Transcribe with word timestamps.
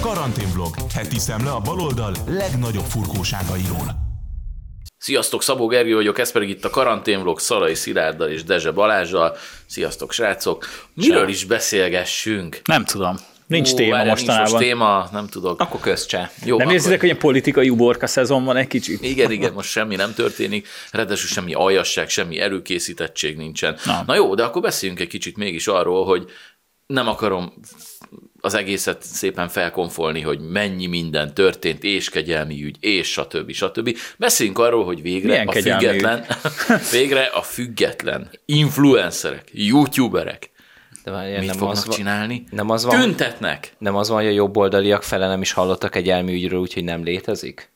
Karanténvlog. 0.00 0.74
Heti 0.94 1.18
szemle 1.18 1.50
a 1.50 1.60
baloldal 1.60 2.14
legnagyobb 2.26 2.84
furkóságairól. 2.84 3.98
Sziasztok, 4.98 5.42
Szabó 5.42 5.66
Gergő 5.66 5.94
vagyok, 5.94 6.18
ez 6.18 6.32
pedig 6.32 6.48
itt 6.48 6.64
a 6.64 6.70
karanténvlog 6.70 7.38
Szalai 7.40 7.74
Szilárddal 7.74 8.28
és 8.28 8.44
Dezse 8.44 8.70
Balázsral. 8.70 9.36
Sziasztok, 9.66 10.12
srácok! 10.12 10.66
Miről 10.94 11.28
is 11.28 11.44
beszélgessünk? 11.44 12.60
Nem 12.64 12.84
tudom. 12.84 13.16
Nincs 13.46 13.72
Ó, 13.72 13.74
téma 13.74 13.90
várjál, 13.90 14.14
nincs 14.14 14.26
mostanában. 14.26 14.52
most 14.52 14.64
téma, 14.64 15.08
nem 15.12 15.26
tudok. 15.26 15.60
Akkor 15.60 15.80
közcsá. 15.80 16.30
Jó, 16.44 16.56
nem 16.56 16.66
akkor- 16.66 16.72
érzitek, 16.72 16.98
hogy 16.98 17.08
ilyen 17.08 17.20
politikai 17.20 17.70
uborka 17.70 18.06
szezon 18.06 18.44
van 18.44 18.56
egy 18.56 18.66
kicsit? 18.66 19.02
Igen, 19.02 19.30
igen, 19.30 19.52
most 19.52 19.70
semmi 19.70 19.96
nem 19.96 20.14
történik, 20.14 20.68
ráadásul 20.90 21.28
semmi 21.28 21.52
aljasság, 21.54 22.08
semmi 22.08 22.40
előkészítettség 22.40 23.36
nincsen. 23.36 23.76
Na. 23.84 23.92
Na. 23.92 24.02
Na 24.06 24.14
jó, 24.14 24.34
de 24.34 24.42
akkor 24.42 24.62
beszéljünk 24.62 25.00
egy 25.00 25.08
kicsit 25.08 25.36
mégis 25.36 25.66
arról, 25.66 26.04
hogy 26.04 26.30
nem 26.86 27.08
akarom 27.08 27.52
az 28.40 28.54
egészet 28.54 29.02
szépen 29.02 29.48
felkonfolni, 29.48 30.20
hogy 30.20 30.40
mennyi 30.40 30.86
minden 30.86 31.34
történt, 31.34 31.84
és 31.84 32.10
kegyelmi 32.10 32.64
ügy, 32.64 32.76
és 32.80 33.08
stb. 33.12 33.52
stb. 33.52 33.96
Beszéljünk 34.18 34.58
arról, 34.58 34.84
hogy 34.84 35.02
végre 35.02 35.28
Milyen 35.28 35.48
a 35.48 35.52
független, 35.52 36.24
végre 36.92 37.22
a 37.24 37.42
független 37.42 38.30
influencerek, 38.44 39.48
youtuberek 39.52 40.50
De 41.04 41.10
várjál, 41.10 41.38
mit 41.38 41.48
nem 41.48 41.56
fognak 41.56 41.76
az, 41.76 41.86
van, 41.86 41.96
csinálni? 41.96 42.44
nem 42.50 42.70
az 42.70 42.84
van- 42.84 43.00
Tüntetnek. 43.00 43.72
nem 43.78 43.96
az 43.96 44.08
van, 44.08 44.18
hogy 44.18 44.26
a 44.30 44.34
jobboldaliak 44.34 45.02
fele 45.02 45.26
nem 45.26 45.40
is 45.40 45.52
hallottak 45.52 45.90
kegyelmi 45.90 46.32
ügyről, 46.32 46.60
úgyhogy 46.60 46.84
nem 46.84 47.04
létezik? 47.04 47.70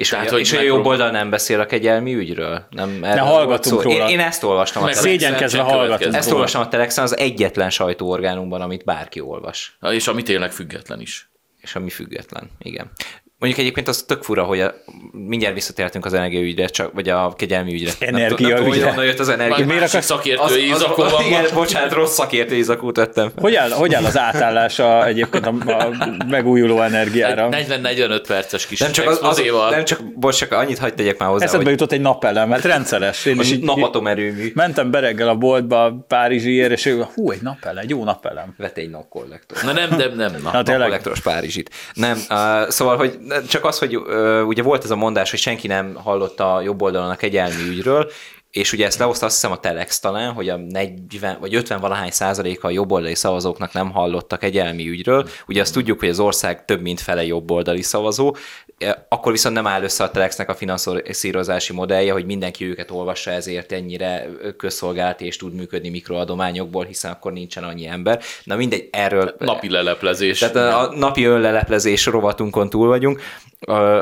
És, 0.00 0.08
Tehát, 0.08 0.30
hogy, 0.30 0.40
és 0.40 0.50
hogy 0.50 0.58
a 0.58 0.62
jobb 0.62 0.84
oldal 0.86 1.10
nem 1.10 1.30
beszél 1.30 1.60
a 1.60 1.66
kegyelmi 1.66 2.14
ügyről? 2.14 2.66
Nem, 2.70 3.04
erről 3.04 3.24
hallgatunk 3.24 3.82
róla. 3.82 4.08
Én, 4.08 4.18
én 4.18 4.20
ezt 4.20 4.42
olvastam. 4.42 4.82
A 4.82 4.84
Meg 4.84 4.94
Telexen. 4.94 5.18
Szégyenkezve 5.18 5.62
hallgatunk. 5.62 6.14
Ezt 6.14 6.30
olvastam 6.30 6.60
a 6.60 6.68
Telexen, 6.68 7.04
az 7.04 7.16
egyetlen 7.16 7.70
sajtóorgánumban, 7.70 8.60
amit 8.60 8.84
bárki 8.84 9.20
olvas, 9.20 9.76
Na, 9.80 9.92
És 9.92 10.06
ami 10.08 10.22
tényleg 10.22 10.52
független 10.52 11.00
is. 11.00 11.30
és 11.60 11.74
ami 11.74 11.90
független. 11.90 12.50
Igen. 12.58 12.90
Mondjuk 13.40 13.60
egyébként 13.60 13.88
az 13.88 14.02
tök 14.02 14.22
fura, 14.22 14.42
hogy 14.42 14.60
a, 14.60 14.74
mindjárt 15.12 15.54
visszatértünk 15.54 16.04
az 16.04 16.14
energiaügyre, 16.14 16.66
csak, 16.66 16.92
vagy 16.92 17.08
a 17.08 17.34
kegyelmi 17.36 17.72
ügyre. 17.72 17.92
Energiaügyre. 17.98 18.88
honnan 18.88 19.04
jött 19.04 19.18
az 19.18 19.28
energia. 19.28 19.66
Miért 19.66 19.82
akarsz- 19.82 20.06
szakértői 20.06 20.70
Az, 20.70 20.76
izakó 20.76 21.02
az, 21.02 21.12
van 21.12 21.24
igen, 21.24 21.40
most. 21.40 21.54
bocsánat, 21.54 21.92
rossz 21.92 22.14
szakértői 22.14 22.62
zakót 22.62 22.96
vettem. 22.96 23.30
Hogy 23.36 23.54
áll, 23.54 23.70
hogy 23.70 23.94
áll 23.94 24.04
az 24.04 24.18
átállása 24.18 25.06
egyébként 25.06 25.46
a, 25.46 25.54
a 25.66 25.88
megújuló 26.28 26.80
energiára? 26.80 27.48
40-45 27.50 28.22
perces 28.26 28.66
kis 28.66 28.78
Nem 28.78 28.92
csak, 28.92 29.08
az, 29.08 29.18
az, 29.22 29.42
nem 29.70 29.84
csak, 29.84 30.18
bocs, 30.18 30.36
csak 30.36 30.52
annyit 30.52 30.78
hagyd 30.78 30.94
tegyek 30.94 31.18
már 31.18 31.28
hozzá, 31.28 31.44
Eszedbe 31.44 31.62
hogy 31.64 31.72
jutott 31.72 31.92
egy 31.92 32.00
napelem, 32.00 32.48
mert 32.48 32.64
rendszeres. 32.64 33.24
Én 33.24 33.40
is 33.40 33.48
hogy 33.48 33.58
így, 33.58 33.64
napatomerőmű. 33.64 34.50
mentem 34.54 34.90
bereggel 34.90 35.28
a 35.28 35.34
boltba 35.34 35.84
a 35.84 36.04
Párizsiért, 36.08 36.70
és 36.70 36.86
ő, 36.86 37.06
hú, 37.14 37.30
egy 37.30 37.42
napelem, 37.42 37.82
egy 37.82 37.90
jó 37.90 38.04
napelem. 38.04 38.54
Vett 38.56 38.76
egy 38.76 38.90
napkollektor. 38.90 39.58
Na 39.62 39.72
nem, 39.72 39.88
nem, 39.96 40.16
nem. 40.16 40.32
Na. 40.42 40.50
Na, 40.52 40.62
tényleg? 40.62 41.00
Párizsit. 41.22 41.70
Nem, 41.94 42.18
uh, 42.30 42.68
szóval, 42.68 42.96
hogy 42.96 43.18
csak 43.48 43.64
az, 43.64 43.78
hogy 43.78 43.96
ugye 44.46 44.62
volt 44.62 44.84
ez 44.84 44.90
a 44.90 44.96
mondás, 44.96 45.30
hogy 45.30 45.38
senki 45.38 45.66
nem 45.66 45.94
hallott 45.94 46.40
a 46.40 46.60
jobb 46.60 46.82
oldalon 46.82 47.10
a 47.10 47.16
kegyelmi 47.16 47.68
ügyről, 47.68 48.10
és 48.50 48.72
ugye 48.72 48.86
ezt 48.86 48.98
lehozta 48.98 49.26
azt 49.26 49.34
hiszem 49.34 49.52
a 49.52 49.60
Telex 49.60 50.00
talán, 50.00 50.32
hogy 50.32 50.48
a 50.48 50.56
40 50.56 51.36
vagy 51.40 51.54
50 51.54 51.80
valahány 51.80 52.10
százaléka 52.10 52.68
a 52.68 52.70
jobboldali 52.70 53.14
szavazóknak 53.14 53.72
nem 53.72 53.90
hallottak 53.90 54.42
egyelmi 54.42 54.88
ügyről. 54.88 55.28
Ugye 55.46 55.60
azt 55.60 55.72
tudjuk, 55.72 55.98
hogy 55.98 56.08
az 56.08 56.20
ország 56.20 56.64
több 56.64 56.80
mint 56.80 57.00
fele 57.00 57.24
jobboldali 57.24 57.82
szavazó, 57.82 58.36
E, 58.80 59.06
akkor 59.08 59.32
viszont 59.32 59.54
nem 59.54 59.66
áll 59.66 59.82
össze 59.82 60.04
a 60.04 60.10
Telexnek 60.10 60.48
a 60.48 60.54
finanszírozási 60.54 61.72
modellje, 61.72 62.12
hogy 62.12 62.24
mindenki 62.24 62.64
őket 62.64 62.90
olvassa, 62.90 63.30
ezért 63.30 63.72
ennyire 63.72 64.26
közszolgálati 64.56 65.24
és 65.24 65.36
tud 65.36 65.54
működni 65.54 65.88
mikroadományokból, 65.88 66.84
hiszen 66.84 67.10
akkor 67.10 67.32
nincsen 67.32 67.64
annyi 67.64 67.86
ember. 67.86 68.20
Na 68.44 68.56
mindegy, 68.56 68.88
erről 68.90 69.34
Napi 69.38 69.70
leleplezés. 69.70 70.38
tehát 70.38 70.56
a, 70.56 70.80
a 70.80 70.96
napi 70.96 71.24
önleleplezés 71.24 72.06
rovatunkon 72.06 72.70
túl 72.70 72.88
vagyunk. 72.88 73.20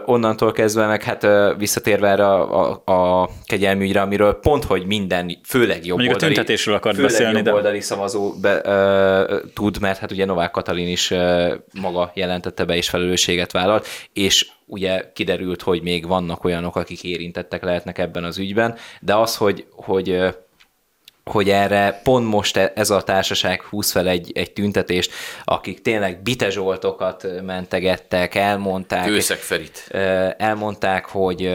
Onnantól 0.05 0.53
kezdve 0.53 0.87
meg 0.87 1.03
hát 1.03 1.27
visszatérve 1.57 2.09
erre 2.09 2.27
a, 2.27 2.81
a, 2.85 2.93
a 2.93 3.31
kegyelműgyre, 3.45 4.01
amiről 4.01 4.35
pont, 4.35 4.65
hogy 4.65 4.87
minden, 4.87 5.39
főleg 5.45 5.87
jobb 5.87 5.97
Mondjuk 5.97 6.11
a 6.11 6.15
oldali, 6.15 6.35
tüntetésről 6.35 6.75
akart 6.75 6.95
főleg 6.95 7.11
beszélni, 7.11 7.41
de- 7.41 7.51
jobboldali 7.51 7.81
szavazó 7.81 8.33
be, 8.41 8.61
ö, 8.65 9.41
tud, 9.55 9.81
mert 9.81 9.99
hát 9.99 10.11
ugye 10.11 10.25
Novák 10.25 10.51
Katalin 10.51 10.89
is 10.89 11.11
ö, 11.11 11.55
maga 11.81 12.11
jelentette 12.15 12.65
be 12.65 12.77
és 12.77 12.89
felelősséget 12.89 13.53
vállalt, 13.53 13.87
és 14.13 14.51
ugye 14.67 15.13
kiderült, 15.13 15.63
hogy 15.63 15.83
még 15.83 16.07
vannak 16.07 16.45
olyanok, 16.45 16.77
akik 16.77 17.05
érintettek 17.05 17.65
lehetnek 17.65 17.99
ebben 17.99 18.25
az 18.25 18.39
ügyben, 18.39 18.77
de 19.01 19.15
az, 19.15 19.37
hogy, 19.37 19.67
hogy 19.71 20.19
hogy 21.29 21.51
erre 21.51 22.01
pont 22.03 22.27
most 22.27 22.57
e- 22.57 22.73
ez 22.75 22.91
a 22.91 23.03
társaság 23.03 23.63
húz 23.63 23.91
fel 23.91 24.09
egy, 24.09 24.31
egy 24.35 24.53
tüntetést, 24.53 25.13
akik 25.45 25.83
tényleg 25.83 26.23
bitezsoltokat 26.23 27.27
mentegettek, 27.43 28.35
elmondták, 28.35 29.07
Kőszeg 29.07 29.39
Ferit. 29.39 29.87
ö, 29.91 30.29
elmondták, 30.39 31.05
hogy, 31.05 31.51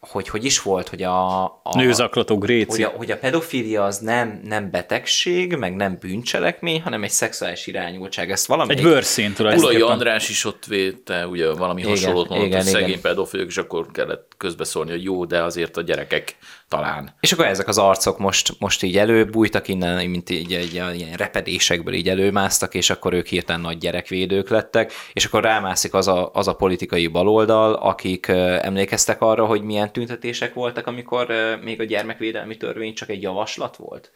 hogy 0.00 0.28
hogy 0.28 0.44
is 0.44 0.62
volt, 0.62 0.88
hogy 0.88 1.02
a, 1.02 1.44
a 1.44 1.72
Nőzaklató 1.74 2.34
hogy 2.36 2.44
Gréci. 2.44 2.82
a, 2.82 2.88
hogy 2.96 3.10
a 3.10 3.16
pedofilia 3.16 3.84
az 3.84 3.98
nem, 3.98 4.40
nem 4.44 4.70
betegség, 4.70 5.56
meg 5.56 5.76
nem 5.76 5.96
bűncselekmény, 6.00 6.82
hanem 6.82 7.02
egy 7.02 7.10
szexuális 7.10 7.66
irányultság. 7.66 8.30
Ezt 8.30 8.46
valami 8.46 8.72
Egy 8.72 8.82
bőrszín 8.82 9.24
Ulai 9.24 9.34
tulajdonképpen. 9.34 9.88
András 9.92 10.28
is 10.28 10.44
ott 10.44 10.64
védte, 10.64 11.26
ugye 11.26 11.52
valami 11.52 11.80
Igen, 11.80 11.92
hasonlót 11.92 12.28
mondott, 12.28 12.46
igen, 12.46 12.62
hogy 12.62 12.70
szegény 12.70 12.88
igen. 12.88 13.00
pedofilok, 13.00 13.46
és 13.48 13.56
akkor 13.56 13.86
kellett 13.92 14.32
közbeszólni, 14.36 14.90
hogy 14.90 15.04
jó, 15.04 15.24
de 15.24 15.42
azért 15.42 15.76
a 15.76 15.82
gyerekek 15.82 16.36
talán. 16.68 17.14
És 17.20 17.32
akkor 17.32 17.46
ezek 17.46 17.68
az 17.68 17.78
arcok 17.78 18.18
most, 18.18 18.54
most 18.58 18.82
így 18.82 18.96
előbújtak 18.96 19.68
innen, 19.68 20.06
mint 20.06 20.30
így, 20.30 20.50
így, 20.50 20.74
ilyen 20.74 21.16
repedésekből 21.16 21.94
így 21.94 22.08
előmásztak, 22.08 22.74
és 22.74 22.90
akkor 22.90 23.12
ők 23.12 23.26
hirtelen 23.26 23.60
nagy 23.60 23.78
gyerekvédők 23.78 24.48
lettek, 24.48 24.92
és 25.12 25.24
akkor 25.24 25.42
rámászik 25.42 25.94
az 25.94 26.08
a, 26.08 26.30
az 26.32 26.48
a 26.48 26.54
politikai 26.54 27.06
baloldal, 27.06 27.74
akik 27.74 28.28
emlékeztek 28.28 29.20
arra, 29.20 29.46
hogy 29.46 29.62
milyen 29.62 29.92
tüntetések 29.92 30.54
voltak, 30.54 30.86
amikor 30.86 31.32
még 31.62 31.80
a 31.80 31.84
gyermekvédelmi 31.84 32.56
törvény 32.56 32.94
csak 32.94 33.08
egy 33.08 33.22
javaslat 33.22 33.76
volt. 33.76 34.12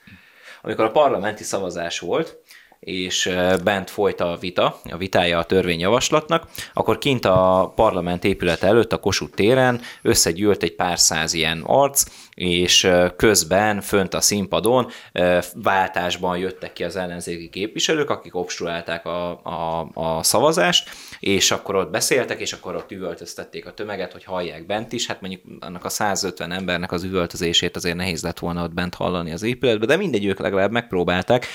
Amikor 0.62 0.84
a 0.84 0.90
parlamenti 0.90 1.44
szavazás 1.44 1.98
volt, 1.98 2.38
és 2.80 3.30
bent 3.64 3.90
folyt 3.90 4.20
a 4.20 4.36
vita, 4.40 4.80
a 4.90 4.96
vitája 4.96 5.38
a 5.38 5.44
törvényjavaslatnak, 5.44 6.48
akkor 6.72 6.98
kint 6.98 7.24
a 7.24 7.72
parlament 7.74 8.24
épület 8.24 8.62
előtt, 8.62 8.92
a 8.92 9.00
Kossuth 9.00 9.34
téren 9.34 9.80
összegyűlt 10.02 10.62
egy 10.62 10.74
pár 10.74 10.98
száz 10.98 11.32
ilyen 11.32 11.62
arc, 11.66 12.04
és 12.40 12.88
közben 13.16 13.80
fönt 13.80 14.14
a 14.14 14.20
színpadon 14.20 14.86
váltásban 15.54 16.38
jöttek 16.38 16.72
ki 16.72 16.84
az 16.84 16.96
ellenzéki 16.96 17.48
képviselők, 17.48 18.10
akik 18.10 18.34
obstruálták 18.34 19.06
a, 19.06 19.44
a, 19.44 19.90
a 19.94 20.22
szavazást, 20.22 20.90
és 21.18 21.50
akkor 21.50 21.74
ott 21.74 21.90
beszéltek, 21.90 22.40
és 22.40 22.52
akkor 22.52 22.74
ott 22.74 22.90
üvöltöztették 22.90 23.66
a 23.66 23.74
tömeget, 23.74 24.12
hogy 24.12 24.24
hallják 24.24 24.66
bent 24.66 24.92
is. 24.92 25.06
Hát 25.06 25.20
mondjuk 25.20 25.42
annak 25.60 25.84
a 25.84 25.88
150 25.88 26.52
embernek 26.52 26.92
az 26.92 27.02
üvöltözését 27.02 27.76
azért 27.76 27.96
nehéz 27.96 28.22
lett 28.22 28.38
volna 28.38 28.62
ott 28.62 28.74
bent 28.74 28.94
hallani 28.94 29.32
az 29.32 29.42
épületbe, 29.42 29.86
de 29.86 29.96
mindegy, 29.96 30.24
ők 30.24 30.38
legalább 30.38 30.70
megpróbálták. 30.70 31.46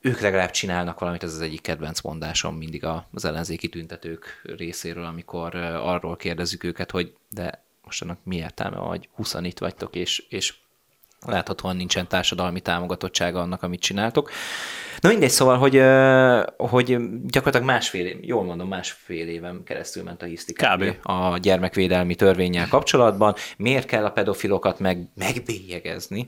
Ők 0.00 0.20
legalább 0.20 0.50
csinálnak 0.50 0.98
valamit, 0.98 1.22
ez 1.22 1.34
az 1.34 1.40
egyik 1.40 1.60
kedvenc 1.60 2.00
mondásom 2.00 2.56
mindig 2.56 2.84
az 3.12 3.24
ellenzéki 3.24 3.68
tüntetők 3.68 4.42
részéről, 4.56 5.04
amikor 5.04 5.54
arról 5.84 6.16
kérdezzük 6.16 6.64
őket, 6.64 6.90
hogy 6.90 7.12
de 7.30 7.70
most 7.92 8.02
annak 8.02 8.24
mi 8.24 8.36
értelme, 8.36 8.76
hogy 8.76 9.08
20 9.12 9.34
itt 9.42 9.58
vagytok, 9.58 9.94
és, 9.94 10.24
és 10.28 10.54
láthatóan 11.20 11.76
nincsen 11.76 12.08
társadalmi 12.08 12.60
támogatottsága 12.60 13.40
annak, 13.40 13.62
amit 13.62 13.80
csináltok. 13.80 14.30
Na 15.02 15.08
mindegy, 15.08 15.30
szóval, 15.30 15.56
hogy, 15.58 15.82
hogy 16.56 16.98
gyakorlatilag 17.24 17.66
másfél, 17.66 18.16
jól 18.20 18.44
mondom, 18.44 18.68
másfél 18.68 19.28
éven 19.28 19.62
keresztül 19.64 20.02
ment 20.02 20.22
a 20.22 20.26
hisztikábé 20.26 20.90
Kb. 20.90 21.10
a 21.10 21.38
gyermekvédelmi 21.38 22.14
törvényel 22.14 22.68
kapcsolatban. 22.68 23.34
Miért 23.56 23.86
kell 23.86 24.04
a 24.04 24.10
pedofilokat 24.10 24.78
meg, 24.78 25.08
megbélyegezni? 25.14 26.26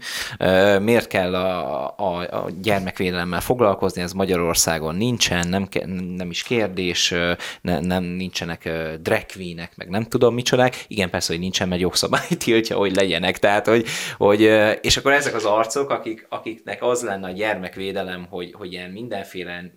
Miért 0.80 1.06
kell 1.06 1.34
a, 1.34 1.94
a, 1.96 2.44
a 2.44 2.50
gyermekvédelemmel 2.60 3.40
foglalkozni? 3.40 4.02
Ez 4.02 4.12
Magyarországon 4.12 4.94
nincsen, 4.94 5.48
nem, 5.48 5.68
nem 6.16 6.30
is 6.30 6.42
kérdés, 6.42 7.14
ne, 7.60 7.80
nem 7.80 8.04
nincsenek 8.04 8.70
drag 9.02 9.26
queenek, 9.34 9.76
meg 9.76 9.88
nem 9.88 10.02
tudom 10.02 10.34
micsodák. 10.34 10.84
Igen, 10.88 11.10
persze, 11.10 11.32
hogy 11.32 11.42
nincsen, 11.42 11.68
mert 11.68 11.80
jogszabály 11.80 12.28
tiltja, 12.44 12.76
hogy 12.76 12.94
legyenek. 12.94 13.38
Tehát, 13.38 13.66
hogy, 13.66 13.86
hogy 14.16 14.40
és 14.80 14.96
akkor 14.96 15.12
ezek 15.12 15.34
az 15.34 15.44
arcok, 15.44 15.90
akik, 15.90 16.26
akiknek 16.28 16.82
az 16.82 17.02
lenne 17.02 17.26
a 17.26 17.32
gyermekvédelem, 17.32 18.26
hogy, 18.30 18.54
hogy 18.63 18.63
ilyen 18.72 18.90
mindenféle 18.90 19.74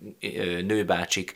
nőbácsik 0.66 1.32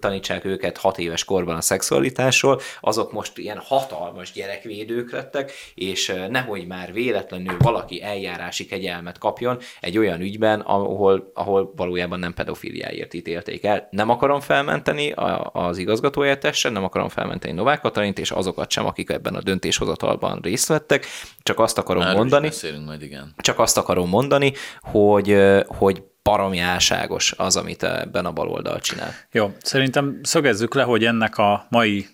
tanítsák 0.00 0.44
őket 0.44 0.78
hat 0.78 0.98
éves 0.98 1.24
korban 1.24 1.56
a 1.56 1.60
szexualitásról, 1.60 2.60
azok 2.80 3.12
most 3.12 3.38
ilyen 3.38 3.58
hatalmas 3.58 4.32
gyerekvédők 4.32 5.12
lettek, 5.12 5.52
és 5.74 6.14
nehogy 6.28 6.66
már 6.66 6.92
véletlenül 6.92 7.56
valaki 7.58 8.02
eljárási 8.02 8.66
kegyelmet 8.66 9.18
kapjon 9.18 9.58
egy 9.80 9.98
olyan 9.98 10.20
ügyben, 10.20 10.60
ahol, 10.60 11.30
ahol 11.34 11.72
valójában 11.76 12.18
nem 12.18 12.34
pedofiliáért 12.34 13.14
ítélték 13.14 13.64
el. 13.64 13.88
Nem 13.90 14.10
akarom 14.10 14.40
felmenteni 14.40 15.12
az 15.52 15.78
igazgatóhelyettesen, 15.78 16.72
nem 16.72 16.84
akarom 16.84 17.08
felmenteni 17.08 17.52
Novák 17.54 17.80
Katalint, 17.80 18.18
és 18.18 18.30
azokat 18.30 18.70
sem, 18.70 18.86
akik 18.86 19.10
ebben 19.10 19.34
a 19.34 19.42
döntéshozatalban 19.42 20.40
részt 20.42 20.68
vettek, 20.68 21.06
csak 21.42 21.58
azt 21.58 21.78
akarom 21.78 22.02
Erről 22.02 22.14
mondani, 22.14 22.46
beszélünk 22.46 22.86
majd, 22.86 23.02
igen. 23.02 23.34
csak 23.36 23.58
azt 23.58 23.76
akarom 23.76 24.08
mondani, 24.08 24.52
hogy, 24.80 25.36
hogy 25.66 26.02
baromi 26.24 26.58
álságos 26.58 27.32
az, 27.36 27.56
amit 27.56 27.82
ebben 27.82 28.26
a 28.26 28.32
baloldal 28.32 28.80
csinál. 28.80 29.14
Jó, 29.32 29.52
szerintem 29.62 30.20
szögezzük 30.22 30.74
le, 30.74 30.82
hogy 30.82 31.04
ennek 31.04 31.38
a 31.38 31.66
mai 31.70 32.06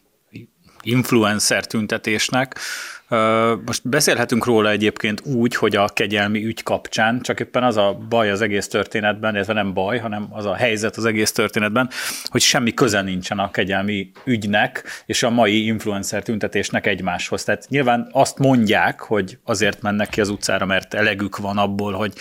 influencer 0.82 1.66
tüntetésnek 1.66 2.58
most 3.66 3.88
beszélhetünk 3.88 4.44
róla 4.44 4.70
egyébként 4.70 5.20
úgy, 5.20 5.54
hogy 5.54 5.76
a 5.76 5.88
kegyelmi 5.88 6.44
ügy 6.44 6.62
kapcsán, 6.62 7.20
csak 7.20 7.40
éppen 7.40 7.62
az 7.62 7.76
a 7.76 7.98
baj 8.08 8.30
az 8.30 8.40
egész 8.40 8.68
történetben, 8.68 9.34
ez 9.34 9.46
nem 9.46 9.74
baj, 9.74 9.98
hanem 9.98 10.28
az 10.30 10.46
a 10.46 10.54
helyzet 10.54 10.96
az 10.96 11.04
egész 11.04 11.32
történetben, 11.32 11.90
hogy 12.24 12.40
semmi 12.40 12.74
köze 12.74 13.02
nincsen 13.02 13.38
a 13.38 13.50
kegyelmi 13.50 14.10
ügynek 14.24 14.84
és 15.06 15.22
a 15.22 15.30
mai 15.30 15.66
influencer 15.66 16.22
tüntetésnek 16.22 16.86
egymáshoz. 16.86 17.44
Tehát 17.44 17.66
nyilván 17.68 18.08
azt 18.12 18.38
mondják, 18.38 19.00
hogy 19.00 19.38
azért 19.44 19.82
mennek 19.82 20.08
ki 20.08 20.20
az 20.20 20.28
utcára, 20.28 20.66
mert 20.66 20.94
elegük 20.94 21.36
van 21.36 21.58
abból, 21.58 21.92
hogy 21.92 22.12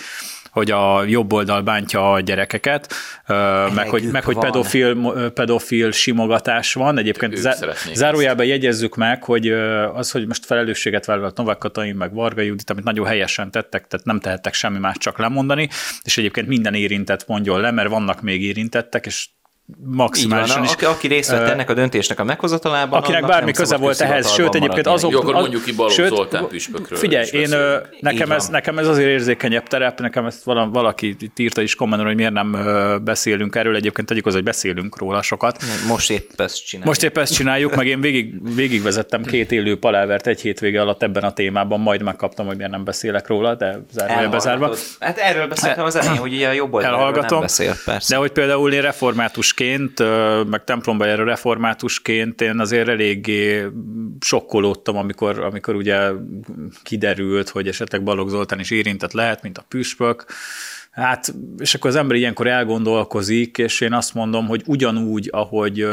hogy 0.50 0.70
a 0.70 1.04
jobb 1.04 1.32
oldal 1.32 1.62
bántja 1.62 2.12
a 2.12 2.20
gyerekeket, 2.20 2.94
meg 3.74 3.88
hogy, 3.88 4.02
meg 4.02 4.24
hogy 4.24 4.38
pedofil, 4.38 5.12
pedofil 5.34 5.90
simogatás 5.90 6.74
van. 6.74 6.98
Egyébként 6.98 7.36
zá- 7.36 7.78
zárójában 7.94 8.46
jegyezzük 8.46 8.96
meg, 8.96 9.24
hogy 9.24 9.48
az, 9.94 10.10
hogy 10.10 10.26
most 10.26 10.46
felelősséget 10.46 11.04
vállalt 11.04 11.36
Novák 11.36 11.58
Katalin, 11.58 11.94
meg 11.94 12.14
Varga 12.14 12.42
Judit, 12.42 12.70
amit 12.70 12.84
nagyon 12.84 13.06
helyesen 13.06 13.50
tettek, 13.50 13.86
tehát 13.86 14.06
nem 14.06 14.20
tehettek 14.20 14.54
semmi 14.54 14.78
más, 14.78 14.96
csak 14.98 15.18
lemondani, 15.18 15.68
és 16.02 16.18
egyébként 16.18 16.46
minden 16.46 16.74
érintett 16.74 17.26
mondjon 17.26 17.60
le, 17.60 17.70
mert 17.70 17.88
vannak 17.88 18.20
még 18.20 18.42
érintettek, 18.42 19.06
és 19.06 19.28
maximálisan 19.84 20.64
is. 20.64 20.72
Aki, 20.72 20.84
aki 20.84 21.06
részt 21.06 21.30
vett 21.30 21.48
ennek 21.48 21.70
a 21.70 21.74
döntésnek 21.74 22.20
a 22.20 22.24
meghozatalában. 22.24 22.98
Akinek 22.98 23.26
bármi 23.26 23.52
köze 23.52 23.76
volt 23.76 24.00
ehhez, 24.00 24.30
sőt 24.32 24.54
egyébként 24.54 24.86
azok... 24.86 25.10
Jó, 25.10 25.20
akkor 25.20 25.34
mondjuk 25.34 25.64
ki 25.64 25.72
Balogh 25.72 26.06
Zoltán 26.06 26.46
püspökről. 26.46 26.98
Figyelj, 26.98 27.26
én, 27.32 27.54
nekem, 28.00 28.32
ez, 28.32 28.48
nekem 28.48 28.78
ez 28.78 28.86
azért 28.86 29.08
érzékenyebb 29.08 29.66
terep, 29.66 30.00
nekem 30.00 30.26
ezt 30.26 30.44
valaki 30.44 31.16
írta 31.36 31.60
is 31.60 31.74
kommentben, 31.74 32.08
hogy 32.08 32.16
miért 32.16 32.32
nem 32.32 32.56
beszélünk 33.04 33.54
erről, 33.54 33.76
egyébként 33.76 34.06
tegyük 34.06 34.26
az, 34.26 34.32
hogy 34.34 34.42
beszélünk 34.42 34.98
róla 34.98 35.22
sokat. 35.22 35.62
Most 35.88 36.10
épp 36.10 36.40
ezt 36.40 36.66
csináljuk. 36.66 36.86
Most 36.86 37.02
épp 37.02 37.18
ezt 37.18 37.34
csináljuk, 37.34 37.74
meg 37.74 37.86
én 37.86 38.00
végig, 38.00 38.54
végigvezettem 38.54 39.22
két 39.22 39.52
élő 39.52 39.78
palávert 39.78 40.26
egy 40.26 40.40
hétvége 40.40 40.80
alatt 40.80 41.02
ebben 41.02 41.22
a 41.22 41.32
témában, 41.32 41.80
majd 41.80 42.02
megkaptam, 42.02 42.46
hogy 42.46 42.56
miért 42.56 42.70
nem 42.70 42.84
beszélek 42.84 43.26
róla, 43.26 43.54
de 43.54 43.84
zárója 43.92 44.28
bezárva. 44.28 44.74
Hát 45.00 45.18
erről 45.18 45.46
beszéltem 45.46 45.84
az 45.84 45.96
elején, 45.96 46.18
hogy 46.20 46.32
ugye 46.32 46.48
a 46.48 46.52
jobb 46.52 46.74
oldalról 46.74 47.26
nem 47.28 47.40
beszél, 47.40 47.74
persze. 47.84 48.14
De 48.14 48.20
hogy 48.20 48.30
például 48.30 48.72
én 48.72 48.80
református 48.80 49.54
reformátusként, 49.60 50.50
meg 50.50 50.64
templomba 50.64 51.04
járó 51.04 51.24
reformátusként 51.24 52.40
én 52.40 52.58
azért 52.60 52.88
eléggé 52.88 53.66
sokkolódtam, 54.20 54.96
amikor, 54.96 55.38
amikor 55.38 55.74
ugye 55.74 56.10
kiderült, 56.82 57.48
hogy 57.48 57.68
esetleg 57.68 58.02
Balogh 58.02 58.30
Zoltán 58.30 58.60
is 58.60 58.70
érintett 58.70 59.12
lehet, 59.12 59.42
mint 59.42 59.58
a 59.58 59.64
püspök. 59.68 60.24
Hát, 60.90 61.34
és 61.58 61.74
akkor 61.74 61.90
az 61.90 61.96
ember 61.96 62.16
ilyenkor 62.16 62.46
elgondolkozik, 62.46 63.58
és 63.58 63.80
én 63.80 63.92
azt 63.92 64.14
mondom, 64.14 64.46
hogy 64.46 64.62
ugyanúgy, 64.66 65.28
ahogy 65.32 65.86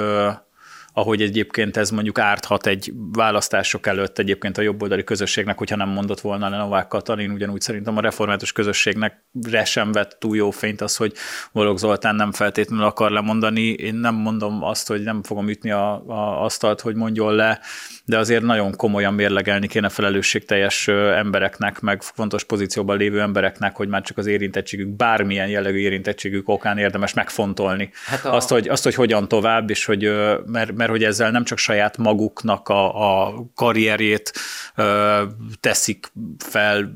ahogy 0.98 1.22
egyébként 1.22 1.78
ez 1.78 1.90
mondjuk 1.90 2.20
árthat 2.20 2.68
egy 2.68 2.94
választások 3.12 3.88
előtt 3.88 4.20
egyébként 4.20 4.58
a 4.58 4.62
jobboldali 4.62 5.04
közösségnek, 5.04 5.58
hogyha 5.58 5.76
nem 5.76 5.90
mondott 5.90 6.20
volna 6.20 6.50
le 6.50 6.58
Novák 6.58 6.88
Katalin, 6.88 7.32
ugyanúgy 7.32 7.62
szerintem 7.62 7.98
a 7.98 8.02
református 8.02 8.52
közösségnek 8.52 9.26
sem 9.64 9.92
vett 9.92 10.18
túl 10.20 10.36
jó 10.36 10.52
fényt 10.52 10.82
az, 10.82 10.96
hogy 10.96 11.14
Bolog 11.52 11.78
Zoltán 11.78 12.16
nem 12.16 12.32
feltétlenül 12.32 12.86
akar 12.86 13.12
lemondani. 13.12 13.62
Én 13.62 13.96
nem 13.96 14.16
mondom 14.16 14.64
azt, 14.64 14.88
hogy 14.88 15.02
nem 15.02 15.24
fogom 15.24 15.50
ütni 15.50 15.72
a, 15.72 15.94
a 16.08 16.44
asztalt, 16.44 16.82
hogy 16.82 16.96
mondjon 16.96 17.36
le, 17.36 17.60
de 18.06 18.18
azért 18.18 18.44
nagyon 18.44 18.76
komolyan 18.76 19.14
mérlegelni 19.14 19.68
kéne 19.68 19.90
felelősségteljes 19.90 20.88
embereknek, 20.88 21.80
meg 21.80 22.02
fontos 22.02 22.44
pozícióban 22.44 22.98
lévő 22.98 23.22
embereknek, 23.22 23.76
hogy 23.76 23.88
már 23.88 24.02
csak 24.02 24.18
az 24.18 24.26
érintettségük, 24.26 24.88
bármilyen 24.88 25.48
jellegű 25.48 25.78
érintettségük 25.78 26.50
okán 26.50 26.78
érdemes 26.78 27.14
megfontolni. 27.14 27.90
Hát 28.06 28.26
a... 28.26 28.36
azt, 28.36 28.50
hogy, 28.50 28.68
azt, 28.68 28.84
hogy 28.84 28.96
hogyan 28.96 29.28
tovább, 29.28 29.70
és 29.70 29.86
hogy 29.86 30.12
mert, 30.46 30.76
mert 30.76 30.87
hogy 30.90 31.04
ezzel 31.04 31.32
nem 31.32 31.44
csak 31.44 31.58
saját 31.58 31.98
maguknak 31.98 32.70
a, 32.70 33.26
a 33.28 33.34
karrierjét 33.56 34.32
ö, 34.76 35.24
teszik 35.60 36.12
fel, 36.38 36.96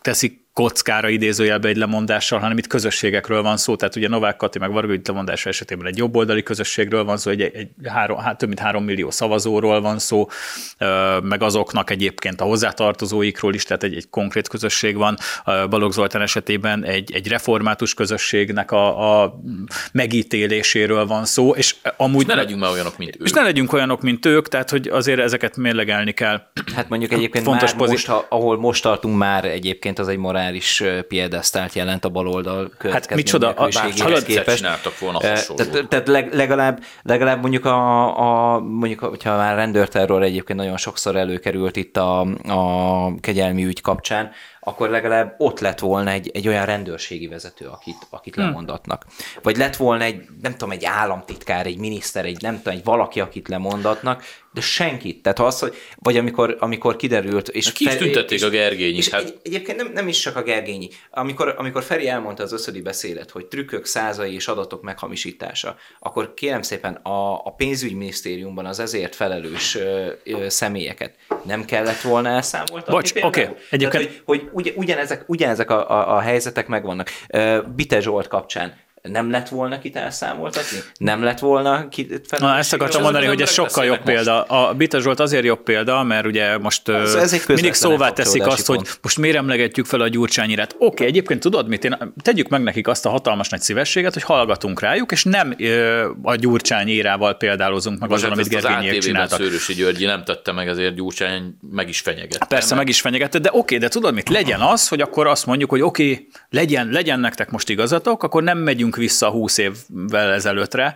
teszik 0.00 0.45
kockára 0.56 1.08
idézőjelbe 1.08 1.68
egy 1.68 1.76
lemondással, 1.76 2.38
hanem 2.38 2.58
itt 2.58 2.66
közösségekről 2.66 3.42
van 3.42 3.56
szó. 3.56 3.76
Tehát 3.76 3.96
ugye 3.96 4.08
Novák 4.08 4.36
Kati 4.36 4.58
meg 4.58 4.72
Varga 4.72 4.94
lemondása 5.04 5.48
esetében 5.48 5.86
egy 5.86 5.96
jobboldali 5.96 6.42
közösségről 6.42 7.04
van 7.04 7.16
szó, 7.16 7.30
egy, 7.30 7.40
egy 7.40 7.68
három, 7.84 8.18
hát 8.18 8.38
több 8.38 8.48
mint 8.48 8.60
három 8.60 8.84
millió 8.84 9.10
szavazóról 9.10 9.80
van 9.80 9.98
szó, 9.98 10.28
meg 11.22 11.42
azoknak 11.42 11.90
egyébként 11.90 12.40
a 12.40 12.44
hozzátartozóikról 12.44 13.54
is, 13.54 13.64
tehát 13.64 13.82
egy, 13.82 13.94
egy 13.94 14.08
konkrét 14.10 14.48
közösség 14.48 14.96
van. 14.96 15.16
Balogh 15.44 15.94
Zoltán 15.94 16.22
esetében 16.22 16.84
egy, 16.84 17.12
egy 17.12 17.28
református 17.28 17.94
közösségnek 17.94 18.70
a, 18.70 19.22
a 19.22 19.40
megítéléséről 19.92 21.06
van 21.06 21.24
szó, 21.24 21.54
és 21.54 21.74
amúgy... 21.96 22.20
És 22.20 22.26
ne 22.26 22.34
legyünk 22.34 22.60
már 22.60 22.70
olyanok, 22.70 22.98
mint 22.98 23.16
ők. 23.16 23.26
És 23.26 23.32
ne 23.32 23.42
legyünk 23.42 23.72
olyanok, 23.72 24.02
mint 24.02 24.26
ők, 24.26 24.48
tehát 24.48 24.70
hogy 24.70 24.88
azért 24.88 25.20
ezeket 25.20 25.56
mérlegelni 25.56 26.12
kell. 26.12 26.42
Hát 26.74 26.88
mondjuk 26.88 27.12
egyébként 27.12 27.44
Fontos 27.44 27.74
már 27.74 27.88
most, 27.88 28.06
ha, 28.06 28.26
ahol 28.28 28.58
most 28.58 28.82
tartunk 28.82 29.16
már 29.16 29.44
egyébként 29.44 29.98
az 29.98 30.08
egy 30.08 30.18
morál 30.46 30.56
morális 30.62 30.82
piedesztált 31.08 31.72
jelent 31.72 32.04
a 32.04 32.08
baloldal 32.08 32.70
Hát 32.90 33.14
micsoda, 33.14 33.50
a, 33.50 33.68
képest. 34.24 34.56
csináltak 34.56 34.98
volna 34.98 35.18
Tehát, 35.18 35.88
tehát 35.88 36.08
legalább, 36.32 36.82
legalább 37.02 37.40
mondjuk, 37.40 37.64
a, 37.64 38.54
a, 38.54 38.60
mondjuk, 38.60 39.00
hogyha 39.00 39.36
már 39.36 39.54
rendőrterror 39.54 40.22
egyébként 40.22 40.58
nagyon 40.58 40.76
sokszor 40.76 41.16
előkerült 41.16 41.76
itt 41.76 41.96
a, 41.96 42.20
a 42.46 43.14
kegyelmi 43.20 43.64
ügy 43.64 43.80
kapcsán, 43.80 44.30
akkor 44.68 44.90
legalább 44.90 45.34
ott 45.38 45.60
lett 45.60 45.78
volna 45.78 46.10
egy, 46.10 46.30
egy 46.34 46.48
olyan 46.48 46.64
rendőrségi 46.64 47.26
vezető, 47.26 47.66
akit, 47.66 48.06
akit 48.10 48.34
hmm. 48.34 48.44
lemondatnak. 48.44 49.06
Vagy 49.42 49.56
lett 49.56 49.76
volna 49.76 50.04
egy, 50.04 50.22
nem 50.42 50.52
tudom, 50.52 50.70
egy 50.70 50.84
államtitkár, 50.84 51.66
egy 51.66 51.78
miniszter, 51.78 52.24
egy 52.24 52.42
nem 52.42 52.56
tudom, 52.56 52.74
egy 52.74 52.84
valaki, 52.84 53.20
akit 53.20 53.48
lemondatnak, 53.48 54.24
de 54.52 54.60
senkit. 54.60 55.22
Tehát 55.22 55.38
az, 55.38 55.58
hogy, 55.58 55.74
vagy 55.96 56.16
amikor, 56.16 56.56
amikor 56.60 56.96
kiderült... 56.96 57.48
És 57.48 57.72
ki 57.72 57.84
is 57.84 57.94
tüntették 57.94 58.44
a 58.44 58.48
Gergényi. 58.48 58.96
És 58.96 59.08
hát... 59.08 59.22
egy, 59.22 59.38
egyébként 59.42 59.76
nem, 59.76 59.92
nem 59.92 60.08
is 60.08 60.18
csak 60.18 60.36
a 60.36 60.42
Gergényi. 60.42 60.88
Amikor, 61.10 61.54
amikor 61.58 61.82
Feri 61.82 62.08
elmondta 62.08 62.42
az 62.42 62.52
összödi 62.52 62.80
beszélet, 62.80 63.30
hogy 63.30 63.46
trükkök 63.46 63.84
százai 63.84 64.34
és 64.34 64.48
adatok 64.48 64.82
meghamisítása, 64.82 65.76
akkor 65.98 66.34
kérem 66.34 66.62
szépen 66.62 66.94
a, 66.94 67.34
a 67.44 67.54
pénzügyminisztériumban 67.56 68.66
az 68.66 68.80
ezért 68.80 69.14
felelős 69.14 69.74
ö, 69.74 70.10
ö, 70.24 70.48
személyeket 70.48 71.14
nem 71.44 71.64
kellett 71.64 72.00
volna 72.00 72.28
elszámoltatni? 72.28 72.92
Bocs, 72.94 73.10
oké. 73.10 73.42
Okay. 73.42 73.56
Egyébként... 73.70 74.04
Tehát, 74.04 74.22
hogy, 74.24 74.48
hogy 74.52 74.55
ugy, 74.56 74.72
ugyanezek, 74.76 75.24
ugyanezek 75.26 75.70
a, 75.70 75.90
a, 75.90 76.16
a 76.16 76.20
helyzetek 76.20 76.66
megvannak. 76.66 77.10
Bite 77.74 78.00
Zsolt 78.00 78.28
kapcsán 78.28 78.74
nem 79.08 79.30
lett 79.30 79.48
volna 79.48 79.78
kit 79.78 79.96
elszámoltatni? 79.96 80.78
Nem 80.98 81.22
lett 81.22 81.38
volna 81.38 81.88
kit 81.88 82.38
Na, 82.38 82.56
ezt 82.56 82.72
akartam 82.72 83.02
mondani, 83.02 83.26
hogy 83.26 83.42
ez 83.42 83.50
sokkal 83.50 83.84
jobb 83.84 84.00
most. 84.04 84.08
példa. 84.08 84.42
A 84.42 84.74
Bita 84.74 85.00
Zsolt 85.00 85.20
azért 85.20 85.44
jobb 85.44 85.62
példa, 85.62 86.02
mert 86.02 86.26
ugye 86.26 86.58
most 86.58 86.88
ez, 86.88 87.14
ez 87.14 87.46
mindig 87.46 87.72
szóvá 87.72 88.10
teszik 88.10 88.46
azt, 88.46 88.66
pont. 88.66 88.78
hogy 88.78 88.88
most 89.02 89.18
miért 89.18 89.36
emlegetjük 89.36 89.86
fel 89.86 90.00
a 90.00 90.08
gyurcsányirát. 90.08 90.72
Oké, 90.72 90.84
okay, 90.84 91.06
egyébként 91.06 91.40
tudod 91.40 91.68
mit, 91.68 91.84
én, 91.84 92.14
tegyük 92.22 92.48
meg 92.48 92.62
nekik 92.62 92.88
azt 92.88 93.06
a 93.06 93.10
hatalmas 93.10 93.48
nagy 93.48 93.60
szívességet, 93.60 94.12
hogy 94.12 94.22
hallgatunk 94.22 94.80
rájuk, 94.80 95.12
és 95.12 95.24
nem 95.24 95.54
ö, 95.58 96.08
a 96.22 96.34
gyurcsány 96.34 96.88
érával 96.88 97.34
példálozunk 97.34 97.98
meg 97.98 98.12
azon, 98.12 98.30
amit 98.30 98.48
Gergényiek 98.48 98.98
csináltak. 98.98 99.38
Szőrösi 99.38 99.74
Györgyi 99.74 100.04
nem 100.04 100.24
tette 100.24 100.52
meg, 100.52 100.68
ezért 100.68 100.94
gyurcsány 100.94 101.56
meg 101.70 101.88
is 101.88 102.00
fenyegette. 102.00 102.46
Persze, 102.46 102.74
meg 102.74 102.88
is 102.88 103.00
fenyegette, 103.00 103.38
de 103.38 103.48
oké, 103.48 103.58
okay, 103.58 103.78
de 103.78 103.88
tudod 103.88 104.14
mit, 104.14 104.28
legyen 104.28 104.60
az, 104.60 104.88
hogy 104.88 105.00
akkor 105.00 105.26
azt 105.26 105.46
mondjuk, 105.46 105.70
hogy 105.70 105.80
oké, 105.80 106.10
okay, 106.10 106.28
legyen, 106.50 106.88
legyen 106.88 107.20
nektek 107.20 107.50
most 107.50 107.68
igazatok, 107.68 108.22
akkor 108.22 108.42
nem 108.42 108.58
megyünk 108.58 108.95
vissza 108.96 109.30
20 109.30 109.58
évvel 109.58 110.32
ezelőttre, 110.32 110.94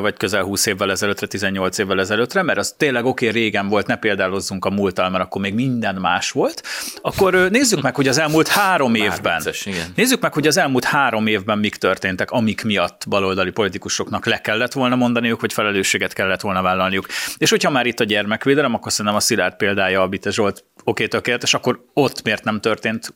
vagy 0.00 0.16
közel 0.16 0.42
20 0.42 0.66
évvel 0.66 0.90
ezelőttre, 0.90 1.26
18 1.26 1.78
évvel 1.78 2.00
ezelőttre, 2.00 2.42
mert 2.42 2.58
az 2.58 2.74
tényleg 2.76 3.04
oké, 3.04 3.28
okay, 3.28 3.40
régen 3.40 3.68
volt, 3.68 3.86
ne 3.86 3.96
példálozzunk 3.96 4.64
a 4.64 4.70
múltal, 4.70 5.10
mert 5.10 5.24
akkor 5.24 5.40
még 5.40 5.54
minden 5.54 5.94
más 5.94 6.30
volt, 6.30 6.62
akkor 7.02 7.34
nézzük 7.50 7.82
meg, 7.82 7.94
hogy 7.94 8.08
az 8.08 8.18
elmúlt 8.18 8.48
három 8.48 8.92
Már 8.92 9.02
évben, 9.02 9.36
vicces, 9.36 9.66
igen. 9.66 9.92
nézzük 9.94 10.20
meg, 10.20 10.32
hogy 10.32 10.46
az 10.46 10.56
elmúlt 10.56 10.84
három 10.84 11.26
évben 11.26 11.58
mik 11.58 11.76
történtek, 11.76 12.30
amik 12.30 12.64
miatt 12.64 13.04
baloldali 13.08 13.50
politikusoknak 13.50 14.26
le 14.26 14.40
kellett 14.40 14.72
volna 14.72 14.96
mondaniuk, 14.96 15.40
hogy 15.40 15.52
felelősséget 15.52 16.12
kellett 16.12 16.40
volna 16.40 16.62
vállalniuk. 16.62 17.06
És 17.36 17.50
hogyha 17.50 17.70
már 17.70 17.86
itt 17.86 18.00
a 18.00 18.04
gyermekvédelem, 18.04 18.74
akkor 18.74 18.92
szerintem 18.92 19.16
a 19.16 19.20
Szilárd 19.20 19.56
példája, 19.56 20.02
a 20.02 20.08
Bite 20.08 20.30
Zsolt 20.30 20.64
oké, 20.84 21.06
tökéletes, 21.06 21.54
akkor 21.54 21.84
ott 21.92 22.22
miért 22.22 22.44
nem 22.44 22.60
történt 22.60 23.14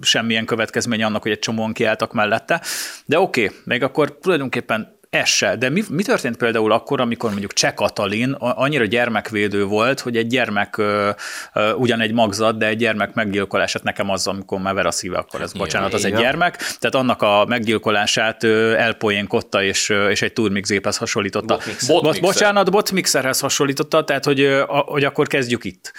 semmilyen 0.00 0.44
következmény 0.44 1.02
annak, 1.02 1.22
hogy 1.22 1.30
egy 1.30 1.38
csomóan 1.38 1.72
kiálltak 1.72 2.12
mellette. 2.12 2.62
De 3.04 3.18
oké, 3.18 3.44
okay, 3.44 3.56
még 3.64 3.82
akkor 3.82 4.18
tulajdonképpen 4.18 4.94
ez 5.14 5.28
se. 5.28 5.56
De 5.56 5.68
mi, 5.68 5.82
mi 5.90 6.02
történt 6.02 6.36
például 6.36 6.72
akkor, 6.72 7.00
amikor 7.00 7.30
mondjuk 7.30 7.52
Cseh 7.52 7.72
Katalin 7.72 8.32
annyira 8.38 8.84
gyermekvédő 8.84 9.64
volt, 9.64 10.00
hogy 10.00 10.16
egy 10.16 10.26
gyermek, 10.26 10.76
ö, 10.76 11.10
ö, 11.52 11.72
ugyan 11.72 12.00
egy 12.00 12.12
magzat, 12.12 12.58
de 12.58 12.66
egy 12.66 12.76
gyermek 12.76 13.14
meggyilkolását 13.14 13.82
nekem 13.82 14.10
az, 14.10 14.26
amikor 14.26 14.60
már 14.60 14.74
ver 14.74 14.86
a 14.86 14.90
szíve, 14.90 15.18
akkor 15.18 15.40
ez, 15.40 15.52
bocsánat, 15.52 15.94
az 15.94 16.04
egy 16.04 16.14
gyermek. 16.14 16.56
Tehát 16.56 16.94
annak 16.94 17.22
a 17.22 17.44
meggyilkolását 17.48 18.42
ö, 18.42 18.72
elpoénkodta, 18.72 19.62
és, 19.62 19.88
és 20.10 20.22
egy 20.22 20.32
turmixéphez 20.32 20.96
hasonlította. 20.96 21.56
Botmixer. 21.56 22.00
Bot, 22.02 22.20
bocsánat, 22.20 22.70
botmixerhez 22.70 23.40
hasonlította, 23.40 24.04
tehát 24.04 24.24
hogy, 24.24 24.48
hogy 24.66 25.04
akkor 25.04 25.26
kezdjük 25.26 25.64
itt. 25.64 25.92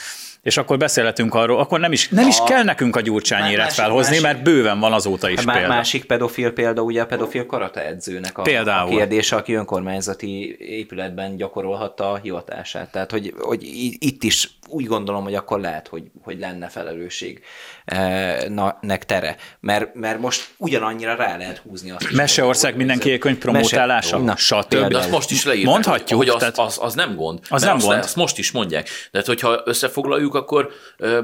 És 0.45 0.57
akkor 0.57 0.77
beszélhetünk 0.77 1.33
arról, 1.33 1.59
akkor 1.59 1.79
nem 1.79 1.91
is, 1.91 2.09
nem 2.09 2.27
is 2.27 2.39
A- 2.39 2.43
kell 2.43 2.63
nekünk 2.63 2.95
a 2.95 3.01
Gyurcsány 3.01 3.49
éret 3.51 3.57
Másik- 3.65 3.75
felhozni, 3.83 4.09
másik- 4.09 4.21
mert 4.25 4.43
bőven 4.43 4.79
van 4.79 4.93
azóta 4.93 5.29
is 5.29 5.43
példa. 5.43 5.67
másik 5.67 6.05
pedofil 6.05 6.51
példa 6.51 6.81
ugye 6.81 7.01
a 7.01 7.05
pedofil 7.05 7.45
karateedzőnek 7.45 8.37
a, 8.37 8.41
Például. 8.41 8.93
a 8.93 8.97
kérdése, 8.97 9.35
aki 9.35 9.53
önkormányzati 9.53 10.55
épületben 10.59 11.35
gyakorolhatta 11.35 12.11
a 12.11 12.15
hivatását. 12.15 12.91
Tehát, 12.91 13.11
hogy, 13.11 13.33
hogy 13.39 13.63
itt 13.99 14.23
is 14.23 14.49
úgy 14.67 14.85
gondolom, 14.85 15.23
hogy 15.23 15.35
akkor 15.35 15.59
lehet, 15.59 15.87
hogy, 15.87 16.03
hogy 16.23 16.39
lenne 16.39 16.67
felelősség 16.67 17.41
eh, 17.85 18.37
na, 18.47 18.77
nek 18.81 19.05
tere. 19.05 19.35
Mert, 19.59 19.93
mert 19.93 20.19
most 20.19 20.49
ugyanannyira 20.57 21.15
rá 21.15 21.37
lehet 21.37 21.57
húzni 21.57 21.91
azt. 21.91 22.11
Meseország 22.11 22.75
mindenki 22.75 23.17
könyv 23.17 23.37
promotálása, 23.37 24.19
Mese- 24.19 24.49
Na, 24.49 24.61
stb. 24.61 24.87
De 24.87 24.97
azt 24.97 25.11
most 25.11 25.31
is 25.31 25.45
leírták, 25.45 25.71
Mondhatjuk, 25.71 26.19
hogy 26.19 26.29
az, 26.29 26.39
tehát- 26.39 26.57
az, 26.57 26.77
az 26.81 26.93
nem 26.93 27.15
gond. 27.15 27.39
Az 27.49 27.61
nem 27.61 27.75
azt, 27.75 27.85
gond. 27.85 27.97
Azt 27.99 28.15
most 28.15 28.37
is 28.37 28.51
mondják. 28.51 28.89
De 29.11 29.17
hát, 29.17 29.27
hogyha 29.27 29.61
összefoglaljuk, 29.65 30.35
akkor 30.35 30.69
ö, 30.97 31.19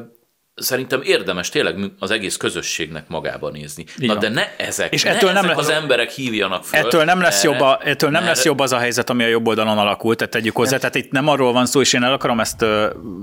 szerintem 0.55 1.01
érdemes 1.03 1.49
tényleg 1.49 1.75
az 1.99 2.11
egész 2.11 2.37
közösségnek 2.37 3.07
magába 3.07 3.49
nézni. 3.49 3.85
Így 3.99 4.07
Na 4.07 4.15
de 4.15 4.29
ne 4.29 4.55
ezek, 4.57 4.93
És 4.93 5.03
ne 5.03 5.09
ettől 5.09 5.31
nem 5.31 5.43
ezek 5.45 5.55
lesz- 5.55 5.67
az 5.67 5.73
emberek 5.73 6.11
hívjanak 6.11 6.63
föl. 6.65 6.79
Ettől 6.79 7.03
nem 7.03 7.21
lesz, 7.21 7.43
erre, 7.43 7.51
jobb, 7.53 7.61
a, 7.61 7.79
ettől 7.83 8.09
nem 8.09 8.23
mert- 8.23 8.35
lesz 8.35 8.45
jobb 8.45 8.59
az 8.59 8.71
a 8.71 8.77
helyzet, 8.77 9.09
ami 9.09 9.23
a 9.23 9.27
jobb 9.27 9.47
oldalon 9.47 9.77
alakult, 9.77 10.17
tehát 10.17 10.33
tegyük 10.33 10.55
hozzá. 10.55 10.77
Tehát 10.77 10.95
itt 10.95 11.11
nem 11.11 11.27
arról 11.27 11.53
van 11.53 11.65
szó, 11.65 11.81
és 11.81 11.93
én 11.93 12.03
el 12.03 12.13
akarom 12.13 12.39
ezt 12.39 12.65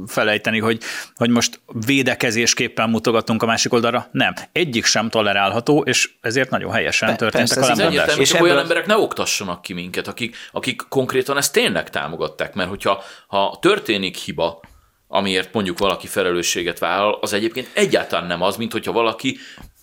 felejteni, 0.06 0.58
hogy, 0.58 0.80
hogy 1.14 1.30
most 1.30 1.60
védekezésképpen 1.86 2.90
mutogatunk 2.90 3.42
a 3.42 3.46
másik 3.46 3.72
oldalra. 3.72 4.08
Nem. 4.12 4.34
Egyik 4.52 4.84
sem 4.84 5.08
tolerálható, 5.08 5.82
és 5.82 6.10
ezért 6.20 6.50
nagyon 6.50 6.72
helyesen 6.72 7.08
Pe- 7.08 7.18
történtek 7.18 7.54
persze, 7.58 7.72
a 7.72 7.76
lemondások. 7.76 8.20
És 8.20 8.32
olyan 8.32 8.58
emberek 8.58 8.86
ne 8.86 8.96
oktassanak 8.96 9.62
ki 9.62 9.72
minket, 9.72 10.08
akik, 10.08 10.36
akik 10.52 10.82
konkrétan 10.88 11.36
ezt 11.36 11.52
tényleg 11.52 11.90
támogatták, 11.90 12.54
mert 12.54 12.68
hogyha 12.68 13.02
ha 13.26 13.58
történik 13.60 14.16
hiba, 14.16 14.60
amiért 15.08 15.52
mondjuk 15.52 15.78
valaki 15.78 16.06
felelősséget 16.06 16.78
vállal, 16.78 17.18
az 17.20 17.32
egyébként 17.32 17.70
egyáltalán 17.72 18.26
nem 18.26 18.42
az, 18.42 18.56
mint 18.56 18.72
hogyha 18.72 18.92
valaki 18.92 19.38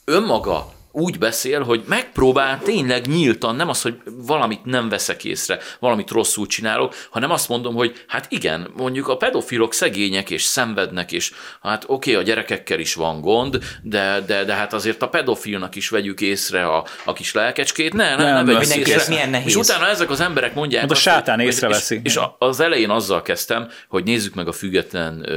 önmaga 0.05 0.74
úgy 0.98 1.18
beszél, 1.18 1.64
hogy 1.64 1.84
megpróbál 1.88 2.60
tényleg 2.64 3.08
nyíltan, 3.08 3.56
nem 3.56 3.70
az, 3.70 3.82
hogy 3.82 3.98
valamit 4.06 4.66
nem 4.66 4.90
veszek 4.90 5.24
észre, 5.24 5.60
valamit 5.80 6.10
rosszul 6.10 6.48
csinálok, 6.48 6.96
hanem 7.10 7.32
azt 7.32 7.50
mondom, 7.50 7.75
hogy 7.75 8.04
hát 8.08 8.25
igen, 8.30 8.68
mondjuk 8.78 9.08
a 9.08 9.18
pedofilok 9.18 9.74
szegények 9.74 10.30
és 10.30 10.44
szenvednek, 10.44 11.12
és 11.12 11.32
hát 11.62 11.84
oké, 11.88 12.12
okay, 12.12 12.24
a 12.24 12.25
gyerekekkel 12.25 12.80
is 12.80 12.94
van 12.94 13.22
gond, 13.22 13.58
de, 13.84 14.22
de, 14.28 14.44
de 14.44 14.54
hát 14.54 14.74
azért 14.74 15.02
a 15.02 15.10
pedofilnak 15.10 15.75
is 15.75 15.90
vegyük 15.90 16.22
észre 16.22 16.66
a, 16.66 16.86
a 17.06 17.14
kis 17.14 17.34
lelkecskét, 17.34 17.94
ne, 17.94 18.16
ne, 18.16 18.24
ne, 18.24 18.32
Nem, 18.32 18.46
vegyük 18.46 18.62
ez- 18.62 18.78
észre. 18.78 18.96
ez 18.96 19.08
milyen 19.08 19.30
nehéz. 19.30 19.48
És 19.48 19.56
utána 19.56 19.88
ezek 19.88 20.10
az 20.10 20.20
emberek 20.20 20.54
mondják 20.54 20.82
Hát 20.82 20.90
a 20.92 20.94
azt, 20.94 21.02
sátán 21.02 21.38
hogy- 21.38 21.46
észreveszi. 21.46 21.96
És, 22.04 22.16
és 22.16 22.20
az 22.38 22.60
elején 22.60 22.90
azzal 22.90 23.22
kezdtem, 23.22 23.70
hogy 23.88 24.04
nézzük 24.04 24.34
meg 24.34 24.48
a 24.48 24.52
független 24.52 25.30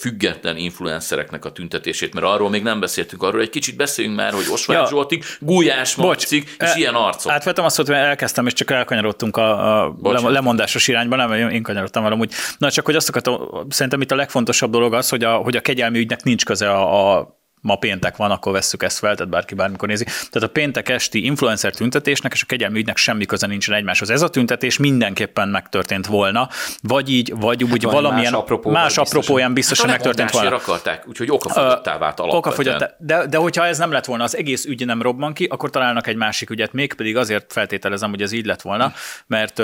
független 0.00 0.56
influencereknek 0.56 1.44
a 1.44 1.52
tüntetését, 1.52 2.14
mert 2.14 2.26
arról 2.26 2.50
még 2.50 2.62
nem 2.62 2.80
beszéltünk, 2.80 3.22
arról 3.22 3.40
egy 3.40 3.50
kicsit 3.50 3.76
beszéljünk 3.76 4.16
már, 4.16 4.32
hogy 4.32 4.44
Osváth 4.52 4.80
Ja. 4.80 4.88
Zsoltik, 4.88 5.24
Gulyás 5.40 5.94
Marcik, 5.94 6.44
és 6.48 6.54
e- 6.58 6.72
ilyen 6.76 6.94
arcok. 6.94 7.32
Átvettem 7.32 7.64
azt, 7.64 7.76
hogy 7.76 7.90
elkezdtem, 7.90 8.46
és 8.46 8.52
csak 8.52 8.70
elkanyarodtunk 8.70 9.36
a, 9.36 9.82
a 9.84 9.90
Bocsánat. 9.90 10.32
lemondásos 10.32 10.88
irányba, 10.88 11.16
nem, 11.16 11.32
én 11.50 11.62
kanyarodtam 11.62 12.04
el 12.04 12.12
amúgy. 12.12 12.32
Na 12.58 12.70
csak, 12.70 12.84
hogy 12.84 12.96
azt 12.96 13.08
akartam, 13.08 13.66
szerintem 13.68 14.00
itt 14.00 14.10
a 14.10 14.14
legfontosabb 14.16 14.70
dolog 14.70 14.94
az, 14.94 15.08
hogy 15.08 15.24
a, 15.24 15.34
hogy 15.34 15.56
a 15.56 15.60
kegyelmi 15.60 15.98
ügynek 15.98 16.22
nincs 16.22 16.44
köze 16.44 16.70
a, 16.70 17.16
a 17.18 17.39
ma 17.60 17.76
péntek 17.76 18.16
van, 18.16 18.30
akkor 18.30 18.52
vesszük 18.52 18.82
ezt 18.82 18.98
fel, 18.98 19.14
tehát 19.14 19.30
bárki 19.32 19.54
bármikor 19.54 19.88
nézi. 19.88 20.04
Tehát 20.04 20.48
a 20.48 20.52
péntek 20.52 20.88
esti 20.88 21.24
influencer 21.24 21.74
tüntetésnek 21.74 22.32
és 22.32 22.42
a 22.42 22.46
kegyelmi 22.46 22.78
ügynek 22.78 22.96
semmi 22.96 23.24
köze 23.24 23.46
nincsen 23.46 23.74
egymáshoz. 23.74 24.10
Ez 24.10 24.22
a 24.22 24.28
tüntetés 24.28 24.78
mindenképpen 24.78 25.48
megtörtént 25.48 26.06
volna, 26.06 26.48
vagy 26.82 27.10
így, 27.10 27.32
vagy 27.36 27.64
úgy 27.64 27.82
valami 27.82 28.10
valamilyen 28.10 28.32
más 28.32 28.40
apropóval 28.40 28.80
más 28.80 28.94
biztosan. 28.94 29.20
apropóján 29.20 29.54
biztosan 29.54 29.88
hát 29.88 29.96
megtörtént 29.96 30.30
volna. 30.30 30.56
akarták, 30.56 31.08
úgyhogy 31.08 31.30
okafogyottá 31.30 31.98
vált 31.98 32.20
alapvetően. 32.20 32.90
De, 32.98 33.26
de 33.26 33.36
hogyha 33.36 33.66
ez 33.66 33.78
nem 33.78 33.92
lett 33.92 34.04
volna, 34.04 34.24
az 34.24 34.36
egész 34.36 34.64
ügy 34.64 34.86
nem 34.86 35.02
robban 35.02 35.32
ki, 35.32 35.44
akkor 35.44 35.70
találnak 35.70 36.06
egy 36.06 36.16
másik 36.16 36.50
ügyet, 36.50 36.72
mégpedig 36.72 37.16
azért 37.16 37.52
feltételezem, 37.52 38.10
hogy 38.10 38.22
ez 38.22 38.32
így 38.32 38.46
lett 38.46 38.62
volna, 38.62 38.92
mert 39.26 39.62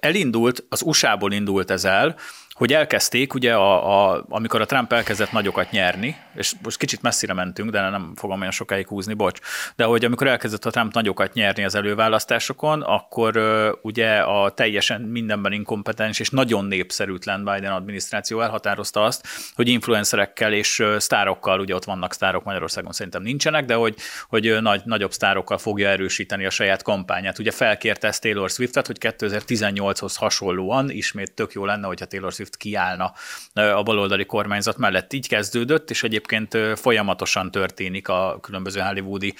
elindult, 0.00 0.64
az 0.68 0.82
USA-ból 0.82 1.32
indult 1.32 1.70
ez 1.70 1.84
el, 1.84 2.16
hogy 2.54 2.72
elkezdték, 2.72 3.34
ugye, 3.34 3.54
a, 3.54 4.12
a, 4.12 4.24
amikor 4.28 4.60
a 4.60 4.66
Trump 4.66 4.92
elkezdett 4.92 5.32
nagyokat 5.32 5.70
nyerni, 5.70 6.16
és 6.34 6.52
most 6.62 6.78
kicsit 6.78 7.02
messzire 7.02 7.32
mentünk, 7.32 7.70
de 7.70 7.80
nem 7.80 8.12
fogom 8.16 8.40
olyan 8.40 8.52
sokáig 8.52 8.86
húzni, 8.86 9.14
bocs, 9.14 9.38
de 9.76 9.84
hogy 9.84 10.04
amikor 10.04 10.26
elkezdett 10.26 10.64
a 10.64 10.70
Trump 10.70 10.92
nagyokat 10.92 11.32
nyerni 11.32 11.64
az 11.64 11.74
előválasztásokon, 11.74 12.82
akkor 12.82 13.38
ugye 13.82 14.18
a 14.18 14.50
teljesen 14.50 15.00
mindenben 15.00 15.52
inkompetens 15.52 16.20
és 16.20 16.30
nagyon 16.30 16.64
népszerűtlen 16.64 17.44
Biden 17.44 17.72
adminisztráció 17.72 18.40
elhatározta 18.40 19.02
azt, 19.02 19.26
hogy 19.54 19.68
influencerekkel 19.68 20.52
és 20.52 20.84
sztárokkal, 20.98 21.60
ugye 21.60 21.74
ott 21.74 21.84
vannak 21.84 22.12
sztárok 22.12 22.44
Magyarországon 22.44 22.92
szerintem 22.92 23.22
nincsenek, 23.22 23.64
de 23.64 23.74
hogy, 23.74 23.94
hogy 24.28 24.56
nagy, 24.60 24.82
nagyobb 24.84 25.12
sztárokkal 25.12 25.58
fogja 25.58 25.88
erősíteni 25.88 26.44
a 26.44 26.50
saját 26.50 26.82
kampányát. 26.82 27.38
Ugye 27.38 27.50
felkérte 27.50 28.06
ezt 28.06 28.22
Taylor 28.22 28.50
Swiftet, 28.50 28.86
hogy 28.86 28.96
2018-hoz 29.00 30.16
hasonlóan 30.16 30.90
ismét 30.90 31.32
tök 31.32 31.52
jó 31.52 31.64
lenne, 31.64 31.86
hogyha 31.86 32.06
Taylor 32.06 32.32
Swift 32.32 32.43
kiállna 32.50 33.12
ö, 33.52 33.70
a 33.70 33.82
baloldali 33.82 34.24
kormányzat 34.24 34.76
mellett. 34.76 35.12
Így 35.12 35.28
kezdődött, 35.28 35.90
és 35.90 36.02
egyébként 36.02 36.58
folyamatosan 36.74 37.50
történik 37.50 38.08
a 38.08 38.38
különböző 38.40 38.80
hollywoodi 38.80 39.34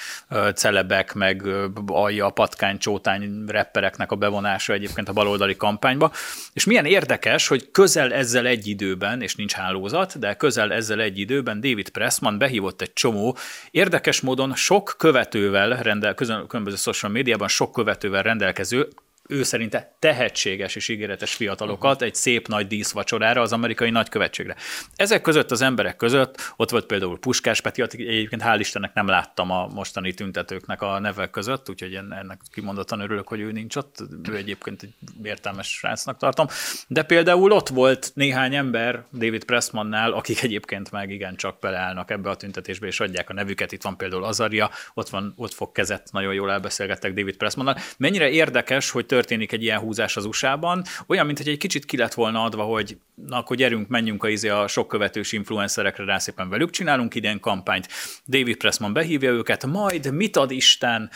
celebek, 0.55 1.15
meg 1.15 1.43
alja, 1.87 2.31
patkány, 2.31 2.79
csótány 2.79 3.45
rappereknek 3.47 4.13
a 4.13 4.17
bevonása 4.17 4.73
egyébként 4.73 5.09
a 5.09 5.13
baloldali 5.13 5.57
kampányba. 5.57 6.13
És 6.53 6.65
milyen 6.65 6.85
érdekes, 6.85 7.49
hogy 7.49 7.71
közel 7.71 8.13
ezzel 8.13 8.47
egy 8.47 8.67
időben, 8.67 9.23
és 9.23 9.35
nincs 9.35 9.53
hálózat, 9.53 10.19
de 10.19 10.35
közel 10.35 10.73
ezzel 10.73 11.01
egy 11.01 11.19
időben 11.19 11.61
David 11.61 11.89
Pressman 11.89 12.39
behívott 12.39 12.81
egy 12.81 12.93
csomó 12.93 13.37
érdekes 13.71 14.21
módon 14.21 14.55
sok 14.55 14.95
követővel 14.99 15.83
rendel, 15.83 16.15
különböző 16.15 16.77
social 16.77 17.13
médiában 17.13 17.49
sok 17.49 17.73
követővel 17.73 18.23
rendelkező 18.23 18.89
ő 19.29 19.43
szerinte 19.43 19.97
tehetséges 19.99 20.75
és 20.77 20.89
ígéretes 20.89 21.35
fiatalokat 21.35 22.03
egy 22.03 22.15
szép 22.15 22.49
nagy 22.49 22.67
díszvacsorára 22.67 23.41
az 23.41 23.53
amerikai 23.53 23.91
nagykövetségre. 23.91 24.57
Ezek 24.97 25.21
között 25.21 25.51
az 25.51 25.61
emberek 25.61 25.97
között 25.97 26.53
ott 26.57 26.71
volt 26.71 26.87
például 26.87 27.19
Puskás 27.19 27.61
Peti, 27.61 27.83
egyébként 27.83 28.43
hál' 28.45 28.57
Istennek 28.59 28.95
nem 28.95 29.07
láttam 29.07 29.51
a 29.51 29.67
mostani 29.67 30.15
tüntetőknek 30.15 30.83
a 30.83 30.99
nevek 30.99 31.31
között, 31.31 31.71
úgyhogy 31.71 31.95
en- 31.95 32.13
ennek 32.13 32.41
kimondottan 32.53 33.01
örülök, 33.01 33.29
hogy 33.29 33.41
ő 33.41 33.53
nincs 33.53 33.77
ott. 33.77 34.03
Ő 34.31 34.37
egyébként 34.37 34.83
egy 34.83 34.95
értelmes 35.23 35.69
srácnak 35.69 36.19
tartom. 36.19 36.47
De 36.87 37.03
például 37.03 37.53
ott 37.53 37.69
volt 37.69 38.11
néhány 38.15 38.55
ember 38.55 39.05
David 39.13 39.45
Pressmannál, 39.45 40.13
akik 40.13 40.43
egyébként 40.43 40.91
meg 40.91 41.11
igencsak 41.11 41.59
beleállnak 41.61 42.11
ebbe 42.11 42.31
a 42.31 42.37
tüntetésbe, 42.37 42.87
és 42.87 43.01
adják 43.01 43.31
a 43.31 43.33
nevüket. 43.33 43.73
Itt 43.73 43.83
van 43.83 43.97
például 43.97 44.25
Azaria, 44.25 44.71
ott, 44.95 45.09
van, 45.09 45.33
ott 45.37 45.53
fog 45.53 45.73
kezet, 45.73 46.09
nagyon 46.13 46.35
jól 46.35 46.51
elbeszélgettek 46.51 47.13
David 47.13 47.37
Pressmannal. 47.37 47.77
Mennyire 47.97 48.31
érdekes, 48.31 48.91
hogy 48.91 49.07
történik 49.15 49.53
egy 49.53 49.63
ilyen 49.63 49.79
húzás 49.79 50.17
az 50.17 50.25
USA-ban, 50.25 50.85
olyan, 51.07 51.27
hogy 51.27 51.49
egy 51.49 51.59
kicsit 51.59 51.85
ki 51.85 51.97
lett 51.97 52.15
volna 52.15 52.43
adva, 52.43 52.63
hogy 52.63 52.97
na 53.15 53.37
akkor 53.37 53.57
gyerünk, 53.57 53.89
menjünk 53.89 54.25
a, 54.25 54.29
izé 54.29 54.49
a 54.49 54.67
sok 54.67 54.89
követős 54.89 55.33
influencerekre, 55.33 56.05
rá 56.05 56.19
szépen 56.19 56.49
velük 56.49 56.71
csinálunk 56.71 57.15
idén 57.15 57.41
kampányt. 57.41 57.89
David 58.27 58.57
Pressman 58.57 58.93
behívja 58.93 59.31
őket, 59.31 59.67
majd 59.67 60.13
mit 60.13 60.37
ad 60.37 60.51
Isten, 60.51 61.11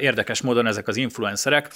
érdekes 0.00 0.40
módon 0.40 0.66
ezek 0.66 0.88
az 0.88 0.96
influencerek, 0.96 1.72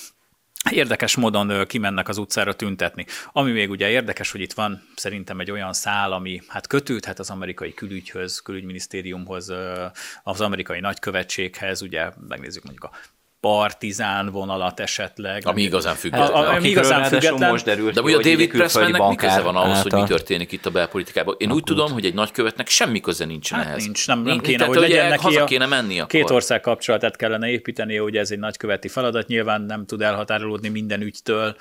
Érdekes 0.70 1.16
módon 1.16 1.66
kimennek 1.66 2.08
az 2.08 2.18
utcára 2.18 2.54
tüntetni. 2.54 3.06
Ami 3.32 3.52
még 3.52 3.70
ugye 3.70 3.88
érdekes, 3.88 4.30
hogy 4.30 4.40
itt 4.40 4.52
van 4.52 4.88
szerintem 4.96 5.40
egy 5.40 5.50
olyan 5.50 5.72
szál, 5.72 6.12
ami 6.12 6.42
hát 6.48 6.66
kötődhet 6.66 7.18
az 7.18 7.30
amerikai 7.30 7.74
külügyhöz, 7.74 8.40
külügyminisztériumhoz, 8.40 9.52
az 10.22 10.40
amerikai 10.40 10.80
nagykövetséghez, 10.80 11.82
ugye 11.82 12.10
megnézzük 12.28 12.62
mondjuk 12.62 12.84
a 12.84 12.90
partizán 13.40 14.30
vonalat 14.30 14.80
esetleg. 14.80 15.42
Ami 15.46 15.62
igazán 15.62 15.92
A- 15.92 15.96
független. 15.96 16.28
a- 16.28 16.54
ami 16.54 16.68
igazán 16.68 17.04
független. 17.04 17.50
most 17.50 17.64
derült 17.64 17.94
De 17.94 18.00
ugye 18.00 18.12
a 18.12 18.16
hogy 18.16 18.24
David 18.24 18.50
Pressmannek 18.50 19.08
mi 19.08 19.14
köze 19.14 19.40
van 19.40 19.56
ahhoz, 19.56 19.82
hogy 19.82 19.92
mi 19.92 20.02
történik 20.02 20.52
itt 20.52 20.66
a 20.66 20.70
belpolitikában? 20.70 21.34
Én 21.38 21.52
úgy 21.52 21.62
tudom, 21.62 21.92
hogy 21.92 22.04
egy 22.04 22.14
nagykövetnek 22.14 22.68
semmi 22.68 23.00
köze 23.00 23.24
nincsen 23.24 23.58
Hát 23.58 23.66
ehhez. 23.66 23.84
nincs, 23.84 24.06
nem, 24.06 24.18
nem 24.22 24.26
Nincs, 24.32 24.42
kéne, 24.46 24.58
tehát 24.58 24.72
hogy 24.72 24.82
legyen 24.82 25.08
neki 25.08 25.22
haza 25.24 25.44
kéne 25.44 25.66
menni 25.66 25.96
akkor. 25.98 26.08
Két 26.20 26.30
ország 26.30 26.60
kapcsolatát 26.60 27.16
kellene 27.16 27.48
építeni, 27.48 27.98
ugye 27.98 28.20
ez 28.20 28.30
egy 28.30 28.38
nagyköveti 28.38 28.88
feladat, 28.88 29.26
nyilván 29.26 29.60
nem 29.62 29.86
tud 29.86 30.02
elhatárolódni 30.02 30.68
minden 30.68 31.00
ügytől 31.00 31.56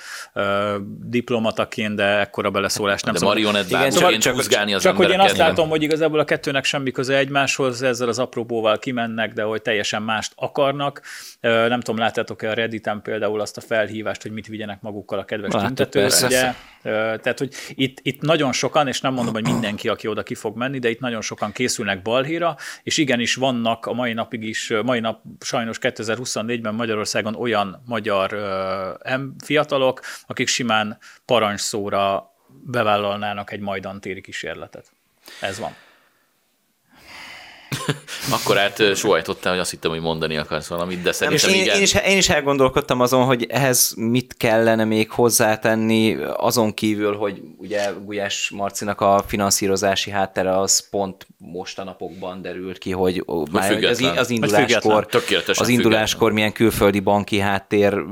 diplomataként, 1.04 1.96
de 1.96 2.04
ekkora 2.20 2.50
beleszólást 2.50 3.06
nem 3.06 3.14
De 3.14 3.20
szabad. 3.20 3.34
marionettbárként 3.36 3.94
Szóval 3.94 4.18
csak, 4.18 4.34
húzgálni 4.34 4.74
az 4.74 4.82
Csak 4.82 4.96
hogy 4.98 5.10
én 5.10 5.20
azt 5.20 5.38
látom, 5.38 5.70
hogy 5.70 5.84
igazából 5.84 6.20
a 6.20 6.24
kettőnek 6.24 6.64
semmi 6.66 6.92
köze 6.92 7.18
egymáshoz, 7.18 7.82
ezzel 7.82 8.08
az 8.08 8.20
apróbóval 8.20 8.78
kimennek, 8.78 9.34
de 9.34 9.44
hogy 9.44 9.62
teljesen 9.62 10.02
mást 10.02 10.32
akarnak. 10.36 11.02
Nem 11.68 11.80
tudom, 11.80 12.00
láttátok-e 12.00 12.50
a 12.50 12.54
Redditen 12.54 13.02
például 13.02 13.42
azt 13.42 13.58
a 13.58 13.62
felhívást, 13.62 14.22
hogy 14.22 14.32
mit 14.32 14.48
vigyenek 14.48 14.82
magukkal 14.82 15.20
a 15.20 15.26
kedves 15.26 15.54
Láttuk, 15.54 15.68
tüntetők, 15.68 16.02
persze. 16.02 16.26
ugye? 16.26 16.54
Ö, 16.82 17.18
Tehát, 17.18 17.40
hogy 17.40 17.54
itt, 17.70 18.00
itt 18.02 18.22
nagyon 18.22 18.52
sokan, 18.52 18.88
és 18.88 19.02
nem 19.02 19.14
mondom, 19.14 19.34
hogy 19.34 19.44
mindenki, 19.44 19.90
aki 19.90 20.08
oda 20.08 20.24
ki 20.24 20.36
fog 20.36 20.58
menni, 20.58 20.80
de 20.80 20.90
itt 20.90 21.00
nagyon 21.00 21.22
sokan 21.22 21.52
készülnek 21.52 22.02
balhéra, 22.02 22.56
és 22.84 22.98
igenis 22.98 23.36
vannak 23.36 23.86
a 23.86 23.94
mai 23.94 24.14
napig 24.14 24.44
is, 24.44 24.74
mai 24.84 25.00
nap 25.00 25.22
sajnos 25.40 25.78
2024-ben 25.82 26.76
Magyarországon 26.76 27.36
olyan 27.36 27.84
magyar 27.86 28.38
fiatalok, 29.44 30.02
akik 30.28 30.48
simán 30.48 30.98
parancsszóra 31.26 32.32
bevállalnának 32.64 33.52
egy 33.52 33.60
majdan 33.60 34.02
téri 34.02 34.22
kísérletet. 34.22 34.92
Ez 35.42 35.60
van. 35.60 35.76
Akkor 38.32 38.58
át 38.58 38.96
sóhajtottál, 38.96 39.52
hogy 39.52 39.62
azt 39.62 39.70
hittem, 39.70 39.92
hogy 39.92 40.02
mondani 40.02 40.38
akarsz 40.38 40.68
valamit, 40.68 41.02
de 41.02 41.10
És 41.10 41.16
szerintem 41.16 41.50
én, 41.50 41.62
igen. 41.62 41.76
én, 41.76 41.82
is, 41.82 41.94
én 41.94 42.18
is 42.18 42.30
elgondolkodtam 42.30 43.02
azon, 43.02 43.24
hogy 43.24 43.46
ehhez 43.50 43.94
mit 43.96 44.36
kellene 44.38 44.84
még 44.84 45.12
hozzátenni, 45.12 46.18
azon 46.38 46.74
kívül, 46.74 47.16
hogy 47.16 47.42
ugye 47.58 47.90
Gulyás 48.06 48.52
Marcinak 48.56 49.02
a 49.02 49.24
finanszírozási 49.28 50.12
háttere 50.12 50.60
az 50.60 50.90
pont 50.90 51.28
most 51.38 51.80
a 51.80 51.84
napokban 51.84 52.42
derült 52.42 52.78
ki, 52.78 52.92
hogy, 52.92 53.24
hogy 53.26 53.52
már 53.52 53.84
az, 53.84 54.02
az 54.18 54.30
induláskor, 54.30 55.08
az 55.46 55.68
induláskor 55.68 56.32
milyen 56.32 56.52
külföldi 56.52 57.00
banki 57.00 57.40
háttér 57.40 58.04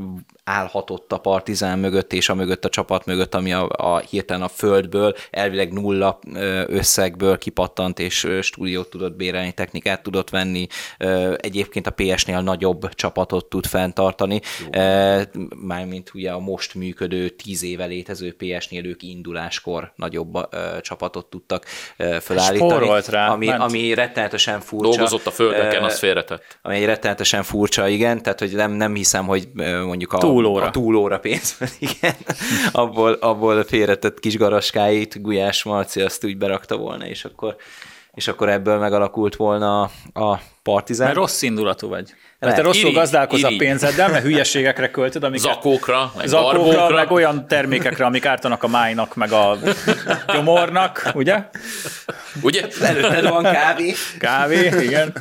állhatott 0.46 1.12
a 1.12 1.18
partizán 1.18 1.80
mögött 1.80 2.14
és 2.14 2.30
a 2.30 2.36
mögött 2.36 2.66
a 2.66 2.70
csapat 2.70 3.06
mögött, 3.06 3.36
ami 3.36 3.54
a, 3.54 3.70
a 3.70 3.98
hirtelen 3.98 4.42
a 4.44 4.48
földből, 4.48 5.16
elvileg 5.32 5.74
nulla 5.74 6.20
összegből 6.68 7.38
kipattant, 7.38 8.00
és 8.00 8.28
stúdiót 8.42 8.90
tudott 8.90 9.16
bérelni, 9.16 9.52
technikát 9.52 10.04
tudott 10.04 10.30
venni, 10.30 10.68
egyébként 11.38 11.88
a 11.88 11.92
PS-nél 11.92 12.42
nagyobb 12.42 12.94
csapatot 12.94 13.46
tud 13.46 13.66
fenntartani, 13.66 14.42
Ö, 14.72 15.22
mármint 15.56 16.12
ugye 16.14 16.32
a 16.32 16.40
most 16.40 16.76
működő, 16.76 17.30
tíz 17.30 17.64
éve 17.64 17.86
létező 17.86 18.36
PS-nél 18.38 18.86
ők 18.86 19.04
induláskor 19.04 19.94
nagyobb 19.96 20.50
csapatot 20.82 21.26
tudtak 21.26 21.66
felállítani, 22.20 22.90
rá, 23.08 23.30
ami, 23.30 23.46
ment. 23.46 23.62
ami 23.62 23.94
rettenetesen 23.94 24.60
furcsa. 24.60 24.90
Dolgozott 24.90 25.26
a 25.26 25.32
földeken, 25.32 25.84
az 25.84 26.00
félretett. 26.00 26.60
ami 26.62 26.76
egy 26.76 26.86
rettenetesen 26.86 27.44
furcsa, 27.44 27.88
igen, 27.88 28.22
tehát 28.22 28.40
hogy 28.40 28.52
nem, 28.52 28.72
nem 28.72 28.96
hiszem, 28.96 29.26
hogy 29.26 29.48
mondjuk 29.86 30.14
a, 30.14 30.18
Túlóra. 30.44 30.66
a 30.66 30.72
túlóra 30.72 31.20
pénz, 31.20 31.58
igen, 31.80 32.16
abból, 32.72 33.12
abból 33.12 33.64
félretett 33.64 34.20
kis 34.20 34.38
garaskáit 34.38 35.22
Gulyás 35.22 35.64
Marci 35.64 36.02
azt 36.02 36.26
úgy 36.26 36.38
berakta 36.38 36.78
volna, 36.78 37.06
és 37.08 37.26
akkor, 37.26 37.56
és 38.14 38.28
akkor 38.28 38.50
ebből 38.50 38.78
megalakult 38.78 39.36
volna 39.36 39.82
a 40.14 40.40
partizán. 40.64 41.06
Mert 41.08 41.20
rossz 41.20 41.42
indulatú 41.42 41.88
vagy. 41.88 42.14
Mert 42.40 42.40
Lehet. 42.40 42.58
te 42.58 42.62
rosszul 42.62 42.82
Irigy, 42.82 42.96
gazdálkozz 42.96 43.44
a 43.44 43.48
irigy. 43.48 43.60
pénzeddel, 43.60 44.10
mert 44.10 44.24
hülyeségekre 44.24 44.92
költöd, 44.92 45.24
amiket 45.24 45.54
Zakókra, 45.54 46.12
meg 46.18 46.28
zakókra, 46.28 46.58
barbókra. 46.60 46.96
meg 46.96 47.12
olyan 47.12 47.48
termékekre, 47.48 48.06
amik 48.06 48.26
ártanak 48.26 48.64
a 48.64 48.68
májnak, 48.68 49.16
meg 49.16 49.32
a 49.32 49.58
gyomornak, 50.34 51.12
ugye? 51.14 51.44
Ugye? 52.42 52.68
Előtted 52.82 53.30
van 53.30 53.44
kávé. 53.44 53.94
Kávé, 54.20 54.72
igen. 54.82 55.14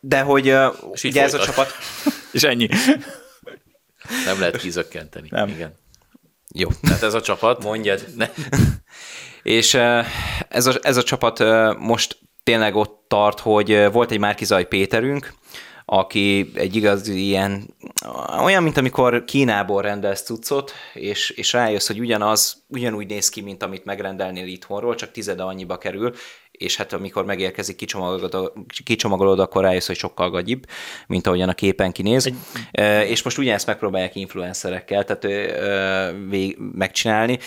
De 0.00 0.20
hogy 0.20 0.46
És 0.92 1.04
ugye 1.04 1.22
ez 1.22 1.34
a 1.34 1.38
csapat... 1.38 1.74
És 2.36 2.42
ennyi. 2.42 2.68
Nem 4.24 4.38
lehet 4.40 4.56
kizökkenteni. 4.56 5.28
Nem. 5.30 5.48
Igen. 5.48 5.74
Jó. 6.54 6.68
Tehát 6.82 7.02
ez 7.02 7.14
a 7.14 7.20
csapat... 7.20 7.62
Mondjad. 7.62 8.04
Ne. 8.16 8.30
És 9.42 9.74
ö, 9.74 10.00
ez 10.48 10.66
a, 10.66 10.72
ez 10.82 10.96
a 10.96 11.02
csapat 11.02 11.40
ö, 11.40 11.72
most 11.78 12.18
tényleg 12.42 12.74
ott 12.74 13.04
tart, 13.08 13.40
hogy 13.40 13.70
ö, 13.70 13.90
volt 13.90 14.10
egy 14.10 14.18
Márkizaj 14.18 14.68
Péterünk, 14.68 15.32
aki 15.84 16.50
egy 16.54 16.76
igazi 16.76 17.26
ilyen, 17.26 17.74
olyan, 18.42 18.62
mint 18.62 18.76
amikor 18.76 19.24
Kínából 19.24 19.82
rendelsz 19.82 20.22
cuccot, 20.22 20.72
és, 20.94 21.30
és 21.30 21.52
rájössz, 21.52 21.86
hogy 21.86 22.00
ugyanaz, 22.00 22.64
ugyanúgy 22.68 23.06
néz 23.06 23.28
ki, 23.28 23.40
mint 23.40 23.62
amit 23.62 23.84
megrendelnél 23.84 24.46
itthonról, 24.46 24.94
csak 24.94 25.10
tizede 25.10 25.42
annyiba 25.42 25.78
kerül, 25.78 26.14
és 26.58 26.76
hát 26.76 26.92
amikor 26.92 27.24
megérkezik, 27.24 27.76
kicsomagolod, 27.76 28.52
kicsomagolod 28.84 29.40
akkor 29.40 29.62
rájössz, 29.62 29.86
hogy 29.86 29.96
sokkal 29.96 30.30
gagyibb, 30.30 30.66
mint 31.06 31.26
ahogyan 31.26 31.48
a 31.48 31.54
képen 31.54 31.92
kinéz. 31.92 32.26
Egy... 32.26 32.36
És 33.08 33.22
most 33.22 33.38
ugyanezt 33.38 33.66
megpróbálják 33.66 34.16
influencerekkel 34.16 35.04
tehát, 35.04 35.26
vég, 36.28 36.58
megcsinálni, 36.72 37.38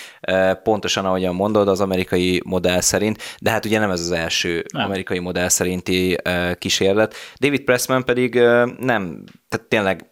pontosan 0.63 1.05
ahogyan 1.05 1.35
mondod, 1.35 1.67
az 1.67 1.81
amerikai 1.81 2.41
modell 2.45 2.81
szerint, 2.81 3.21
de 3.39 3.49
hát 3.49 3.65
ugye 3.65 3.79
nem 3.79 3.91
ez 3.91 3.99
az 3.99 4.11
első 4.11 4.65
nem. 4.73 4.85
Amerikai 4.85 5.19
modell 5.19 5.47
szerinti 5.47 6.17
kísérlet. 6.57 7.15
David 7.39 7.61
Pressman 7.61 8.05
pedig 8.05 8.33
nem, 8.79 9.23
tehát 9.49 9.67
tényleg 9.67 10.09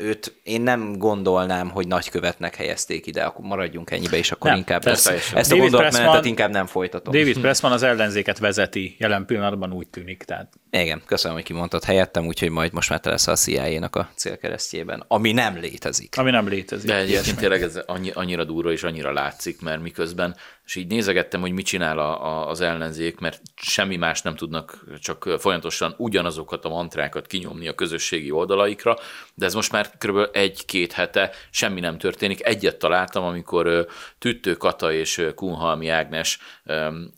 őt 0.00 0.34
én 0.42 0.60
nem 0.60 0.98
gondolnám, 0.98 1.70
hogy 1.70 1.86
nagykövetnek 1.86 2.54
helyezték 2.54 3.06
ide, 3.06 3.22
akkor 3.22 3.44
maradjunk 3.44 3.90
ennyibe, 3.90 4.16
és 4.16 4.32
akkor 4.32 4.50
Nem, 4.50 4.58
inkább 4.58 4.82
persze. 4.82 5.12
ezt, 5.12 5.34
ezt 5.34 5.52
a 5.52 5.56
gondolatmenetet 5.56 6.24
inkább 6.24 6.50
nem 6.50 6.66
folytatom. 6.66 7.14
David 7.14 7.38
Pressman 7.40 7.72
az 7.72 7.82
ellenzéket 7.82 8.38
vezeti, 8.38 8.96
jelen 8.98 9.26
pillanatban 9.26 9.72
úgy 9.72 9.88
tűnik. 9.88 10.22
Tehát 10.22 10.52
Igen, 10.70 11.02
köszönöm, 11.06 11.36
hogy 11.36 11.46
kimondtad 11.46 11.84
helyettem, 11.84 12.26
úgyhogy 12.26 12.50
majd 12.50 12.72
most 12.72 12.90
már 12.90 13.00
te 13.00 13.10
leszel 13.10 13.34
a 13.34 13.36
CIA-nak 13.36 13.96
a 13.96 14.08
célkeresztjében, 14.14 15.04
ami 15.08 15.32
nem 15.32 15.56
létezik. 15.56 16.18
ami 16.18 16.30
nem 16.30 16.48
létezik. 16.48 16.86
De 16.86 16.96
egyébként 16.96 17.36
tényleg 17.36 17.62
ez 17.62 17.80
annyi, 17.86 18.10
annyira 18.10 18.44
durva 18.44 18.72
és 18.72 18.82
annyira 18.82 19.12
látszik, 19.12 19.60
mert 19.62 19.82
miközben, 19.82 20.36
és 20.68 20.74
így 20.74 20.86
nézegettem, 20.86 21.40
hogy 21.40 21.52
mit 21.52 21.66
csinál 21.66 21.98
a, 21.98 22.24
a, 22.24 22.48
az 22.48 22.60
ellenzék, 22.60 23.18
mert 23.18 23.42
semmi 23.54 23.96
más 23.96 24.22
nem 24.22 24.36
tudnak, 24.36 24.84
csak 25.00 25.28
folyamatosan 25.38 25.94
ugyanazokat 25.96 26.64
a 26.64 26.68
mantrákat 26.68 27.26
kinyomni 27.26 27.68
a 27.68 27.74
közösségi 27.74 28.30
oldalaikra, 28.30 28.96
de 29.34 29.46
ez 29.46 29.54
most 29.54 29.72
már 29.72 29.90
kb. 29.98 30.28
egy-két 30.32 30.92
hete 30.92 31.30
semmi 31.50 31.80
nem 31.80 31.98
történik. 31.98 32.46
Egyet 32.46 32.76
találtam, 32.76 33.24
amikor 33.24 33.86
Tüttő 34.18 34.54
Kata 34.54 34.92
és 34.92 35.26
Kunhalmi 35.34 35.88
Ágnes 35.88 36.38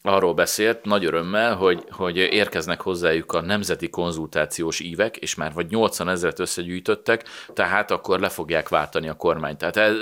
arról 0.03 0.35
beszélt 0.35 0.85
nagy 0.85 1.05
örömmel, 1.05 1.57
hogy, 1.57 1.85
hogy 1.91 2.17
érkeznek 2.17 2.81
hozzájuk 2.81 3.33
a 3.33 3.41
nemzeti 3.41 3.89
konzultációs 3.89 4.81
ívek, 4.81 5.17
és 5.17 5.35
már 5.35 5.53
vagy 5.53 5.71
80 5.71 6.09
ezeret 6.09 6.39
összegyűjtöttek, 6.39 7.25
tehát 7.53 7.91
akkor 7.91 8.21
le 8.21 8.29
fogják 8.29 8.69
váltani 8.69 9.09
a 9.09 9.17
kormányt. 9.17 9.59
Tehát 9.59 9.77
ez, 9.77 9.95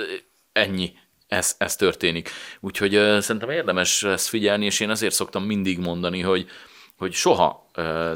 ennyi 0.51 0.93
ez, 1.29 1.55
ez 1.57 1.75
történik. 1.75 2.29
Úgyhogy 2.59 2.95
uh, 2.95 3.19
szerintem 3.19 3.49
érdemes 3.49 4.03
ezt 4.03 4.27
figyelni, 4.27 4.65
és 4.65 4.79
én 4.79 4.89
azért 4.89 5.13
szoktam 5.13 5.43
mindig 5.43 5.79
mondani, 5.79 6.21
hogy, 6.21 6.47
hogy 6.97 7.13
soha 7.13 7.67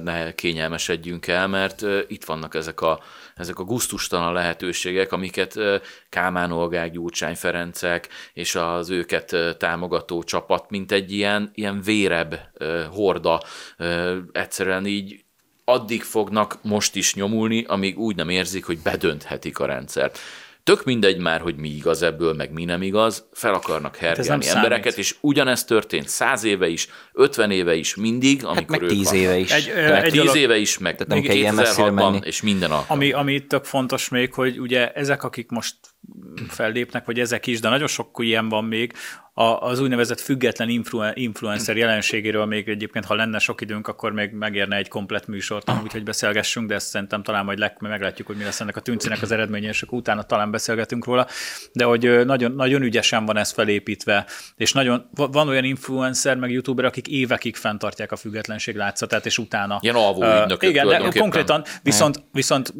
ne 0.03 0.35
kényelmesedjünk 0.35 1.27
el, 1.27 1.47
mert 1.47 1.81
itt 2.07 2.23
vannak 2.23 2.55
ezek 2.55 2.81
a, 2.81 2.99
ezek 3.35 3.59
a 3.59 3.63
guztustalan 3.63 4.33
lehetőségek, 4.33 5.11
amiket 5.11 5.55
uh, 5.55 5.75
Kálmán 6.09 6.51
Olgák, 6.51 6.91
Gyurcsány 6.91 7.35
Ferencek 7.35 8.09
és 8.33 8.55
az 8.55 8.89
őket 8.89 9.57
támogató 9.57 10.23
csapat, 10.23 10.69
mint 10.69 10.91
egy 10.91 11.11
ilyen, 11.11 11.51
ilyen 11.53 11.81
vérebb 11.81 12.39
horda 12.91 13.41
egyszerűen 14.31 14.85
így 14.85 15.23
addig 15.65 16.03
fognak 16.03 16.57
most 16.61 16.95
is 16.95 17.13
nyomulni, 17.13 17.63
amíg 17.67 17.99
úgy 17.99 18.15
nem 18.15 18.29
érzik, 18.29 18.65
hogy 18.65 18.79
bedönthetik 18.79 19.59
a 19.59 19.65
rendszert. 19.65 20.19
Tök 20.63 20.83
mindegy 20.83 21.17
már, 21.17 21.41
hogy 21.41 21.55
mi 21.55 21.69
igaz 21.69 22.01
ebből, 22.01 22.33
meg 22.33 22.51
mi 22.51 22.65
nem 22.65 22.81
igaz, 22.81 23.27
fel 23.31 23.53
akarnak 23.53 23.95
hergelni 23.95 24.45
nem 24.45 24.55
embereket, 24.55 24.91
számít. 24.91 24.97
és 25.09 25.15
ugyanezt 25.21 25.67
történt 25.67 26.07
száz 26.09 26.43
éve 26.43 26.67
is, 26.67 26.87
ötven 27.13 27.51
éve 27.51 27.75
is, 27.75 27.95
mindig, 27.95 28.45
amikor 28.45 28.55
Hát 28.61 28.69
meg 28.69 28.81
ők 28.81 28.89
tíz 28.89 29.03
vannak. 29.05 29.21
éve 29.21 29.37
is. 29.37 29.51
Egy, 29.51 29.73
Meg 29.75 30.03
egy 30.03 30.11
tíz 30.11 30.19
dolog- 30.19 30.35
éve 30.35 30.57
is, 30.57 30.77
meg 30.77 30.91
Tehát 30.95 31.07
nem 31.07 31.21
kell 31.21 31.35
ilyen 31.35 31.55
messzire 31.55 31.87
2006-ban, 31.89 32.11
menni. 32.11 32.19
és 32.23 32.41
minden 32.41 32.71
alkalommal. 32.71 32.95
Ami, 32.95 33.11
ami 33.11 33.45
tök 33.47 33.63
fontos 33.65 34.09
még, 34.09 34.33
hogy 34.33 34.59
ugye 34.59 34.91
ezek, 34.91 35.23
akik 35.23 35.49
most 35.49 35.75
fellépnek, 36.47 37.05
vagy 37.05 37.19
ezek 37.19 37.47
is, 37.47 37.59
de 37.59 37.69
nagyon 37.69 37.87
sok 37.87 38.17
ilyen 38.21 38.49
van 38.49 38.65
még, 38.65 38.93
a, 39.35 39.43
az 39.43 39.79
úgynevezett 39.79 40.19
független 40.19 40.69
influen, 40.69 41.11
influencer 41.15 41.77
jelenségéről 41.77 42.45
még 42.45 42.69
egyébként, 42.69 43.05
ha 43.05 43.15
lenne 43.15 43.39
sok 43.39 43.61
időnk, 43.61 43.87
akkor 43.87 44.11
még 44.11 44.31
megérne 44.31 44.75
egy 44.75 44.87
komplet 44.87 45.27
műsort, 45.27 45.71
úgyhogy 45.83 46.03
beszélgessünk, 46.03 46.67
de 46.67 46.75
ezt 46.75 46.87
szerintem 46.87 47.23
talán 47.23 47.45
majd 47.45 47.57
leg, 47.57 47.75
meglátjuk, 47.79 48.27
hogy 48.27 48.35
mi 48.35 48.43
lesz 48.43 48.59
ennek 48.59 48.75
a 48.75 48.79
tüncinek 48.79 49.21
az 49.21 49.31
eredménye, 49.31 49.67
és 49.67 49.81
akkor 49.81 49.97
utána 49.97 50.23
talán 50.23 50.51
beszélgetünk 50.51 51.05
róla. 51.05 51.27
De 51.71 51.85
hogy 51.85 52.25
nagyon, 52.25 52.51
nagyon 52.51 52.81
ügyesen 52.81 53.25
van 53.25 53.37
ez 53.37 53.51
felépítve, 53.51 54.25
és 54.55 54.73
nagyon, 54.73 55.09
va- 55.15 55.33
van 55.33 55.47
olyan 55.47 55.63
influencer, 55.63 56.37
meg 56.37 56.51
youtuber, 56.51 56.85
akik 56.85 57.07
évekig 57.07 57.55
fenntartják 57.55 58.11
a 58.11 58.15
függetlenség 58.15 58.75
látszatát, 58.75 59.25
és 59.25 59.37
utána. 59.37 59.77
Ilyen 59.81 59.95
alvó 59.95 60.23
ügynökök 60.23 60.69
Igen, 60.69 60.87
de 60.87 61.09
konkrétan, 61.19 61.63
viszont, 61.83 62.23
viszont 62.31 62.73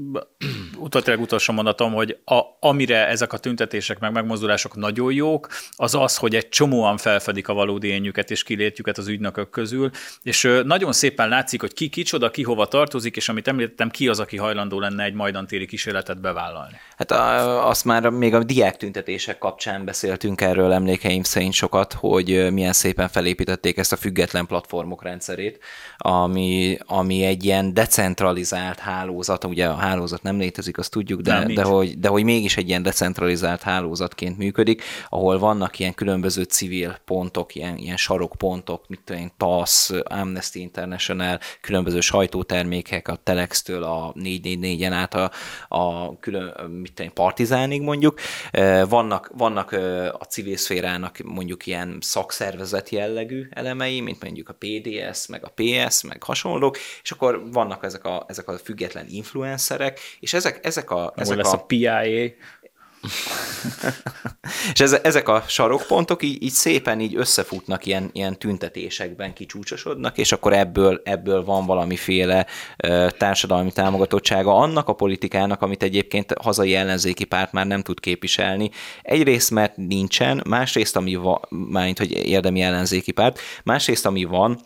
utólag 0.78 1.20
utolsó 1.20 1.54
mondatom, 1.54 1.94
hogy 1.94 2.18
a, 2.26 2.42
amire 2.60 3.08
ezek 3.14 3.34
a 3.34 3.38
tüntetések 3.38 4.00
meg 4.00 4.12
megmozdulások 4.12 4.76
nagyon 4.76 5.14
jók, 5.14 5.48
az 5.72 5.96
az, 5.96 6.18
hogy 6.18 6.36
egy 6.36 6.50
csomóan 6.50 6.98
felfedik 6.98 7.48
a 7.48 7.54
valódi 7.54 7.88
énjüket 7.88 8.32
és 8.32 8.44
kilétjüket 8.44 8.98
az 8.98 9.08
ügynökök 9.08 9.50
közül, 9.50 9.90
és 10.24 10.62
nagyon 10.66 10.94
szépen 10.94 11.30
látszik, 11.30 11.62
hogy 11.62 11.74
ki 11.74 11.90
kicsoda, 11.90 12.32
ki 12.32 12.44
hova 12.44 12.66
tartozik, 12.66 13.16
és 13.16 13.30
amit 13.30 13.48
említettem, 13.48 13.90
ki 13.90 14.08
az, 14.08 14.20
aki 14.20 14.38
hajlandó 14.38 14.80
lenne 14.80 15.04
egy 15.04 15.14
majdantéri 15.14 15.66
kísérletet 15.66 16.22
bevállalni. 16.22 16.76
Hát 16.98 17.12
a, 17.12 17.68
azt 17.68 17.86
már 17.86 18.10
még 18.10 18.34
a 18.34 18.44
diák 18.44 18.78
tüntetések 18.78 19.38
kapcsán 19.38 19.86
beszéltünk 19.86 20.42
erről 20.42 20.72
emlékeim 20.72 21.24
szerint 21.24 21.54
sokat, 21.54 21.94
hogy 21.94 22.52
milyen 22.52 22.74
szépen 22.74 23.08
felépítették 23.08 23.78
ezt 23.78 23.92
a 23.92 23.96
független 23.96 24.46
platformok 24.46 25.04
rendszerét, 25.04 25.60
ami, 25.98 26.78
ami 26.86 27.24
egy 27.24 27.44
ilyen 27.44 27.74
decentralizált 27.74 28.80
hálózat, 28.80 29.44
ugye 29.44 29.68
a 29.68 29.76
hálózat 29.76 30.22
nem 30.22 30.38
létezik, 30.38 30.78
azt 30.78 30.92
tudjuk, 30.92 31.22
de, 31.22 31.40
Nem, 31.40 31.54
de, 31.54 31.64
hogy, 31.64 32.00
de 32.00 32.08
hogy 32.08 32.24
mégis 32.24 32.58
egy 32.58 32.68
ilyen 32.68 32.84
decentralizált 32.84 33.03
hálózatként 33.62 34.38
működik, 34.38 34.84
ahol 35.10 35.40
vannak 35.40 35.80
ilyen 35.80 35.94
különböző 35.94 36.44
civil 36.44 36.98
pontok, 37.06 37.56
ilyen, 37.56 37.78
ilyen 37.78 37.98
sarokpontok, 37.98 38.88
mit 38.88 39.02
tudom 39.06 39.22
én, 39.22 39.32
TASZ, 39.38 39.92
Amnesty 40.04 40.56
International, 40.56 41.40
különböző 41.62 42.00
sajtótermékek, 42.00 43.08
a 43.08 43.16
Telex-től 43.16 43.84
a 43.84 44.14
444-en 44.14 44.92
át 44.92 45.14
a, 45.14 45.32
a 45.68 46.20
külön, 46.20 46.70
mit 46.70 46.94
mit 47.00 47.12
partizánig 47.14 47.82
mondjuk. 47.82 48.20
Vannak, 48.90 49.32
vannak 49.34 49.72
a 50.20 50.26
civil 50.30 50.58
szférának 50.58 51.18
mondjuk 51.24 51.66
ilyen 51.66 51.98
szakszervezet 52.02 52.90
jellegű 52.90 53.48
elemei, 53.50 54.02
mint 54.02 54.24
mondjuk 54.24 54.50
a 54.50 54.56
PDS, 54.60 55.28
meg 55.28 55.46
a 55.46 55.54
PS, 55.56 56.04
meg 56.04 56.24
hasonlók, 56.24 56.78
és 57.04 57.12
akkor 57.12 57.52
vannak 57.52 57.84
ezek 57.84 58.06
a, 58.06 58.26
ezek 58.28 58.48
a 58.48 58.58
független 58.58 59.06
influencerek, 59.10 60.00
és 60.20 60.34
ezek, 60.34 60.60
ezek 60.66 60.92
a... 60.92 61.14
Ezek 61.16 61.38
lesz 61.38 61.54
a, 61.54 61.58
a 61.58 61.66
PIA, 61.66 62.02
és 64.74 64.80
ezek 64.80 65.28
a 65.28 65.44
sarokpontok 65.48 66.24
így, 66.24 66.44
így 66.44 66.52
szépen 66.52 67.00
így 67.00 67.16
összefutnak 67.16 67.86
ilyen, 67.86 68.10
ilyen 68.14 68.40
tüntetésekben, 68.40 69.34
kicsúcsosodnak, 69.34 70.18
és 70.18 70.32
akkor 70.32 70.54
ebből, 70.54 71.02
ebből 71.04 71.44
van 71.44 71.66
valamiféle 71.66 72.46
társadalmi 73.18 73.72
támogatottsága 73.72 74.56
annak 74.56 74.88
a 74.88 74.94
politikának, 74.94 75.62
amit 75.62 75.84
egyébként 75.84 76.34
hazai 76.42 76.76
ellenzéki 76.76 77.24
párt 77.24 77.52
már 77.52 77.68
nem 77.68 77.82
tud 77.82 78.00
képviselni. 78.00 78.70
Egyrészt, 79.02 79.52
mert 79.52 79.78
nincsen, 79.78 80.44
másrészt, 80.48 80.96
ami 80.96 81.16
van, 81.16 81.40
mármint, 81.50 81.98
hogy 81.98 82.12
érdemi 82.12 82.62
ellenzéki 82.62 83.12
párt, 83.12 83.40
másrészt, 83.64 84.06
ami 84.06 84.24
van, 84.24 84.60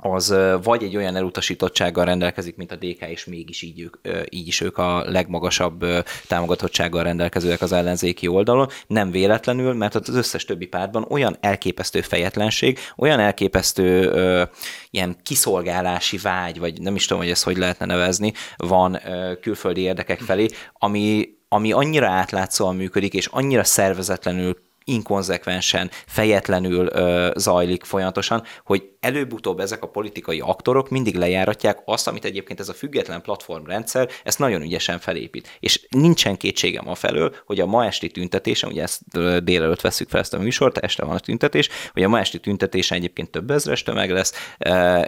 az 0.00 0.34
vagy 0.62 0.82
egy 0.82 0.96
olyan 0.96 1.16
elutasítottsággal 1.16 2.04
rendelkezik, 2.04 2.56
mint 2.56 2.72
a 2.72 2.76
DK, 2.76 3.08
és 3.08 3.24
mégis 3.24 3.62
így, 3.62 3.80
ők, 3.80 3.96
így 4.28 4.46
is 4.46 4.60
ők 4.60 4.78
a 4.78 5.04
legmagasabb 5.06 5.84
támogatottsággal 6.26 7.02
rendelkezőek 7.02 7.60
az 7.60 7.72
ellenzéki 7.72 8.26
oldalon, 8.26 8.68
nem 8.86 9.10
véletlenül, 9.10 9.72
mert 9.72 9.94
az 9.94 10.08
összes 10.14 10.44
többi 10.44 10.66
pártban 10.66 11.06
olyan 11.08 11.36
elképesztő 11.40 12.00
fejetlenség, 12.00 12.78
olyan 12.96 13.20
elképesztő 13.20 14.10
ö, 14.10 14.42
ilyen 14.90 15.16
kiszolgálási 15.22 16.16
vágy, 16.16 16.58
vagy 16.58 16.80
nem 16.80 16.94
is 16.94 17.06
tudom, 17.06 17.22
hogy 17.22 17.32
ezt 17.32 17.44
hogy 17.44 17.56
lehetne 17.56 17.86
nevezni, 17.86 18.32
van 18.56 19.00
ö, 19.06 19.32
külföldi 19.40 19.80
érdekek 19.80 20.20
felé, 20.20 20.48
ami, 20.72 21.28
ami 21.48 21.72
annyira 21.72 22.08
átlátszóan 22.08 22.76
működik, 22.76 23.14
és 23.14 23.26
annyira 23.26 23.64
szervezetlenül 23.64 24.56
inkonzekvensen, 24.90 25.90
fejetlenül 26.06 26.86
ö, 26.86 27.30
zajlik 27.36 27.84
folyamatosan, 27.84 28.42
hogy 28.64 28.90
előbb-utóbb 29.00 29.60
ezek 29.60 29.82
a 29.82 29.88
politikai 29.88 30.40
aktorok 30.40 30.90
mindig 30.90 31.14
lejáratják 31.14 31.82
azt, 31.84 32.08
amit 32.08 32.24
egyébként 32.24 32.60
ez 32.60 32.68
a 32.68 32.72
független 32.72 33.22
platformrendszer 33.22 34.08
ezt 34.24 34.38
nagyon 34.38 34.62
ügyesen 34.62 34.98
felépít. 34.98 35.56
És 35.60 35.86
nincsen 35.88 36.36
kétségem 36.36 36.88
a 36.88 36.94
felől, 36.94 37.34
hogy 37.46 37.60
a 37.60 37.66
ma 37.66 37.84
esti 37.84 38.10
tüntetésen, 38.10 38.70
ugye 38.70 38.82
ezt 38.82 39.00
délelőtt 39.44 39.80
veszük 39.80 40.08
fel 40.08 40.20
ezt 40.20 40.34
a 40.34 40.38
műsort, 40.38 40.78
este 40.78 41.04
van 41.04 41.14
a 41.14 41.20
tüntetés, 41.20 41.68
hogy 41.92 42.02
a 42.02 42.08
ma 42.08 42.18
esti 42.18 42.38
tüntetésen 42.38 42.98
egyébként 42.98 43.30
több 43.30 43.50
ezres 43.50 43.82
tömeg 43.82 44.10
lesz, 44.10 44.32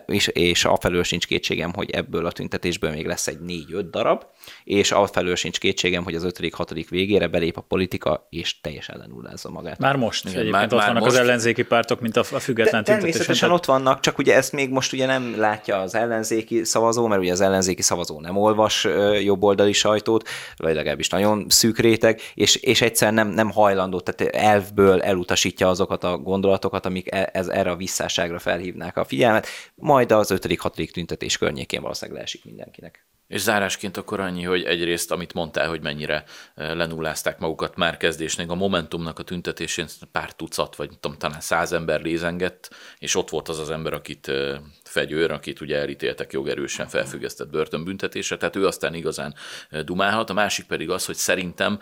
és, 0.06 0.26
és 0.26 0.64
afelől 0.64 1.02
sincs 1.02 1.26
kétségem, 1.26 1.72
hogy 1.72 1.90
ebből 1.90 2.26
a 2.26 2.32
tüntetésből 2.32 2.90
még 2.90 3.06
lesz 3.06 3.26
egy 3.26 3.40
négy-öt 3.40 3.90
darab, 3.90 4.24
és 4.64 4.92
afelől 4.92 5.34
sincs 5.34 5.58
kétségem, 5.58 6.04
hogy 6.04 6.14
az 6.14 6.24
ötödik, 6.24 6.54
hatodik 6.54 6.88
végére 6.88 7.26
belép 7.26 7.56
a 7.56 7.60
politika, 7.60 8.26
és 8.30 8.60
teljesen 8.60 8.98
lenullázza 8.98 9.50
magát. 9.50 9.71
Már 9.78 9.96
most. 9.96 10.24
Igen, 10.28 10.40
egyébként 10.40 10.70
már, 10.70 10.72
ott 10.72 10.78
már 10.78 10.86
vannak 10.86 11.02
most. 11.02 11.14
az 11.14 11.20
ellenzéki 11.20 11.62
pártok, 11.62 12.00
mint 12.00 12.16
a 12.16 12.24
független 12.24 12.82
De, 12.82 12.92
Természetesen 12.92 13.50
ott 13.50 13.64
vannak, 13.64 14.00
csak 14.00 14.18
ugye 14.18 14.34
ezt 14.34 14.52
még 14.52 14.70
most 14.70 14.92
ugye 14.92 15.06
nem 15.06 15.34
látja 15.38 15.76
az 15.76 15.94
ellenzéki 15.94 16.64
szavazó, 16.64 17.06
mert 17.06 17.20
ugye 17.20 17.32
az 17.32 17.40
ellenzéki 17.40 17.82
szavazó 17.82 18.20
nem 18.20 18.36
olvas 18.36 18.86
jobboldali 19.22 19.72
sajtót, 19.72 20.28
vagy 20.56 20.74
legalábbis 20.74 21.08
nagyon 21.08 21.46
szűk 21.48 21.78
réteg, 21.78 22.20
és, 22.34 22.56
és 22.56 22.80
egyszer 22.80 23.12
nem, 23.12 23.28
nem 23.28 23.50
hajlandó, 23.50 24.00
tehát 24.00 24.34
elfből 24.34 25.02
elutasítja 25.02 25.68
azokat 25.68 26.04
a 26.04 26.18
gondolatokat, 26.18 26.86
amik 26.86 27.14
e, 27.14 27.30
ez, 27.32 27.48
erre 27.48 27.70
a 27.70 27.76
visszáságra 27.76 28.38
felhívnák 28.38 28.96
a 28.96 29.04
figyelmet, 29.04 29.46
majd 29.74 30.12
az 30.12 30.30
ötödik, 30.30 30.60
hatodik 30.60 30.92
tüntetés 30.92 31.38
környékén 31.38 31.80
valószínűleg 31.80 32.18
leesik 32.18 32.44
mindenkinek. 32.44 33.06
És 33.32 33.40
zárásként 33.40 33.96
akkor 33.96 34.20
annyi, 34.20 34.42
hogy 34.42 34.62
egyrészt, 34.62 35.10
amit 35.10 35.32
mondtál, 35.32 35.68
hogy 35.68 35.80
mennyire 35.80 36.24
eh, 36.54 36.74
lenullázták 36.74 37.38
magukat 37.38 37.76
már 37.76 37.96
kezdésnél, 37.96 38.50
a 38.50 38.54
Momentumnak 38.54 39.18
a 39.18 39.22
tüntetésén 39.22 39.86
pár 40.12 40.32
tucat, 40.32 40.76
vagy 40.76 40.90
tudom, 41.00 41.18
talán 41.18 41.40
száz 41.40 41.72
ember 41.72 42.02
lézengett, 42.02 42.74
és 42.98 43.14
ott 43.14 43.30
volt 43.30 43.48
az 43.48 43.58
az 43.58 43.70
ember, 43.70 43.92
akit 43.92 44.28
eh, 44.28 44.58
fegyőr, 44.84 45.30
akit 45.30 45.60
ugye 45.60 45.78
elítéltek 45.78 46.32
jogerősen 46.32 46.88
felfüggesztett 46.88 47.50
börtönbüntetésre, 47.50 48.36
tehát 48.36 48.56
ő 48.56 48.66
aztán 48.66 48.94
igazán 48.94 49.34
eh, 49.70 49.82
dumálhat. 49.82 50.30
A 50.30 50.34
másik 50.34 50.66
pedig 50.66 50.90
az, 50.90 51.06
hogy 51.06 51.16
szerintem 51.16 51.78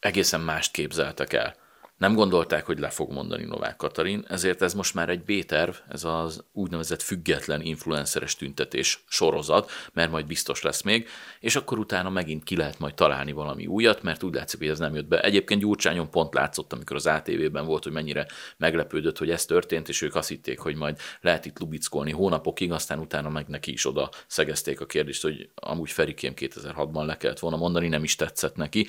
egészen 0.00 0.40
mást 0.40 0.72
képzeltek 0.72 1.32
el 1.32 1.56
nem 1.98 2.14
gondolták, 2.14 2.66
hogy 2.66 2.78
le 2.78 2.88
fog 2.88 3.12
mondani 3.12 3.44
Novák 3.44 3.76
Katalin, 3.76 4.24
ezért 4.28 4.62
ez 4.62 4.74
most 4.74 4.94
már 4.94 5.08
egy 5.08 5.22
B-terv, 5.22 5.74
ez 5.88 6.04
az 6.04 6.44
úgynevezett 6.52 7.02
független 7.02 7.62
influenceres 7.62 8.36
tüntetés 8.36 9.04
sorozat, 9.08 9.70
mert 9.92 10.10
majd 10.10 10.26
biztos 10.26 10.62
lesz 10.62 10.82
még, 10.82 11.08
és 11.40 11.56
akkor 11.56 11.78
utána 11.78 12.10
megint 12.10 12.44
ki 12.44 12.56
lehet 12.56 12.78
majd 12.78 12.94
találni 12.94 13.32
valami 13.32 13.66
újat, 13.66 14.02
mert 14.02 14.22
úgy 14.22 14.34
látszik, 14.34 14.58
hogy 14.58 14.68
ez 14.68 14.78
nem 14.78 14.94
jött 14.94 15.06
be. 15.06 15.20
Egyébként 15.20 15.60
Gyurcsányon 15.60 16.10
pont 16.10 16.34
látszott, 16.34 16.72
amikor 16.72 16.96
az 16.96 17.06
ATV-ben 17.06 17.66
volt, 17.66 17.84
hogy 17.84 17.92
mennyire 17.92 18.26
meglepődött, 18.56 19.18
hogy 19.18 19.30
ez 19.30 19.44
történt, 19.44 19.88
és 19.88 20.02
ők 20.02 20.14
azt 20.14 20.28
hitték, 20.28 20.58
hogy 20.58 20.74
majd 20.74 20.98
lehet 21.20 21.46
itt 21.46 21.58
lubickolni 21.58 22.12
hónapokig, 22.12 22.72
aztán 22.72 22.98
utána 22.98 23.28
meg 23.28 23.46
neki 23.48 23.72
is 23.72 23.86
oda 23.86 24.10
szegezték 24.26 24.80
a 24.80 24.86
kérdést, 24.86 25.22
hogy 25.22 25.50
amúgy 25.54 25.90
Ferikém 25.90 26.32
2006-ban 26.36 27.06
le 27.06 27.16
kellett 27.16 27.38
volna 27.38 27.56
mondani, 27.56 27.88
nem 27.88 28.04
is 28.04 28.16
tetszett 28.16 28.56
neki. 28.56 28.86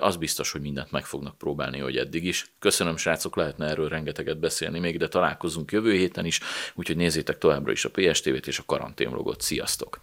Az 0.00 0.16
biztos, 0.16 0.52
hogy 0.52 0.60
mindent 0.60 0.90
meg 0.90 1.04
fognak 1.04 1.38
próbálni, 1.38 1.78
hogy 1.78 1.96
eddig 1.96 2.25
is. 2.26 2.52
Köszönöm, 2.58 2.96
srácok, 2.96 3.36
lehetne 3.36 3.66
erről 3.66 3.88
rengeteget 3.88 4.38
beszélni 4.38 4.78
még, 4.78 4.98
de 4.98 5.08
találkozunk 5.08 5.72
jövő 5.72 5.92
héten 5.92 6.24
is, 6.24 6.40
úgyhogy 6.74 6.96
nézzétek 6.96 7.38
továbbra 7.38 7.72
is 7.72 7.84
a 7.84 7.90
PSTV-t 7.90 8.46
és 8.46 8.58
a 8.58 8.62
karanténlogot. 8.66 9.40
Sziasztok! 9.40 10.00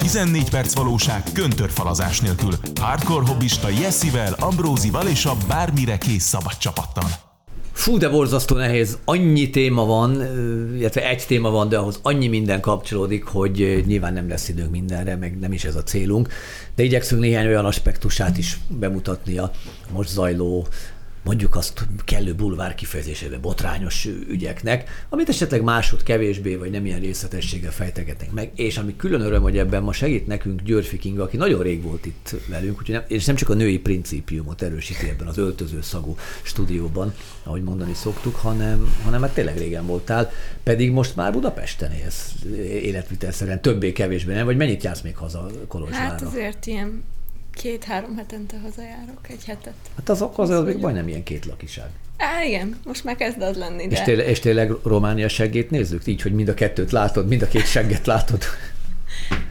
14 0.00 0.50
perc 0.50 0.74
valóság 0.74 1.22
köntörfalazás 1.34 2.20
nélkül. 2.20 2.52
Hardcore 2.80 3.26
hobbista 3.26 3.68
Jessivel, 3.68 4.34
Ambrózival 4.38 5.06
és 5.06 5.24
a 5.24 5.36
bármire 5.48 5.98
kész 5.98 6.24
szabad 6.24 6.56
csapattal. 6.58 7.26
Fú, 7.72 7.98
de 7.98 8.08
borzasztó 8.08 8.56
nehéz. 8.56 8.98
Annyi 9.04 9.50
téma 9.50 9.84
van, 9.84 10.14
illetve 10.76 11.08
egy 11.08 11.24
téma 11.26 11.50
van, 11.50 11.68
de 11.68 11.78
ahhoz 11.78 11.98
annyi 12.02 12.28
minden 12.28 12.60
kapcsolódik, 12.60 13.24
hogy 13.24 13.84
nyilván 13.86 14.12
nem 14.12 14.28
lesz 14.28 14.48
időnk 14.48 14.70
mindenre, 14.70 15.16
meg 15.16 15.38
nem 15.38 15.52
is 15.52 15.64
ez 15.64 15.76
a 15.76 15.82
célunk, 15.82 16.28
de 16.74 16.82
igyekszünk 16.82 17.20
néhány 17.20 17.46
olyan 17.46 17.64
aspektusát 17.64 18.38
is 18.38 18.58
bemutatni 18.68 19.38
a 19.38 19.50
most 19.92 20.08
zajló 20.08 20.66
mondjuk 21.22 21.56
azt 21.56 21.86
kellő 22.04 22.34
bulvár 22.34 22.74
kifejezésébe 22.74 23.38
botrányos 23.38 24.08
ügyeknek, 24.28 25.06
amit 25.08 25.28
esetleg 25.28 25.62
másod 25.62 26.02
kevésbé, 26.02 26.54
vagy 26.54 26.70
nem 26.70 26.86
ilyen 26.86 27.00
részletességgel 27.00 27.72
fejtegetnek 27.72 28.32
meg, 28.32 28.50
és 28.54 28.78
ami 28.78 28.96
külön 28.96 29.20
öröm, 29.20 29.42
hogy 29.42 29.58
ebben 29.58 29.82
ma 29.82 29.92
segít 29.92 30.26
nekünk 30.26 30.62
Györfi 30.62 30.98
Kinga, 30.98 31.22
aki 31.22 31.36
nagyon 31.36 31.62
rég 31.62 31.82
volt 31.82 32.06
itt 32.06 32.34
velünk, 32.48 32.78
úgyhogy 32.78 32.94
nem, 32.94 33.04
és 33.08 33.24
nem 33.24 33.36
csak 33.36 33.48
a 33.48 33.54
női 33.54 33.78
principiumot 33.78 34.62
erősíti 34.62 35.08
ebben 35.08 35.26
az 35.26 35.38
öltöző 35.38 35.80
szagú 35.82 36.16
stúdióban, 36.42 37.14
ahogy 37.42 37.62
mondani 37.62 37.94
szoktuk, 37.94 38.34
hanem, 38.34 38.94
hanem 39.04 39.22
hát 39.22 39.34
tényleg 39.34 39.58
régen 39.58 39.86
voltál, 39.86 40.30
pedig 40.62 40.90
most 40.90 41.16
már 41.16 41.32
Budapesten 41.32 41.92
élsz 41.92 42.34
életvitelszerűen, 42.68 43.60
többé-kevésbé, 43.60 44.32
nem? 44.32 44.44
Vagy 44.44 44.56
mennyit 44.56 44.82
jársz 44.82 45.00
még 45.00 45.16
haza 45.16 45.50
Kolozsvárra? 45.68 46.08
Hát 46.08 46.22
azért 46.22 46.66
ilyen 46.66 47.02
Két-három 47.62 48.16
hetente 48.16 48.58
hazajárok, 48.58 49.28
egy 49.28 49.44
hetet. 49.44 49.74
Hát 49.96 50.08
az 50.08 50.22
akkor 50.22 50.50
az 50.50 50.64
még 50.64 50.78
majdnem 50.78 51.08
ilyen 51.08 51.22
két 51.22 51.44
lakiság. 51.44 51.88
Á, 52.16 52.44
igen, 52.44 52.80
most 52.84 53.04
már 53.04 53.16
kezd 53.16 53.42
az 53.42 53.56
lenni, 53.56 53.86
de... 53.86 53.96
És 53.96 54.02
tényleg, 54.02 54.28
és 54.28 54.40
tényleg 54.40 54.72
Románia 54.82 55.28
seggét 55.28 55.70
nézzük? 55.70 56.06
Így, 56.06 56.22
hogy 56.22 56.32
mind 56.34 56.48
a 56.48 56.54
kettőt 56.54 56.92
látod, 56.92 57.28
mind 57.28 57.42
a 57.42 57.48
két 57.48 57.66
segget 57.66 58.06
látod? 58.06 58.42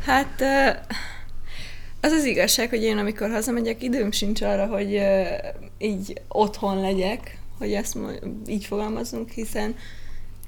Hát 0.05 0.41
az 2.01 2.11
az 2.11 2.25
igazság, 2.25 2.69
hogy 2.69 2.83
én 2.83 2.97
amikor 2.97 3.29
hazamegyek, 3.29 3.83
időm 3.83 4.11
sincs 4.11 4.41
arra, 4.41 4.65
hogy 4.65 5.01
így 5.77 6.21
otthon 6.27 6.81
legyek, 6.81 7.37
hogy 7.57 7.73
ezt 7.73 7.97
így 8.47 8.65
fogalmazunk, 8.65 9.29
hiszen 9.29 9.75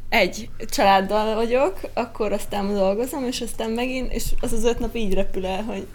egy 0.10 0.50
családdal 0.70 1.36
vagyok, 1.36 1.80
akkor 1.94 2.32
aztán 2.32 2.74
dolgozom, 2.74 3.26
és 3.26 3.42
aztán 3.42 3.70
megint, 3.70 4.14
és 4.14 4.24
az 4.40 4.54
az 4.54 4.64
öt 4.64 4.80
nap 4.80 4.96
így 4.96 5.14
repül 5.14 5.46
el, 5.46 5.64
hogy 5.64 5.88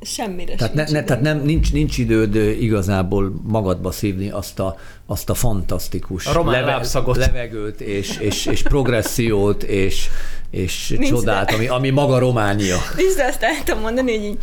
Semmire 0.00 0.54
tehát, 0.54 0.74
ne, 0.74 0.84
ne, 0.90 1.04
tehát 1.04 1.22
nem, 1.22 1.42
nincs, 1.42 1.72
nincs 1.72 1.98
időd 1.98 2.34
igazából 2.60 3.40
magadba 3.42 3.90
szívni 3.90 4.30
azt 4.30 4.58
a, 4.58 4.76
azt 5.06 5.30
a 5.30 5.34
fantasztikus 5.34 6.26
a 6.26 6.50
leve, 6.50 6.86
levegőt 7.04 7.80
és, 7.80 8.18
és, 8.18 8.46
és 8.46 8.62
progressziót 8.62 9.62
és, 9.62 10.08
és 10.50 10.94
csodát, 11.00 11.52
ami, 11.52 11.66
ami 11.66 11.90
maga 11.90 12.18
Románia. 12.18 12.76
Nincs, 12.96 13.18
azt 13.18 13.42
el 13.42 13.64
tudom 13.64 13.80
mondani, 13.80 14.16
hogy 14.16 14.24
így 14.24 14.38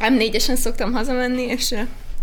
M4-esen 0.00 0.56
szoktam 0.56 0.92
hazamenni, 0.92 1.42
és 1.42 1.74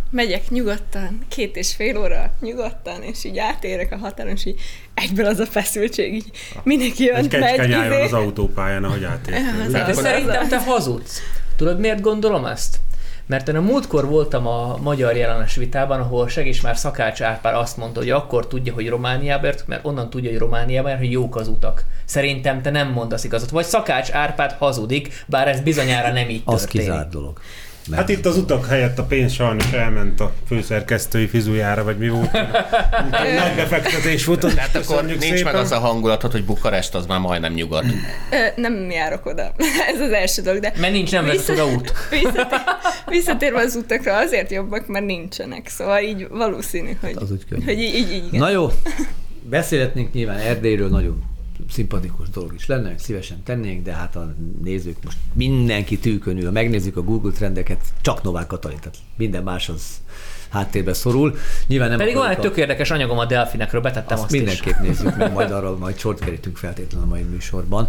megyek 0.09 0.49
nyugodtan, 0.49 1.19
két 1.27 1.55
és 1.55 1.73
fél 1.75 1.97
óra 1.97 2.33
nyugodtan, 2.41 3.01
és 3.01 3.23
így 3.23 3.37
átérek 3.37 3.91
a 3.91 3.97
határon, 3.97 4.31
és 4.31 4.45
így 4.45 4.59
egyből 4.93 5.25
az 5.25 5.39
a 5.39 5.45
feszültség, 5.45 6.13
így 6.13 6.31
mindenki 6.63 7.03
jön, 7.03 7.15
Egy 7.15 7.39
megy. 7.39 7.59
Egy 7.59 7.69
izé. 7.69 8.01
az 8.03 8.13
autópályán, 8.13 8.83
ahogy 8.83 9.03
átértél. 9.03 9.67
De 9.69 9.93
szerintem 9.93 10.47
te 10.47 10.59
hazudsz. 10.59 11.21
Tudod, 11.55 11.79
miért 11.79 12.01
gondolom 12.01 12.45
ezt? 12.45 12.79
Mert 13.25 13.47
én 13.47 13.55
a 13.55 13.61
múltkor 13.61 14.05
voltam 14.05 14.47
a 14.47 14.77
magyar 14.81 15.15
jelenes 15.15 15.55
vitában, 15.55 15.99
ahol 15.99 16.29
segíts 16.29 16.63
már 16.63 16.77
Szakács 16.77 17.21
Árpár 17.21 17.53
azt 17.53 17.77
mondta, 17.77 17.99
hogy 17.99 18.09
akkor 18.09 18.47
tudja, 18.47 18.73
hogy 18.73 18.89
Romániába 18.89 19.47
mert 19.65 19.85
onnan 19.85 20.09
tudja, 20.09 20.29
hogy 20.29 20.39
Romániába 20.39 20.87
mert 20.87 20.99
hogy 20.99 21.11
jók 21.11 21.35
az 21.35 21.47
utak. 21.47 21.85
Szerintem 22.05 22.61
te 22.61 22.69
nem 22.69 22.91
mondasz 22.91 23.23
igazat. 23.23 23.49
Vagy 23.49 23.65
Szakács 23.65 24.11
Árpád 24.11 24.51
hazudik, 24.51 25.23
bár 25.25 25.47
ez 25.47 25.61
bizonyára 25.61 26.11
nem 26.11 26.29
így 26.29 26.43
történik. 26.43 26.63
Az 26.63 26.65
kizárt 26.65 27.09
dolog. 27.09 27.39
Hát 27.91 28.09
itt 28.09 28.25
az 28.25 28.37
utak 28.37 28.65
helyett 28.65 28.99
a 28.99 29.03
pénz 29.03 29.31
sajnos 29.33 29.71
elment 29.71 30.19
a 30.19 30.33
főszerkesztői 30.47 31.27
fizujára, 31.27 31.83
vagy 31.83 31.97
mi 31.97 32.09
volt. 32.09 32.31
Nagy 33.11 33.55
befektetés 33.55 34.25
volt. 34.25 34.39
Tehát 34.39 34.75
akkor 34.75 35.05
nincs 35.05 35.21
szépen. 35.23 35.43
meg 35.43 35.55
az 35.55 35.71
a 35.71 35.79
hangulatod, 35.79 36.31
hogy 36.31 36.45
Bukarest 36.45 36.95
az 36.95 37.05
már 37.05 37.19
majdnem 37.19 37.53
nyugat. 37.53 37.85
Ö, 38.31 38.61
nem 38.61 38.89
járok 38.91 39.25
oda. 39.25 39.53
Ez 39.93 39.99
az 39.99 40.11
első 40.11 40.41
dolog, 40.41 40.59
de... 40.61 40.73
Mert 40.79 40.93
nincs, 40.93 41.11
nem 41.11 41.25
vezet 41.25 41.49
oda 41.49 41.65
út. 41.65 41.93
Visszatér, 42.09 42.59
visszatérve 43.05 43.59
az 43.59 43.75
utakra 43.75 44.17
azért 44.17 44.51
jobbak, 44.51 44.87
mert 44.87 45.05
nincsenek. 45.05 45.67
Szóval 45.67 46.01
így 46.01 46.27
valószínű, 46.29 46.97
hogy, 47.01 47.13
Az 47.15 47.31
úgy 47.31 47.45
könnyű. 47.49 47.63
hogy 47.63 47.79
így, 47.79 47.95
így, 47.95 48.11
így 48.11 48.25
igen. 48.27 48.39
Na 48.39 48.49
jó, 48.49 48.71
beszélhetnénk 49.49 50.13
nyilván 50.13 50.39
Erdélyről, 50.39 50.89
nagyon 50.89 51.23
szimpatikus 51.69 52.29
dolog 52.29 52.53
is 52.53 52.65
lenne, 52.65 52.97
szívesen 52.97 53.43
tennénk, 53.43 53.83
de 53.83 53.93
hát 53.93 54.15
a 54.15 54.33
nézők 54.63 54.97
most 55.03 55.17
mindenki 55.33 55.97
tűkön 55.97 56.37
ül, 56.37 56.45
ha 56.45 56.51
megnézzük 56.51 56.97
a 56.97 57.01
Google 57.03 57.31
trendeket, 57.31 57.81
csak 58.01 58.23
Novák 58.23 58.47
Katalin, 58.47 58.79
tehát 58.79 58.97
minden 59.17 59.43
más 59.43 59.69
az 59.69 59.81
háttérbe 60.49 60.93
szorul. 60.93 61.35
Nyilván 61.67 61.89
nem 61.89 61.97
Pedig 61.97 62.13
van 62.15 62.23
egy 62.25 62.31
akarjuk 62.31 62.53
tök 62.53 62.61
érdekes 62.61 62.91
anyagom 62.91 63.17
a 63.17 63.25
delfinekről, 63.25 63.81
betettem 63.81 64.17
azt 64.17 64.23
azt, 64.23 64.33
is. 64.33 64.39
mindenképp 64.39 64.79
nézzük 64.87 65.17
meg, 65.17 65.33
majd 65.33 65.51
arról 65.51 65.77
majd 65.77 65.97
sort 65.97 66.19
kerítünk 66.19 66.57
feltétlenül 66.57 67.07
a 67.07 67.09
mai 67.09 67.21
műsorban. 67.21 67.87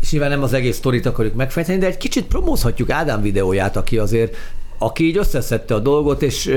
És 0.00 0.10
nyilván 0.10 0.30
nem 0.30 0.42
az 0.42 0.52
egész 0.52 0.76
sztorit 0.76 1.06
akarjuk 1.06 1.34
megfejteni, 1.34 1.78
de 1.78 1.86
egy 1.86 1.96
kicsit 1.96 2.24
promózhatjuk 2.24 2.90
Ádám 2.90 3.22
videóját, 3.22 3.76
aki 3.76 3.98
azért, 3.98 4.36
aki 4.78 5.04
így 5.04 5.16
összeszedte 5.16 5.74
a 5.74 5.78
dolgot, 5.78 6.22
és 6.22 6.54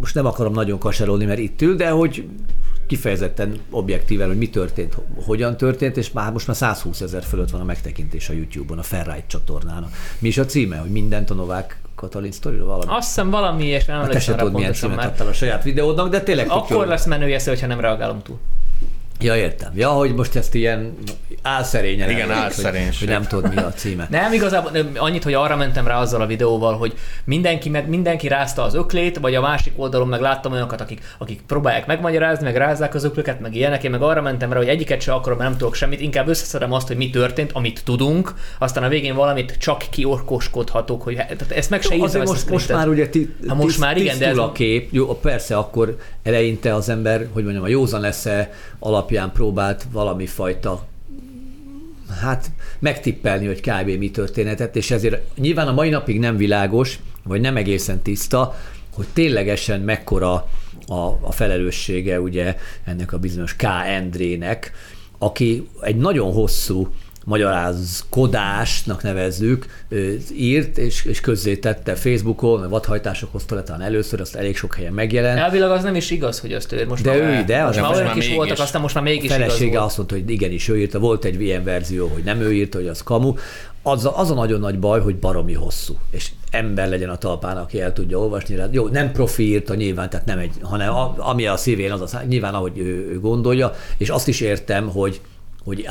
most 0.00 0.14
nem 0.14 0.26
akarom 0.26 0.52
nagyon 0.52 0.78
kaserolni, 0.78 1.24
mert 1.24 1.38
itt 1.38 1.62
ül, 1.62 1.76
de 1.76 1.88
hogy 1.90 2.24
kifejezetten 2.86 3.60
objektíven, 3.70 4.26
hogy 4.26 4.38
mi 4.38 4.48
történt, 4.48 4.96
hogyan 5.24 5.56
történt, 5.56 5.96
és 5.96 6.10
már 6.10 6.32
most 6.32 6.46
már 6.46 6.56
120 6.56 7.00
ezer 7.00 7.22
fölött 7.22 7.50
van 7.50 7.60
a 7.60 7.64
megtekintés 7.64 8.28
a 8.28 8.32
YouTube-on, 8.32 8.78
a 8.78 8.82
Ferrite 8.82 9.24
csatornán. 9.26 9.90
Mi 10.18 10.28
is 10.28 10.38
a 10.38 10.44
címe, 10.44 10.76
hogy 10.76 10.90
mindent 10.90 11.30
a 11.30 11.34
Novák 11.34 11.78
Katalin 11.94 12.32
sztoriról 12.32 12.66
valami? 12.66 12.92
Azt 12.92 13.06
hiszem 13.06 13.30
valami, 13.30 13.64
és 13.64 13.84
nem 13.84 13.96
Hát 13.96 14.04
emlékszem 14.04 14.38
se 14.38 14.44
rá 14.44 14.50
pontosan, 14.50 14.98
adtál 14.98 15.26
a 15.26 15.32
saját 15.32 15.62
videódnak, 15.62 16.08
de 16.08 16.20
tényleg 16.20 16.50
akkor 16.50 16.86
lesz 16.86 17.06
menő 17.06 17.34
esze, 17.34 17.50
hogyha 17.50 17.66
nem 17.66 17.80
reagálom 17.80 18.22
túl. 18.22 18.38
Ja, 19.24 19.36
értem. 19.36 19.72
Ja, 19.74 19.88
hogy 19.88 20.14
most 20.14 20.36
ezt 20.36 20.54
ilyen 20.54 20.94
álszerényen 21.42 22.10
Igen, 22.10 22.30
álszerénység. 22.30 22.88
Hogy, 22.88 22.98
hogy 22.98 23.08
nem 23.08 23.22
tudod, 23.22 23.54
mi 23.54 23.60
a 23.62 23.72
címe. 23.72 24.06
Nem, 24.10 24.32
igazából 24.32 24.70
nem, 24.70 24.90
annyit, 24.96 25.22
hogy 25.24 25.34
arra 25.34 25.56
mentem 25.56 25.86
rá 25.86 26.00
azzal 26.00 26.20
a 26.20 26.26
videóval, 26.26 26.76
hogy 26.76 26.92
mindenki, 27.24 27.68
meg 27.68 27.88
mindenki 27.88 28.28
rázta 28.28 28.62
az 28.62 28.74
öklét, 28.74 29.18
vagy 29.18 29.34
a 29.34 29.40
másik 29.40 29.72
oldalon 29.76 30.08
meg 30.08 30.20
láttam 30.20 30.52
olyanokat, 30.52 30.80
akik, 30.80 31.00
akik 31.18 31.40
próbálják 31.46 31.86
megmagyarázni, 31.86 32.44
meg 32.44 32.56
rázzák 32.56 32.94
az 32.94 33.04
öklöket, 33.04 33.40
meg 33.40 33.54
ilyenek. 33.54 33.82
Én 33.84 33.90
meg 33.90 34.02
arra 34.02 34.22
mentem 34.22 34.52
rá, 34.52 34.58
hogy 34.58 34.68
egyiket 34.68 35.00
se 35.00 35.12
akarom, 35.12 35.38
nem 35.38 35.56
tudok 35.56 35.74
semmit, 35.74 36.00
inkább 36.00 36.28
összeszedem 36.28 36.72
azt, 36.72 36.86
hogy 36.86 36.96
mi 36.96 37.10
történt, 37.10 37.50
amit 37.52 37.84
tudunk, 37.84 38.34
aztán 38.58 38.84
a 38.84 38.88
végén 38.88 39.14
valamit 39.14 39.56
csak 39.58 39.82
kiorkoskodhatok, 39.90 41.02
hogy 41.02 41.14
tehát 41.14 41.50
ezt 41.50 41.70
meg 41.70 41.82
se 41.82 41.94
írtam 41.94 42.22
most, 42.22 42.50
most 42.50 42.72
már 42.72 42.88
ugye 42.88 43.08
ti, 43.08 43.34
Ha 43.48 43.54
most 43.54 43.66
tiszt- 43.66 43.78
már 43.80 43.96
igen, 43.96 44.18
de 44.18 44.26
ez- 44.26 44.36
a 44.38 44.52
kép. 44.52 44.88
Jó, 44.92 45.06
persze, 45.06 45.56
akkor 45.56 45.96
eleinte 46.22 46.74
az 46.74 46.88
ember, 46.88 47.26
hogy 47.32 47.42
mondjam, 47.42 47.64
a 47.64 47.68
józan 47.68 48.00
lesz 48.00 48.26
alapján 49.14 49.32
próbált 49.32 49.86
valami 49.92 50.26
fajta 50.26 50.86
hát 52.20 52.50
megtippelni, 52.78 53.46
hogy 53.46 53.60
kb. 53.60 53.98
mi 53.98 54.10
történetett, 54.10 54.76
és 54.76 54.90
ezért 54.90 55.36
nyilván 55.36 55.68
a 55.68 55.72
mai 55.72 55.88
napig 55.88 56.18
nem 56.18 56.36
világos, 56.36 56.98
vagy 57.22 57.40
nem 57.40 57.56
egészen 57.56 58.02
tiszta, 58.02 58.54
hogy 58.94 59.06
ténylegesen 59.12 59.80
mekkora 59.80 60.32
a, 60.86 61.18
a 61.20 61.32
felelőssége 61.32 62.20
ugye 62.20 62.56
ennek 62.84 63.12
a 63.12 63.18
bizonyos 63.18 63.56
K. 63.56 63.62
Endrének, 63.86 64.72
aki 65.18 65.68
egy 65.80 65.96
nagyon 65.96 66.32
hosszú 66.32 66.88
magyarázkodásnak 67.24 69.02
nevezzük, 69.02 69.66
írt 70.36 70.78
és, 70.78 71.04
és 71.04 71.20
közzétette 71.20 71.94
Facebookon, 71.94 72.62
a 72.62 72.68
vadhajtások 72.68 73.32
hozta 73.32 73.54
le 73.54 73.62
talán 73.62 73.80
először, 73.82 74.20
azt 74.20 74.34
elég 74.34 74.56
sok 74.56 74.74
helyen 74.74 74.92
megjelent. 74.92 75.38
Elvileg 75.38 75.70
az 75.70 75.82
nem 75.82 75.94
is 75.94 76.10
igaz, 76.10 76.40
hogy 76.40 76.52
azt 76.52 76.72
ő 76.72 76.86
most 76.86 77.02
De 77.02 77.10
már, 77.10 77.18
ő 77.20 77.38
ide, 77.40 77.62
az 77.64 77.76
most 77.76 77.80
már 77.88 77.94
olyanok 77.96 78.16
is 78.16 78.26
voltak, 78.28 78.46
mégis. 78.46 78.60
aztán 78.64 78.80
most 78.80 78.94
már 78.94 79.04
A 79.04 79.06
mégis 79.06 79.24
igaz 79.24 79.36
felesége 79.36 79.72
volt. 79.76 79.84
azt 79.86 79.96
mondta, 79.96 80.14
hogy 80.16 80.30
igenis 80.30 80.68
ő 80.68 80.78
írta, 80.78 80.98
volt 80.98 81.24
egy 81.24 81.40
ilyen 81.42 81.64
verzió, 81.64 82.06
hogy 82.06 82.22
nem 82.24 82.40
ő 82.40 82.52
írta, 82.52 82.78
hogy 82.78 82.86
az 82.88 83.02
kamu. 83.02 83.34
Az 83.82 84.04
a, 84.04 84.18
az 84.18 84.30
a 84.30 84.34
nagyon 84.34 84.60
nagy 84.60 84.78
baj, 84.78 85.00
hogy 85.00 85.16
baromi 85.16 85.52
hosszú, 85.54 85.94
és 86.10 86.30
ember 86.50 86.88
legyen 86.88 87.08
a 87.08 87.16
talpán, 87.16 87.56
aki 87.56 87.80
el 87.80 87.92
tudja 87.92 88.18
olvasni. 88.18 88.56
rá. 88.56 88.66
Jó, 88.70 88.88
nem 88.88 89.12
profi 89.12 89.48
írta 89.48 89.74
nyilván, 89.74 90.10
tehát 90.10 90.26
nem 90.26 90.38
egy, 90.38 90.52
hanem 90.62 90.94
a, 90.94 91.14
ami 91.18 91.46
a 91.46 91.56
szívén, 91.56 91.92
az 91.92 92.00
a, 92.00 92.06
szá- 92.06 92.26
nyilván 92.28 92.54
ahogy 92.54 92.78
ő, 92.78 93.08
ő 93.12 93.20
gondolja, 93.20 93.72
és 93.96 94.08
azt 94.08 94.28
is 94.28 94.40
értem, 94.40 94.88
hogy, 94.88 95.20
hogy 95.64 95.84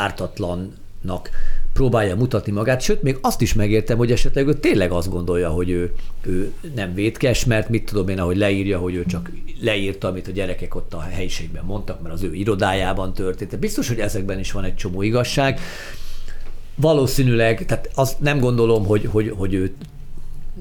ártatlannak 1.04 1.30
próbálja 1.74 2.16
mutatni 2.16 2.52
magát, 2.52 2.82
sőt, 2.82 3.02
még 3.02 3.18
azt 3.22 3.42
is 3.42 3.54
megértem, 3.54 3.98
hogy 3.98 4.12
esetleg 4.12 4.48
ő 4.48 4.54
tényleg 4.54 4.92
azt 4.92 5.10
gondolja, 5.10 5.50
hogy 5.50 5.70
ő, 5.70 5.94
ő 6.26 6.54
nem 6.76 6.94
vétkes, 6.94 7.46
mert 7.46 7.70
mit 7.70 7.86
tudom 7.86 8.08
én, 8.08 8.20
ahogy 8.20 8.38
leírja, 8.38 8.80
hogy 8.80 8.96
ő 8.96 9.06
csak 9.06 9.32
leírta, 9.62 10.08
amit 10.08 10.28
a 10.28 10.32
gyerekek 10.32 10.76
ott 10.76 10.94
a 10.94 11.00
helyiségben 11.00 11.66
mondtak, 11.66 12.02
mert 12.02 12.14
az 12.14 12.24
ő 12.24 12.34
irodájában 12.34 13.14
történt. 13.14 13.60
Biztos, 13.60 13.88
hogy 13.88 14.00
ezekben 14.00 14.40
is 14.40 14.52
van 14.52 14.64
egy 14.64 14.76
csomó 14.76 15.02
igazság. 15.02 15.60
Valószínűleg, 16.76 17.66
tehát 17.66 17.90
azt 17.96 18.20
nem 18.20 18.40
gondolom, 18.40 18.86
hogy, 18.86 19.06
hogy, 19.12 19.34
hogy 19.38 19.54
ő 19.54 19.74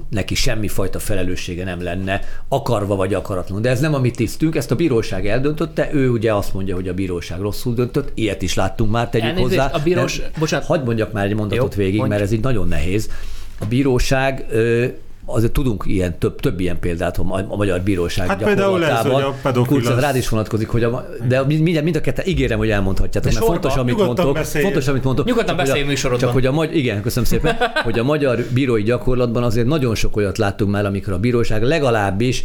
neki 0.09 0.35
semmifajta 0.35 0.99
felelőssége 0.99 1.63
nem 1.63 1.83
lenne, 1.83 2.21
akarva 2.47 2.95
vagy 2.95 3.13
akaratlanul. 3.13 3.61
De 3.61 3.69
ez 3.69 3.79
nem 3.79 3.93
a 3.93 3.99
mi 3.99 4.11
tisztünk, 4.11 4.55
ezt 4.55 4.71
a 4.71 4.75
bíróság 4.75 5.27
eldöntötte, 5.27 5.89
ő 5.93 6.09
ugye 6.09 6.33
azt 6.33 6.53
mondja, 6.53 6.75
hogy 6.75 6.87
a 6.87 6.93
bíróság 6.93 7.39
rosszul 7.39 7.73
döntött, 7.73 8.11
ilyet 8.13 8.41
is 8.41 8.53
láttunk 8.53 8.91
már, 8.91 9.09
tegyük 9.09 9.27
Elnézést, 9.27 9.59
hozzá. 9.61 9.71
a 9.73 9.79
bírós- 9.83 10.21
Nem, 10.21 10.29
bocsánat. 10.39 10.65
Hadd 10.65 10.83
mondjak 10.85 11.11
már 11.11 11.25
egy 11.25 11.35
mondatot 11.35 11.75
Jó, 11.75 11.83
végig, 11.83 11.97
mondj. 11.97 12.11
mert 12.13 12.23
ez 12.23 12.31
így 12.31 12.41
nagyon 12.41 12.67
nehéz. 12.67 13.09
A 13.59 13.65
bíróság 13.65 14.45
ö, 14.49 14.85
azért 15.25 15.51
tudunk 15.51 15.83
ilyen, 15.87 16.17
több, 16.17 16.39
több 16.39 16.59
ilyen 16.59 16.79
példát 16.79 17.17
a, 17.17 17.45
a 17.47 17.55
magyar 17.55 17.81
bíróság 17.81 18.27
Hát 18.27 18.43
például 18.43 18.83
ez, 18.83 18.89
gyakorlatában. 18.89 19.13
hogy 19.13 19.23
a 19.23 19.35
pedofil 19.41 19.95
rád 19.99 20.15
is 20.15 20.29
vonatkozik, 20.29 20.67
hogy 20.67 20.83
a, 20.83 21.05
de 21.27 21.43
mind, 21.43 21.83
mind 21.83 21.95
a 21.95 22.01
ketten 22.01 22.25
ígérem, 22.27 22.57
hogy 22.57 22.69
elmondhatjátok, 22.69 23.31
De 23.31 23.37
mert 23.39 23.45
sorba, 23.45 23.61
fontos, 23.61 23.81
amit 23.81 23.97
mondtok. 23.97 24.33
beszélj. 24.33 24.63
Fontos, 24.63 24.87
amit 24.87 25.03
mondtok. 25.03 25.25
Nyugodtan 25.25 25.55
beszélj 25.55 25.83
műsorodban. 25.83 26.19
Csak 26.25 26.33
hogy 26.33 26.45
a 26.45 26.51
magy- 26.51 26.75
igen, 26.75 27.01
köszönöm 27.01 27.25
szépen, 27.29 27.57
hogy 27.83 27.99
a 27.99 28.03
magyar 28.03 28.39
bírói 28.53 28.83
gyakorlatban 28.83 29.43
azért 29.43 29.67
nagyon 29.67 29.95
sok 29.95 30.15
olyat 30.15 30.37
láttunk 30.37 30.71
már, 30.71 30.85
amikor 30.85 31.13
a 31.13 31.19
bíróság 31.19 31.63
legalábbis 31.63 32.43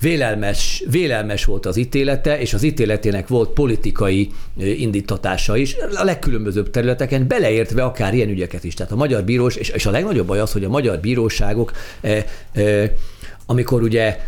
vélelmes, 0.00 0.84
vélelmes 0.90 1.44
volt 1.44 1.66
az 1.66 1.76
ítélete, 1.76 2.40
és 2.40 2.54
az 2.54 2.62
ítéletének 2.62 3.28
volt 3.28 3.50
politikai 3.50 4.30
indítatása 4.56 5.56
is, 5.56 5.76
a 5.94 6.04
legkülönbözőbb 6.04 6.70
területeken, 6.70 7.26
beleértve 7.26 7.84
akár 7.84 8.14
ilyen 8.14 8.28
ügyeket 8.28 8.64
is. 8.64 8.74
Tehát 8.74 8.92
a 8.92 8.96
magyar 8.96 9.24
bírós, 9.24 9.56
és, 9.56 9.68
és 9.68 9.86
a 9.86 9.90
legnagyobb 9.90 10.26
baj 10.26 10.40
az, 10.40 10.52
hogy 10.52 10.64
a 10.64 10.68
magyar 10.68 10.98
bíróságok, 10.98 11.72
e, 12.00 12.24
e, 12.52 12.92
amikor 13.48 13.82
ugye, 13.82 14.20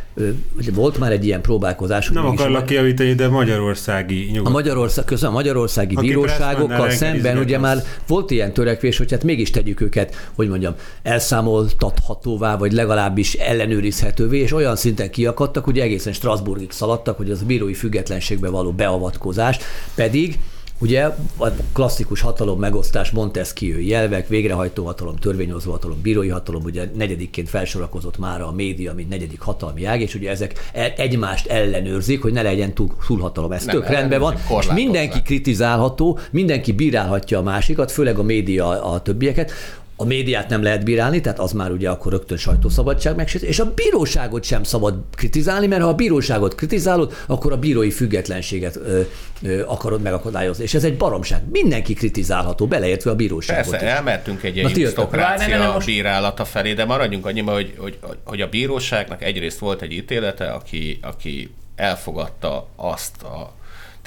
volt 0.74 0.98
már 0.98 1.12
egy 1.12 1.24
ilyen 1.24 1.40
próbálkozás, 1.40 2.08
Nem 2.08 2.26
akarlak 2.26 2.66
kijavítani, 2.66 3.14
de 3.14 3.28
magyarországi 3.28 4.26
a 4.28 4.32
nyugat. 4.32 4.52
Magyarország, 4.52 5.04
közben 5.04 5.30
a 5.30 5.32
magyarországi 5.32 5.94
Aki 5.94 6.06
bíróságokkal 6.06 6.90
szemben 6.90 7.38
ugye 7.38 7.56
az- 7.56 7.62
már 7.62 7.82
volt 8.06 8.30
ilyen 8.30 8.52
törekvés, 8.52 8.98
hogy 8.98 9.10
hát 9.10 9.24
mégis 9.24 9.50
tegyük 9.50 9.80
őket, 9.80 10.30
hogy 10.34 10.48
mondjam, 10.48 10.74
elszámoltathatóvá, 11.02 12.56
vagy 12.56 12.72
legalábbis 12.72 13.34
ellenőrizhetővé, 13.34 14.38
és 14.38 14.52
olyan 14.52 14.76
szinten 14.76 15.10
kiakadtak, 15.10 15.64
hogy 15.64 15.78
egészen 15.78 16.12
Strasbourgig 16.12 16.70
szaladtak, 16.70 17.16
hogy 17.16 17.30
az 17.30 17.40
a 17.42 17.46
bírói 17.46 17.74
függetlenségbe 17.74 18.48
való 18.48 18.72
beavatkozás, 18.72 19.58
pedig 19.94 20.38
Ugye 20.80 21.04
a 21.38 21.48
klasszikus 21.72 22.20
hatalom 22.20 22.58
megosztás 22.58 23.10
Montesquieu 23.10 23.80
jelvek, 23.80 24.28
végrehajtó 24.28 24.84
hatalom, 24.84 25.16
törvényhozó 25.16 25.70
hatalom, 25.70 26.00
bírói 26.02 26.28
hatalom, 26.28 26.62
ugye 26.64 26.90
negyedikként 26.94 27.48
felsorakozott 27.48 28.18
már 28.18 28.40
a 28.40 28.52
média, 28.52 28.94
mint 28.94 29.08
negyedik 29.08 29.40
hatalmi 29.40 29.84
ág, 29.84 30.00
és 30.00 30.14
ugye 30.14 30.30
ezek 30.30 30.70
e- 30.72 30.94
egymást 30.96 31.46
ellenőrzik, 31.46 32.22
hogy 32.22 32.32
ne 32.32 32.42
legyen 32.42 32.74
túl, 32.74 32.96
túlhatalom. 33.06 33.52
Ez 33.52 33.64
Nem 33.64 33.74
tök 33.74 33.88
rendben 33.88 34.20
van. 34.20 34.34
És 34.60 34.70
mindenki 34.72 35.22
kritizálható, 35.22 36.18
mindenki 36.30 36.72
bírálhatja 36.72 37.38
a 37.38 37.42
másikat, 37.42 37.92
főleg 37.92 38.18
a 38.18 38.22
média 38.22 38.92
a 38.92 39.02
többieket. 39.02 39.52
A 40.00 40.04
médiát 40.04 40.48
nem 40.48 40.62
lehet 40.62 40.84
bírálni, 40.84 41.20
tehát 41.20 41.38
az 41.38 41.52
már 41.52 41.70
ugye 41.70 41.90
akkor 41.90 42.12
rögtön 42.12 42.36
sajtószabadság 42.36 43.16
megsértés, 43.16 43.48
és 43.48 43.58
a 43.58 43.72
bíróságot 43.74 44.44
sem 44.44 44.62
szabad 44.62 45.00
kritizálni, 45.16 45.66
mert 45.66 45.82
ha 45.82 45.88
a 45.88 45.94
bíróságot 45.94 46.54
kritizálod, 46.54 47.12
akkor 47.26 47.52
a 47.52 47.56
bírói 47.56 47.90
függetlenséget 47.90 48.76
ö, 48.76 49.00
ö, 49.42 49.64
akarod 49.66 50.02
megakadályozni. 50.02 50.64
És 50.64 50.74
ez 50.74 50.84
egy 50.84 50.96
baromság. 50.96 51.42
Mindenki 51.50 51.94
kritizálható, 51.94 52.66
beleértve 52.66 53.10
a 53.10 53.14
bíróságot. 53.14 53.70
Persze, 53.70 53.86
is. 53.86 53.92
elmertünk 53.92 54.42
egy 54.42 54.56
ilyen 54.56 54.70
arisztokrácia 54.70 55.72
most- 55.72 55.86
bírálata 55.86 56.44
felé, 56.44 56.72
de 56.72 56.84
maradjunk 56.84 57.26
annyiba, 57.26 57.52
hogy, 57.52 57.74
hogy, 57.78 57.98
hogy 58.24 58.40
a 58.40 58.48
bíróságnak 58.48 59.22
egyrészt 59.22 59.58
volt 59.58 59.82
egy 59.82 59.92
ítélete, 59.92 60.50
aki, 60.50 60.98
aki 61.02 61.50
elfogadta 61.76 62.68
azt 62.76 63.22
a 63.22 63.52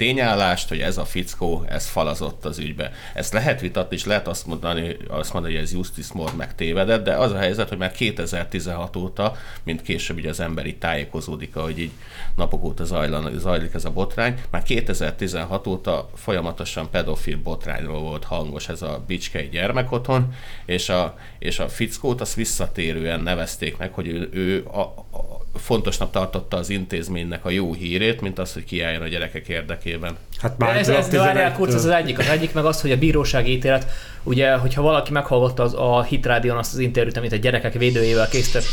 tényállást, 0.02 0.68
hogy 0.68 0.80
ez 0.80 0.98
a 0.98 1.04
fickó, 1.04 1.64
ez 1.68 1.86
falazott 1.86 2.44
az 2.44 2.58
ügybe. 2.58 2.92
Ezt 3.14 3.32
lehet 3.32 3.60
vitatni, 3.60 3.96
és 3.96 4.04
lehet 4.04 4.28
azt 4.28 4.46
mondani, 4.46 4.96
azt 5.08 5.32
mondani 5.32 5.54
hogy 5.54 5.62
ez 5.62 5.72
Justice 5.72 6.10
Moore 6.14 6.32
megtévedett, 6.36 7.04
de 7.04 7.14
az 7.14 7.32
a 7.32 7.38
helyzet, 7.38 7.68
hogy 7.68 7.78
már 7.78 7.92
2016 7.92 8.96
óta, 8.96 9.36
mint 9.62 9.82
később 9.82 10.16
ugye 10.16 10.28
az 10.28 10.40
ember 10.40 10.66
tájékozódik, 10.78 11.56
ahogy 11.56 11.78
így 11.78 11.90
napok 12.36 12.64
óta 12.64 12.84
zajlan, 12.84 13.38
zajlik 13.38 13.74
ez 13.74 13.84
a 13.84 13.90
botrány, 13.90 14.40
már 14.50 14.62
2016 14.62 15.66
óta 15.66 16.10
folyamatosan 16.14 16.90
pedofil 16.90 17.38
botrányról 17.42 18.00
volt 18.00 18.24
hangos 18.24 18.68
ez 18.68 18.82
a 18.82 19.04
Bicskei 19.06 19.48
gyermekotthon, 19.48 20.34
és 20.64 20.88
a, 20.88 21.18
és 21.38 21.58
a 21.58 21.68
fickót 21.68 22.20
azt 22.20 22.34
visszatérően 22.34 23.20
nevezték 23.20 23.76
meg, 23.76 23.92
hogy 23.92 24.08
ő, 24.08 24.28
ő 24.32 24.64
a, 24.66 24.80
a, 24.80 25.41
fontosnak 25.54 26.10
tartotta 26.10 26.56
az 26.56 26.70
intézménynek 26.70 27.44
a 27.44 27.50
jó 27.50 27.72
hírét, 27.72 28.20
mint 28.20 28.38
az, 28.38 28.52
hogy 28.52 28.64
kiálljon 28.64 29.02
a 29.02 29.08
gyerekek 29.08 29.48
érdekében. 29.48 30.16
Hát 30.38 30.58
már 30.58 30.76
ez, 30.76 30.88
ez, 30.88 31.10
várjál, 31.10 31.52
Kurz, 31.52 31.74
ez 31.74 31.84
az 31.84 31.90
egyik. 31.90 32.18
Az 32.18 32.26
egyik 32.26 32.52
meg 32.52 32.64
az, 32.64 32.80
hogy 32.80 32.92
a 32.92 32.98
bírósági 32.98 33.52
ítélet, 33.52 33.86
ugye, 34.22 34.54
hogyha 34.54 34.82
valaki 34.82 35.12
meghallgatta 35.12 35.62
az, 35.62 35.74
a 35.74 36.02
Hitrádion 36.02 36.56
azt 36.56 36.72
az 36.72 36.78
interjút, 36.78 37.16
amit 37.16 37.32
a 37.32 37.36
gyerekek 37.36 37.72
védőjével 37.72 38.28
készített 38.28 38.64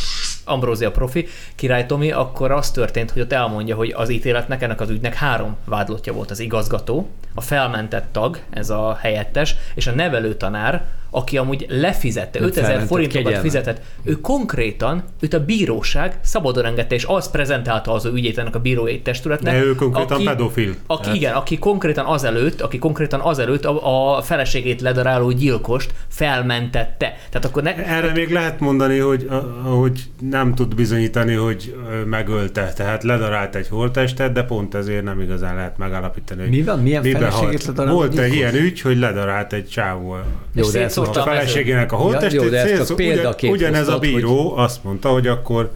Ambrózia 0.45 0.91
profi, 0.91 1.27
Király 1.55 1.85
Tomi, 1.85 2.11
akkor 2.11 2.51
az 2.51 2.71
történt, 2.71 3.11
hogy 3.11 3.21
ott 3.21 3.33
elmondja, 3.33 3.75
hogy 3.75 3.93
az 3.95 4.09
ítéletnek, 4.09 4.61
ennek 4.61 4.81
az 4.81 4.89
ügynek 4.89 5.13
három 5.13 5.57
vádlottja 5.65 6.13
volt 6.13 6.31
az 6.31 6.39
igazgató, 6.39 7.09
a 7.35 7.41
felmentett 7.41 8.07
tag, 8.11 8.37
ez 8.49 8.69
a 8.69 8.97
helyettes, 9.01 9.55
és 9.75 9.87
a 9.87 9.91
nevelőtanár, 9.91 10.83
aki 11.11 11.37
amúgy 11.37 11.65
lefizette, 11.69 12.39
Őt 12.39 12.45
5000 12.45 12.63
felmentett 12.65 12.87
forintokat 12.89 13.23
kegyelmen. 13.23 13.41
fizetett, 13.51 13.81
ő 14.03 14.13
konkrétan, 14.21 15.03
őt 15.19 15.33
a 15.33 15.45
bíróság 15.45 16.19
szabadon 16.21 16.65
engedte, 16.65 16.95
és 16.95 17.05
az 17.07 17.29
prezentálta 17.31 17.93
az 17.93 18.05
ő 18.05 18.11
ügyét 18.11 18.37
ennek 18.37 18.55
a 18.55 18.59
bírói 18.59 18.99
testületnek. 19.01 19.53
De 19.53 19.63
ő 19.63 19.75
konkrétan 19.75 20.23
pedofil. 20.23 20.75
Aki, 20.87 21.01
Tehát- 21.01 21.15
igen, 21.17 21.33
aki 21.33 21.57
konkrétan 21.59 22.05
azelőtt, 22.05 22.61
aki 22.61 22.79
konkrétan 22.79 23.19
azelőtt 23.19 23.65
a, 23.65 24.15
a 24.17 24.21
feleségét 24.21 24.81
ledaráló 24.81 25.31
gyilkost 25.31 25.93
felmentette. 26.07 27.15
Tehát 27.29 27.45
akkor 27.45 27.63
ne, 27.63 27.75
Erre 27.75 28.11
még 28.11 28.31
lehet 28.31 28.59
mondani, 28.59 28.97
hogy, 28.97 29.27
a- 29.29 29.69
hogy 29.69 29.99
nem 30.19 30.55
tud 30.55 30.75
bizonyítani, 30.75 31.33
hogy 31.33 31.75
megölte, 32.05 32.73
tehát 32.73 33.03
ledarált 33.03 33.55
egy 33.55 33.67
holttestet, 33.67 34.31
de 34.31 34.43
pont 34.43 34.75
ezért 34.75 35.03
nem 35.03 35.21
igazán 35.21 35.55
lehet 35.55 35.77
megállapítani, 35.77 36.41
hogy 36.41 36.49
Mi 36.49 36.61
van? 36.63 36.79
Milyen 36.79 37.01
miben 37.01 37.18
feleségét 37.19 37.63
halt. 37.63 37.77
ledarált 37.77 37.95
Volt 37.95 38.17
egy 38.17 38.33
ilyen 38.33 38.55
ügy, 38.55 38.81
hogy 38.81 38.97
ledarált 38.97 39.53
egy 39.53 39.67
csávó 39.67 40.17
Jó, 40.53 40.69
de 40.69 40.83
ezt 40.83 40.97
a 40.97 41.01
a 41.01 41.13
feleségének 41.13 41.91
a 41.91 41.95
holttestét, 41.95 42.41
jó, 42.41 42.49
de 42.49 42.61
ezt 42.79 42.93
példaként 42.93 43.53
ugyanez 43.53 43.87
a 43.87 43.99
bíró 43.99 44.55
azt 44.57 44.83
mondta, 44.83 45.09
hogy 45.09 45.27
akkor 45.27 45.71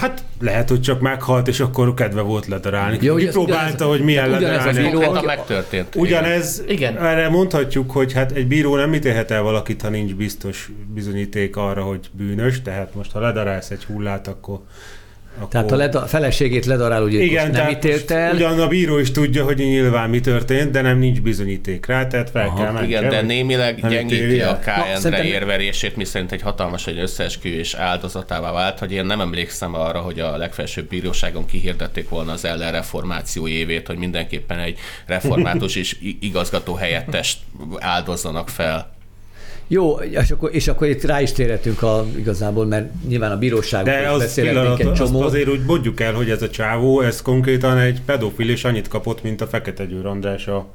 Hát 0.00 0.24
lehet, 0.40 0.68
hogy 0.68 0.80
csak 0.80 1.00
meghalt, 1.00 1.48
és 1.48 1.60
akkor 1.60 1.94
kedve 1.94 2.20
volt 2.20 2.46
ledarálni. 2.46 2.98
Jó, 3.00 3.14
Kipróbálta, 3.14 3.62
ugyanez- 3.62 3.82
hogy 3.82 4.00
milyen 4.00 4.24
tehát 4.24 4.40
ugyanez 4.40 4.60
a 4.62 4.66
ledarálni. 4.66 4.98
bíró, 4.98 5.12
aki- 5.12 5.26
megtörtént. 5.26 5.94
Ugyanez, 5.94 6.62
Igen. 6.68 6.96
erre 6.96 7.28
mondhatjuk, 7.28 7.90
hogy 7.90 8.12
hát 8.12 8.32
egy 8.32 8.46
bíró 8.46 8.76
nem 8.76 8.94
ítélhet 8.94 9.30
el 9.30 9.42
valakit, 9.42 9.82
ha 9.82 9.88
nincs 9.88 10.14
biztos 10.14 10.70
bizonyíték 10.94 11.56
arra, 11.56 11.82
hogy 11.82 12.00
bűnös, 12.12 12.62
tehát 12.62 12.94
most 12.94 13.12
ha 13.12 13.20
ledarálsz 13.20 13.70
egy 13.70 13.84
hullát, 13.84 14.28
akkor... 14.28 14.60
akkor... 15.36 15.48
Tehát 15.48 15.70
a 15.72 15.76
leda- 15.76 16.08
feleségét 16.08 16.66
ledaráló 16.66 17.06
gyilkos 17.08 17.26
igen, 17.28 17.42
nem 17.44 17.52
tehát 17.52 17.70
ítélte 17.70 18.16
el. 18.16 18.34
Ugyan 18.34 18.60
a 18.60 18.68
bíró 18.68 18.98
is 18.98 19.10
tudja, 19.10 19.44
hogy 19.44 19.56
nyilván 19.56 20.10
mi 20.10 20.20
történt, 20.20 20.70
de 20.70 20.80
nem 20.80 20.98
nincs 20.98 21.20
bizonyíték 21.20 21.86
rá, 21.86 22.06
tehát 22.06 22.30
fel 22.30 22.46
Aha. 22.46 22.62
kell 22.62 22.72
menni. 22.72 22.86
Igen, 22.86 23.08
de 23.08 23.22
némileg 23.22 23.80
Nem 23.80 23.90
gyengíti 23.90 24.40
a. 24.40 24.58
K. 24.58 24.66
Na, 24.66 24.72
szerintem- 24.94 25.26
érverését, 25.26 25.96
miszerint 25.96 26.32
egy 26.32 26.42
hatalmas 26.42 26.86
egy 26.86 26.98
összeesküvés 26.98 27.74
áldozatává 27.74 28.52
vált, 28.52 28.78
hogy 28.78 28.92
én 28.92 29.04
nem 29.04 29.20
emlékszem 29.20 29.74
arra, 29.74 29.98
hogy 29.98 30.20
a 30.20 30.36
legfelsőbb 30.36 30.88
bíróságon 30.88 31.46
kihirdették 31.46 32.08
volna 32.08 32.32
az 32.32 32.44
ellenreformáció 32.44 33.48
évét, 33.48 33.86
hogy 33.86 33.96
mindenképpen 33.96 34.58
egy 34.58 34.78
református 35.06 35.76
és 35.76 35.96
igazgató 36.20 36.74
helyettest 36.74 37.38
áldozzanak 37.78 38.48
fel. 38.48 38.92
Jó, 39.68 39.92
és 39.92 40.30
akkor, 40.30 40.50
és 40.54 40.68
akkor 40.68 40.86
itt 40.86 41.02
rá 41.02 41.20
is 41.20 41.32
térhetünk 41.32 41.82
a, 41.82 42.06
igazából, 42.16 42.66
mert 42.66 42.90
nyilván 43.08 43.30
a 43.30 43.38
bíróságban 43.38 43.94
De 43.94 44.10
az 44.10 44.34
pillanat, 44.34 44.80
egy 44.80 44.86
azt 44.86 44.96
csomó. 45.00 45.20
azért 45.20 45.48
úgy 45.48 45.64
mondjuk 45.64 46.00
el, 46.00 46.12
hogy 46.12 46.30
ez 46.30 46.42
a 46.42 46.50
csávó, 46.50 47.00
ez 47.00 47.22
konkrétan 47.22 47.78
egy 47.78 48.00
pedofil, 48.06 48.50
és 48.50 48.64
annyit 48.64 48.88
kapott, 48.88 49.22
mint 49.22 49.40
a 49.40 49.46
Fekete 49.46 49.84
Győr 49.84 50.06
András 50.06 50.46
a, 50.46 50.66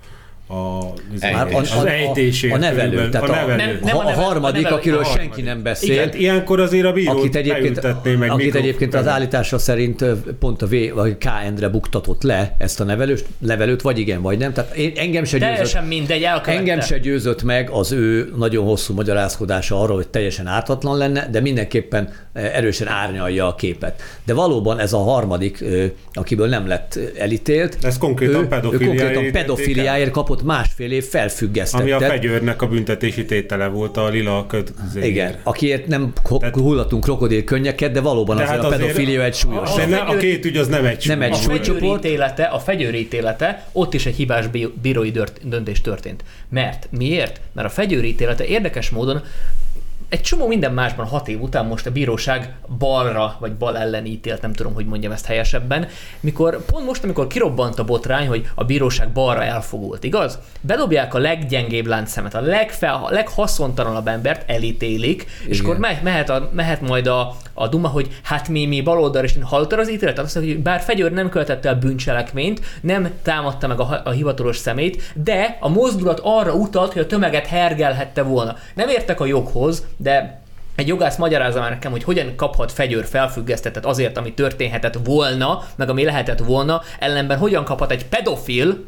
a, 0.51 0.83
Már 1.31 1.53
az, 1.53 1.73
az 1.77 1.85
ejtésért. 1.85 2.53
a 2.53 2.57
nevelő, 2.57 3.09
tehát 3.09 3.29
a, 3.29 3.33
a, 3.33 3.35
nevelő. 3.35 3.55
Nem- 3.55 3.79
nem 3.83 3.97
a, 3.97 4.03
a 4.03 4.07
a 4.07 4.11
harmadik, 4.11 4.57
a 4.57 4.61
nevelő, 4.61 4.75
akiről 4.75 4.99
a 4.99 5.03
senki 5.03 5.41
nem 5.41 5.63
beszél. 5.63 5.91
Igen, 5.91 6.09
ilyenkor 6.13 6.59
azért 6.59 6.85
a 6.85 6.91
bíró 6.91 7.11
akit 7.11 7.35
egyébként, 7.35 8.17
meg 8.19 8.29
akit 8.31 8.55
egyébként 8.55 8.93
az 8.93 9.07
állítása 9.07 9.57
szerint 9.57 10.05
pont 10.39 10.61
a 10.61 10.65
V, 10.67 10.75
vagy 10.93 11.17
K. 11.17 11.25
Endre 11.45 11.69
buktatott 11.69 12.23
le 12.23 12.55
ezt 12.57 12.79
a 12.79 12.83
nevelőst, 12.83 13.25
levelőt, 13.41 13.81
vagy 13.81 13.99
igen, 13.99 14.21
vagy 14.21 14.37
nem. 14.37 14.53
Tehát 14.53 14.75
én, 14.75 14.91
engem 14.95 15.23
se 15.23 15.37
győzött, 15.37 15.53
Teljesen 15.53 15.83
mindegy, 15.83 16.23
elkövette. 16.23 16.59
engem 16.59 16.81
se 16.81 16.97
győzött 16.97 17.43
meg 17.43 17.69
az 17.69 17.91
ő 17.91 18.33
nagyon 18.37 18.65
hosszú 18.65 18.93
magyarázkodása 18.93 19.81
arra, 19.81 19.93
hogy 19.93 20.07
teljesen 20.07 20.47
ártatlan 20.47 20.97
lenne, 20.97 21.27
de 21.31 21.39
mindenképpen 21.39 22.09
erősen 22.33 22.87
árnyalja 22.87 23.47
a 23.47 23.55
képet. 23.55 24.01
De 24.25 24.33
valóban 24.33 24.79
ez 24.79 24.93
a 24.93 24.97
harmadik, 25.03 25.63
akiből 26.13 26.47
nem 26.47 26.67
lett 26.67 26.99
elítélt, 27.17 27.77
Ez 27.81 27.97
konkrétan 27.97 28.35
ő, 28.35 28.43
ő 28.43 28.47
pedofiliáért 28.47 28.99
konkrétan 29.13 29.31
pedofiliáért 29.31 30.11
kapott 30.11 30.38
másfél 30.43 30.91
év 30.91 31.03
felfüggesztettet. 31.05 31.81
Ami 31.81 31.91
a 32.05 32.09
fegyőrnek 32.09 32.61
a 32.61 32.67
büntetési 32.67 33.25
tétele 33.25 33.67
volt 33.67 33.97
a 33.97 34.07
lila 34.09 34.45
köt. 34.47 34.73
Igen, 35.01 35.35
akiért 35.43 35.87
nem 35.87 36.13
Tehát- 36.39 36.55
hullatunk 36.55 37.03
krokodil 37.03 37.43
könnyeket, 37.43 37.91
de 37.91 38.01
valóban 38.01 38.35
De 38.37 38.43
azért 38.43 38.57
hát 38.61 38.71
a 38.71 38.73
azért- 38.73 38.81
pedofilia 38.91 39.23
egy 39.23 39.33
súlyos. 39.35 39.73
De 39.75 39.85
ne, 39.85 39.97
a 39.97 40.17
két 40.17 40.45
ügy 40.45 40.57
az 40.57 40.67
nem 40.67 40.85
egy 40.85 41.03
Nem 41.07 41.21
egy 41.21 41.31
A 41.31 41.35
súlyos. 41.35 41.45
súly- 41.45 41.57
fegyőri 41.57 41.79
csoport. 41.85 42.05
ítélete, 42.05 42.43
a 42.43 42.59
fegyőri 42.59 42.99
ítélete, 42.99 43.67
ott 43.71 43.93
is 43.93 44.05
egy 44.05 44.15
hibás 44.15 44.47
bí- 44.47 44.79
bírói 44.81 45.11
döntés 45.43 45.81
történt. 45.81 46.23
Mert 46.49 46.87
miért? 46.97 47.39
Mert 47.53 47.67
a 47.67 47.71
fegyőri 47.71 48.07
ítélete 48.07 48.45
érdekes 48.45 48.89
módon 48.89 49.21
egy 50.09 50.21
csomó 50.21 50.47
minden 50.47 50.73
másban 50.73 51.05
hat 51.05 51.27
év 51.27 51.41
után 51.41 51.65
most 51.65 51.85
a 51.85 51.91
bíróság 51.91 52.55
balra, 52.77 53.35
vagy 53.39 53.53
bal 53.53 53.77
ellen 53.77 54.05
ítélt, 54.05 54.41
nem 54.41 54.53
tudom, 54.53 54.73
hogy 54.73 54.85
mondjam 54.85 55.11
ezt 55.11 55.25
helyesebben, 55.25 55.87
mikor 56.19 56.65
pont 56.65 56.85
most, 56.85 57.03
amikor 57.03 57.27
kirobbant 57.27 57.79
a 57.79 57.83
botrány, 57.83 58.27
hogy 58.27 58.49
a 58.55 58.63
bíróság 58.63 59.09
balra 59.09 59.43
elfogult, 59.43 60.03
igaz? 60.03 60.39
Bedobják 60.61 61.13
a 61.13 61.17
leggyengébb 61.17 61.85
láncszemet, 61.85 62.35
a, 62.35 62.41
legfel, 62.41 62.93
a 62.93 63.11
leghaszontalanabb 63.11 64.07
embert 64.07 64.49
elítélik, 64.49 65.25
és 65.47 65.57
Igen. 65.57 65.69
akkor 65.69 65.79
me- 65.79 66.03
mehet, 66.03 66.29
a, 66.29 66.49
mehet 66.53 66.81
majd 66.81 67.07
a, 67.07 67.35
a 67.53 67.67
Duma, 67.67 67.87
hogy 67.87 68.19
hát 68.23 68.47
mi, 68.47 68.65
mi 68.65 68.81
baloldal, 68.81 69.23
és 69.23 69.35
hallottad 69.41 69.79
az 69.79 69.91
ítéletet? 69.91 70.25
Azt 70.25 70.35
mondja, 70.35 70.53
hogy 70.53 70.63
bár 70.63 70.79
Fegyőr 70.79 71.11
nem 71.11 71.29
követette 71.29 71.69
el 71.69 71.75
bűncselekményt, 71.75 72.61
nem 72.81 73.09
támadta 73.21 73.67
meg 73.67 73.79
a, 73.79 74.01
a 74.03 74.09
hivatalos 74.09 74.57
szemét, 74.57 75.13
de 75.15 75.57
a 75.59 75.69
mozdulat 75.69 76.19
arra 76.23 76.53
utalt, 76.53 76.93
hogy 76.93 77.01
a 77.01 77.07
tömeget 77.07 77.47
hergelhette 77.47 78.21
volna. 78.21 78.55
Nem 78.73 78.89
értek 78.89 79.19
a 79.19 79.25
joghoz, 79.25 79.85
de 80.01 80.41
egy 80.75 80.87
jogász 80.87 81.17
magyarázza 81.17 81.59
már 81.59 81.69
nekem, 81.69 81.91
hogy 81.91 82.03
hogyan 82.03 82.35
kaphat 82.35 82.71
fegyőr 82.71 83.05
felfüggesztetet 83.05 83.85
azért, 83.85 84.17
ami 84.17 84.33
történhetett 84.33 84.97
volna, 85.03 85.63
meg 85.75 85.89
ami 85.89 86.03
lehetett 86.03 86.39
volna, 86.39 86.81
ellenben 86.99 87.37
hogyan 87.37 87.63
kaphat 87.63 87.91
egy 87.91 88.05
pedofil 88.05 88.85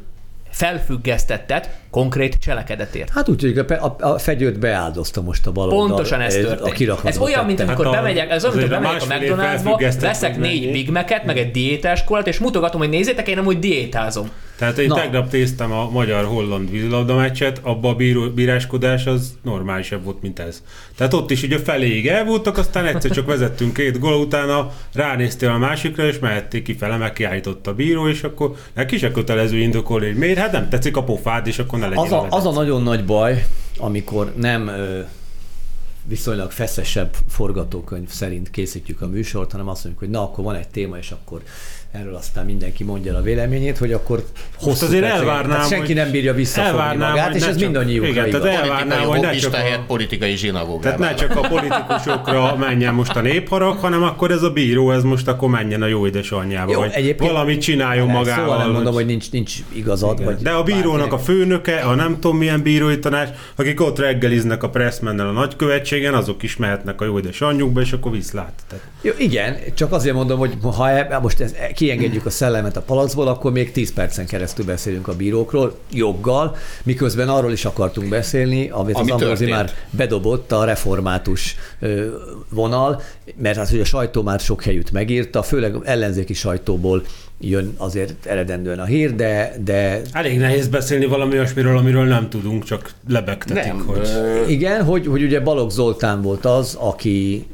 felfüggesztettet 0.50 1.70
konkrét 1.92 2.36
cselekedetért. 2.40 3.10
Hát 3.10 3.30
úgy, 3.30 3.42
hogy 3.42 3.58
a, 3.58 3.86
a, 3.86 3.96
a 4.00 4.18
fegyőt 4.18 4.60
beáldozta 4.60 5.22
most 5.22 5.48
a 5.48 5.52
baloldal. 5.52 5.88
Pontosan 5.88 6.22
ez 6.22 6.34
történt. 6.34 6.90
A 6.90 7.08
ez 7.08 7.18
olyan, 7.18 7.46
mint 7.46 7.60
amikor 7.60 7.86
Hát 7.86 7.94
a- 7.94 7.98
bemegyek, 7.98 8.32
ez 8.32 8.46
olyan, 8.46 8.58
mint 8.58 8.70
bemegyek 8.70 9.02
a 9.02 9.06
McDonald'sba, 9.06 9.98
veszek 10.02 10.38
négy? 10.38 10.72
Big 10.72 10.90
Mac-et, 10.90 11.26
meg 11.26 11.38
egy 11.38 11.52
diétás 11.52 12.04
kolát, 12.04 12.28
és 12.28 12.40
mutogatom, 12.40 12.80
hogy 12.80 12.90
nézzétek, 12.90 13.28
én 13.28 13.38
amúgy 13.38 13.60
diétázom. 13.60 14.30
Tehát 14.62 14.78
én 14.78 14.88
Na. 14.88 14.96
tegnap 14.96 15.32
néztem 15.32 15.72
a 15.72 15.90
magyar-holland 15.90 16.72
vízilabda 16.72 17.16
meccset, 17.16 17.60
abba 17.64 17.90
a 17.90 17.94
bíró, 17.94 18.30
bíráskodás 18.30 19.06
az 19.06 19.34
normálisabb 19.44 20.04
volt, 20.04 20.22
mint 20.22 20.40
ez. 20.40 20.64
Tehát 20.98 21.14
ott 21.14 21.32
is 21.32 21.44
ugye 21.44 21.58
feléig 21.60 22.08
el 22.08 22.26
voltak, 22.26 22.58
aztán 22.58 22.86
egyszer 22.86 23.12
csak 23.12 23.26
vezettünk 23.26 23.74
két 23.74 24.00
gól, 24.00 24.14
utána 24.14 24.72
ránéztél 24.94 25.50
a 25.50 25.58
másikra, 25.58 26.06
és 26.06 26.20
mehették 26.20 26.64
kifele, 26.64 26.98
meg 26.98 27.14
kiállított 27.14 27.68
a 27.68 27.74
bíró, 27.74 28.08
és 28.08 28.24
akkor 28.24 28.56
neki 28.74 28.98
se 28.98 29.12
kötelező 29.12 29.58
indokolni, 29.58 30.06
hogy 30.06 30.18
miért, 30.18 30.38
hát 30.38 30.52
nem 30.52 30.70
tetszik 30.70 30.98
a 30.98 31.04
pofád, 31.04 31.48
és 31.48 31.60
akkor 31.60 31.80
ne 31.90 32.02
Az 32.02 32.12
a, 32.12 32.28
az 32.30 32.46
a 32.46 32.52
nagyon 32.52 32.84
nagy 32.84 33.06
baj, 33.06 33.46
amikor 33.78 34.34
nem 34.36 34.72
viszonylag 36.04 36.52
feszesebb 36.52 37.16
forgatókönyv 37.28 38.10
szerint 38.10 38.50
készítjük 38.50 39.02
a 39.02 39.08
műsort, 39.08 39.52
hanem 39.52 39.68
azt 39.68 39.84
mondjuk, 39.84 40.04
hogy 40.04 40.14
na, 40.14 40.24
akkor 40.24 40.44
van 40.44 40.56
egy 40.56 40.68
téma, 40.68 40.98
és 40.98 41.12
akkor 41.12 41.42
erről 41.92 42.16
aztán 42.16 42.46
mindenki 42.46 42.84
mondja 42.84 43.18
a 43.18 43.22
véleményét, 43.22 43.78
hogy 43.78 43.94
akkor 43.94 44.24
hosszú 44.56 44.86
azért 44.86 45.02
perceket- 45.02 45.28
elvárnám, 45.28 45.52
tehát 45.52 45.68
senki 45.68 45.94
nem 45.94 46.12
bírja 46.12 46.34
visszafogni 46.34 46.98
magát, 46.98 47.36
és 47.36 47.42
ne 47.42 47.48
ez 47.48 47.54
csak- 47.54 47.64
mindannyiukra 47.64 48.10
igen, 48.10 48.28
igaz. 48.28 48.42
tehát 48.42 48.62
elvárnám, 48.62 49.02
hogy 49.02 49.20
ne 49.20 49.32
csak 49.32 49.54
a- 49.54 49.58
helyett 49.58 49.86
politikai 49.86 50.36
zsinagógában. 50.36 50.82
Tehát 50.82 51.00
ne 51.00 51.14
csak 51.14 51.36
a 51.36 51.48
politikusokra 51.48 52.56
menjen 52.56 52.94
most 52.94 53.16
a 53.16 53.22
népharag, 53.22 53.78
hanem 53.78 54.04
akkor 54.04 54.32
ez 54.32 54.42
a 54.44 54.50
bíró, 54.50 54.92
ez 54.92 55.04
most 55.04 55.28
akkor 55.28 55.50
menjen 55.50 55.82
a 55.82 55.88
jó 55.88 56.06
édesanyjába, 56.08 56.72
Jó, 56.72 56.80
vagy 56.80 56.92
egyébként- 56.94 57.32
valamit 57.32 57.62
csináljon 57.62 58.08
magával. 58.08 58.44
Szóval 58.44 58.58
nem 58.58 58.72
mondom, 58.72 58.94
hogy- 58.94 59.02
hogy 59.04 59.12
nincs, 59.12 59.32
nincs 59.32 59.54
igazad. 59.74 60.14
Igen. 60.20 60.26
Vagy 60.34 60.42
De 60.42 60.52
a 60.52 60.64
bírónak 60.64 61.14
a 61.14 61.16
bárkinek. 61.16 61.26
főnöke, 61.38 61.76
a 61.80 61.96
nem 61.96 62.14
tudom 62.20 62.38
milyen 62.38 62.62
bírói 62.62 63.00
tanács, 63.00 63.30
akik 63.56 63.82
ott 63.82 64.00
reggeliznek 64.00 64.64
a 64.64 64.70
pressmennel 64.70 65.38
a 65.38 65.50
szövetségen, 65.58 66.14
azok 66.14 66.44
is 66.44 66.58
mehetnek 66.58 67.02
a 67.02 67.06
jó 67.06 67.18
édes 67.18 67.42
anyjukba, 67.42 67.82
és 67.82 67.92
akkor 67.92 68.12
viszlát. 68.12 68.52
Tehát 68.70 68.86
Jó, 69.02 69.12
igen, 69.18 69.58
csak 69.74 69.92
azért 69.92 70.16
mondom, 70.16 70.38
hogy 70.40 70.54
ha 70.76 70.90
e- 70.90 71.20
most 71.22 71.40
ezt, 71.40 71.56
kiengedjük 71.82 72.26
a 72.26 72.30
szellemet 72.30 72.78
a 72.78 72.82
palacból, 72.82 73.28
akkor 73.28 73.52
még 73.52 73.72
10 73.72 73.94
percen 73.94 74.26
keresztül 74.26 74.66
beszélünk 74.66 75.08
a 75.08 75.16
bírókról, 75.16 75.78
joggal, 75.92 76.56
miközben 76.84 77.30
arról 77.30 77.52
is 77.52 77.66
akartunk 77.66 78.10
beszélni, 78.10 78.70
amit 78.70 78.96
Ami 78.96 79.12
az 79.12 79.20
történt. 79.20 79.50
már 79.50 79.72
bedobott 79.90 80.52
a 80.52 80.64
református 80.64 81.56
vonal, 82.50 83.02
mert 83.38 83.58
hát, 83.58 83.70
hogy 83.70 83.80
a 83.80 83.84
sajtó 83.86 84.22
már 84.22 84.40
sok 84.40 84.64
helyütt 84.64 84.92
megírta, 84.92 85.44
főleg 85.44 85.76
ellenzéki 85.84 86.34
sajtóból 86.34 87.04
jön 87.40 87.74
azért 87.78 88.26
eredendően 88.26 88.80
a 88.80 88.86
hír, 88.86 89.16
de, 89.16 89.54
de 89.64 90.02
elég 90.12 90.38
nehéz 90.38 90.68
beszélni 90.68 91.06
valami 91.06 91.34
olyasmiről, 91.34 91.78
amiről 91.78 92.06
nem 92.06 92.30
tudunk, 92.30 92.64
csak 92.64 92.94
lebegtetik, 93.10 93.64
Nem, 93.64 93.86
hogy... 93.86 94.10
Igen, 94.48 94.84
hogy, 94.84 95.08
hogy 95.08 95.24
ugye 95.24 95.40
Balogh 95.40 95.72
Zoltán 95.72 96.22
volt 96.22 96.46
az, 96.46 96.78
aki 96.80 97.46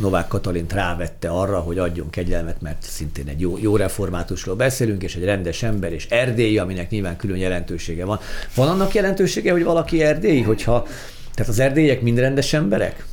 Novák 0.00 0.28
Katalint 0.28 0.72
rávette 0.72 1.28
arra, 1.28 1.60
hogy 1.60 1.78
adjon 1.78 2.10
kegyelmet, 2.10 2.60
mert 2.60 2.82
szintén 2.82 3.28
egy 3.28 3.40
jó, 3.40 3.58
jó 3.60 3.76
reformátusról 3.76 4.54
beszélünk, 4.54 5.02
és 5.02 5.14
egy 5.14 5.24
rendes 5.24 5.62
ember, 5.62 5.92
és 5.92 6.06
erdélyi, 6.06 6.58
aminek 6.58 6.90
nyilván 6.90 7.16
külön 7.16 7.36
jelentősége 7.36 8.04
van. 8.04 8.20
Van 8.54 8.68
annak 8.68 8.94
jelentősége, 8.94 9.52
hogy 9.52 9.64
valaki 9.64 10.02
erdélyi, 10.02 10.42
hogyha... 10.42 10.86
Tehát 11.34 11.52
az 11.52 11.58
erdélyek 11.58 12.00
mind 12.00 12.18
rendes 12.18 12.52
emberek? 12.52 13.04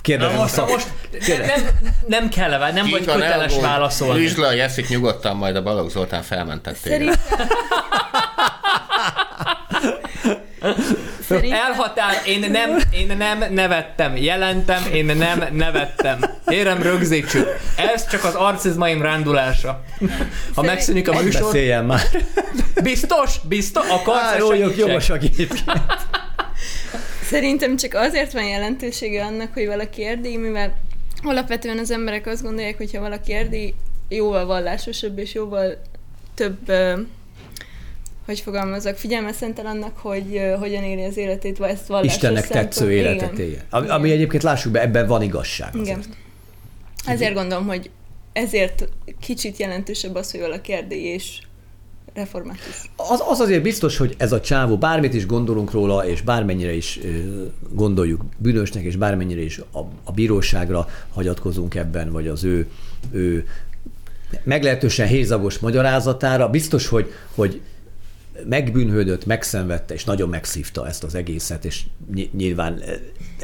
Kérdezem 0.00 0.32
Na 0.32 0.38
a 0.38 0.42
most, 0.42 0.54
szak... 0.54 0.68
most 0.68 0.92
nem, 1.28 1.68
nem 2.06 2.28
kell, 2.28 2.58
vá- 2.58 2.72
nem 2.72 2.86
vagy 2.90 3.00
így 3.00 3.06
van, 3.06 3.14
köteles 3.14 3.52
elgond- 3.52 3.62
válaszolni. 3.62 4.24
Üsd 4.24 4.38
le 4.38 4.46
a 4.46 4.52
Jesszik 4.52 4.88
nyugodtan, 4.88 5.36
majd 5.36 5.56
a 5.56 5.62
Balogh 5.62 5.90
Zoltán 5.90 6.22
felmentett. 6.22 6.76
Szerint... 6.76 7.18
Szerint... 11.26 11.54
Elhatár, 11.54 12.22
én 12.26 12.50
nem, 12.50 12.78
én 12.90 13.16
nem 13.16 13.44
nevettem, 13.52 14.16
jelentem, 14.16 14.82
én 14.92 15.04
nem 15.04 15.44
nevettem. 15.52 16.24
Kérem, 16.46 16.82
rögzítsük. 16.82 17.48
Ez 17.76 18.08
csak 18.08 18.24
az 18.24 18.34
arcizmaim 18.34 19.02
rándulása. 19.02 19.82
Ha 20.54 20.62
megszűnik 20.62 21.08
a 21.08 21.22
műsor, 21.22 21.42
beszéljen 21.42 21.84
már. 21.84 22.00
biztos, 22.82 23.40
biztos, 23.48 23.88
akarsz 23.88 24.20
Á, 24.20 24.36
jó, 24.38 24.54
jó, 24.54 24.60
segítség? 24.60 24.86
jogos 24.86 25.10
a 25.10 25.16
gép. 25.16 25.54
Szerintem 27.22 27.76
csak 27.76 27.94
azért 27.94 28.32
van 28.32 28.44
jelentősége 28.44 29.24
annak, 29.24 29.54
hogy 29.54 29.66
valaki 29.66 30.04
erdélyi, 30.04 30.36
mivel 30.36 30.74
alapvetően 31.22 31.78
az 31.78 31.90
emberek 31.90 32.26
azt 32.26 32.42
gondolják, 32.42 32.76
hogy 32.76 32.94
ha 32.94 33.00
valaki 33.00 33.32
erdélyi, 33.32 33.74
jóval 34.08 34.46
vallásosabb 34.46 35.18
és 35.18 35.34
jóval 35.34 35.76
több, 36.34 36.72
hogy 38.26 38.40
fogalmazok, 38.40 38.96
figyelme 38.96 39.32
szentel 39.32 39.66
annak, 39.66 39.98
hogy 39.98 40.36
ö, 40.36 40.56
hogyan 40.58 40.82
éli 40.82 41.04
az 41.04 41.16
életét, 41.16 41.58
vagy 41.58 41.70
ezt 41.70 41.86
vallásos 41.86 42.12
Istennek 42.12 42.48
tetsző 42.48 42.92
életet 42.92 43.32
Igen. 43.32 43.46
éljen. 43.46 43.62
Ami, 43.70 43.88
ami 43.88 44.10
egyébként 44.10 44.42
lássuk 44.42 44.72
be, 44.72 44.80
ebben 44.80 45.06
van 45.06 45.22
igazság. 45.22 45.74
Igen. 45.74 45.98
Azért. 45.98 46.16
Ezért 47.06 47.34
gondolom, 47.34 47.66
hogy 47.66 47.90
ezért 48.32 48.88
kicsit 49.20 49.56
jelentősebb 49.56 50.14
az, 50.14 50.30
hogy 50.30 50.40
valaki 50.40 50.72
erdélyi 50.72 51.04
és 51.04 51.38
református. 52.14 52.90
Az, 52.96 53.22
az 53.28 53.40
azért 53.40 53.62
biztos, 53.62 53.96
hogy 53.96 54.14
ez 54.18 54.32
a 54.32 54.40
csávó, 54.40 54.78
bármit 54.78 55.14
is 55.14 55.26
gondolunk 55.26 55.70
róla, 55.70 56.06
és 56.06 56.22
bármennyire 56.22 56.72
is 56.72 57.00
gondoljuk 57.70 58.24
bűnösnek, 58.36 58.82
és 58.82 58.96
bármennyire 58.96 59.42
is 59.42 59.58
a, 59.58 59.78
a 60.04 60.12
bíróságra 60.12 60.88
hagyatkozunk 61.14 61.74
ebben, 61.74 62.12
vagy 62.12 62.28
az 62.28 62.44
ő, 62.44 62.68
ő 63.10 63.46
meglehetősen 64.42 65.06
hézagos 65.06 65.58
magyarázatára, 65.58 66.48
biztos, 66.48 66.86
hogy, 66.88 67.12
hogy 67.34 67.60
megbűnhődött, 68.48 69.26
megszenvedte, 69.26 69.94
és 69.94 70.04
nagyon 70.04 70.28
megszívta 70.28 70.86
ezt 70.88 71.04
az 71.04 71.14
egészet, 71.14 71.64
és 71.64 71.80
ny- 72.14 72.32
nyilván 72.36 72.82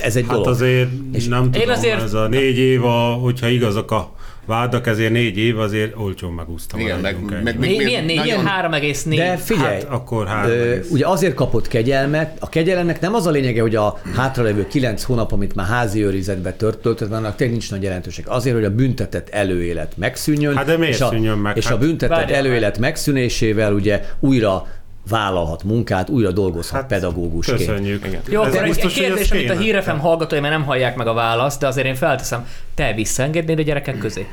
ez 0.02 0.16
egy 0.16 0.22
Hát 0.26 0.32
dolog. 0.32 0.48
azért 0.48 0.88
És 1.12 1.26
nem 1.28 1.50
tudom, 1.50 1.68
azért- 1.68 2.02
ez 2.02 2.14
a 2.14 2.28
négy 2.28 2.58
év, 2.58 2.84
a, 2.84 3.12
hogyha 3.12 3.48
igazak 3.48 3.90
a 3.90 4.14
vádak, 4.46 4.86
ezért 4.86 5.12
négy 5.12 5.36
év, 5.38 5.58
azért 5.58 5.96
olcsón 5.96 6.32
megúsztam. 6.32 6.80
Igen, 6.80 7.00
meg, 7.00 7.16
meg, 7.30 7.42
meg, 7.42 7.58
Né, 7.58 7.76
milyen 7.76 8.04
négy? 8.04 8.16
nagyon- 8.16 8.44
3,4. 8.46 9.16
De 9.16 9.36
figyelj, 9.36 9.74
Hát 9.74 9.84
akkor 9.84 10.26
három 10.26 10.50
ö, 10.50 10.76
ugye 10.90 11.06
azért 11.06 11.34
kapott 11.34 11.68
kegyelmet, 11.68 12.36
a 12.40 12.48
kegyelemnek 12.48 13.00
nem 13.00 13.14
az 13.14 13.26
a 13.26 13.30
lényege, 13.30 13.60
hogy 13.60 13.74
a 13.74 14.00
hátralévő 14.16 14.66
kilenc 14.66 15.02
hónap, 15.02 15.32
amit 15.32 15.54
már 15.54 15.66
házi 15.66 16.04
őrizetbe 16.04 16.52
tört, 16.52 16.78
töltött, 16.78 17.12
annak 17.12 17.36
tényleg 17.36 17.56
nincs 17.56 17.70
nagy 17.70 17.82
jelentőség. 17.82 18.24
Azért, 18.28 18.54
hogy 18.54 18.64
a 18.64 18.70
büntetett 18.74 19.28
előélet 19.28 19.92
megszűnjön. 19.96 20.56
Hát 20.56 20.66
de 20.66 20.76
miért 20.76 20.94
és 20.94 21.00
a, 21.00 21.08
szűnjön 21.08 21.38
meg? 21.38 21.56
És 21.56 21.64
Hát 21.66 21.74
a 21.74 21.78
büntetett 21.78 22.16
várjál 22.16 22.38
előélet 22.38 22.78
megszűnésével 22.78 23.72
ugye 23.72 24.04
újra 24.20 24.66
vállalhat 25.08 25.64
munkát, 25.64 26.10
újra 26.10 26.30
dolgozhat 26.32 26.80
Hát, 26.80 26.88
pedagógusként. 26.88 27.58
Köszönjük. 27.58 28.06
Jó, 28.28 28.42
Ez 28.42 28.54
akkor 28.54 28.68
egy, 28.68 28.86
kérdés, 28.86 29.30
amit 29.30 29.50
a 29.50 29.56
hírefem 29.56 29.98
hallgatói 29.98 30.40
már 30.40 30.50
nem 30.50 30.64
hallják 30.64 30.96
meg 30.96 31.06
a 31.06 31.12
választ, 31.12 31.60
de 31.60 31.66
azért 31.66 31.86
én 31.86 31.94
felteszem. 31.94 32.46
Te 32.74 32.92
visszaengednéd 32.92 33.58
a 33.58 33.62
gyerekek 33.62 33.98
közé? 33.98 34.26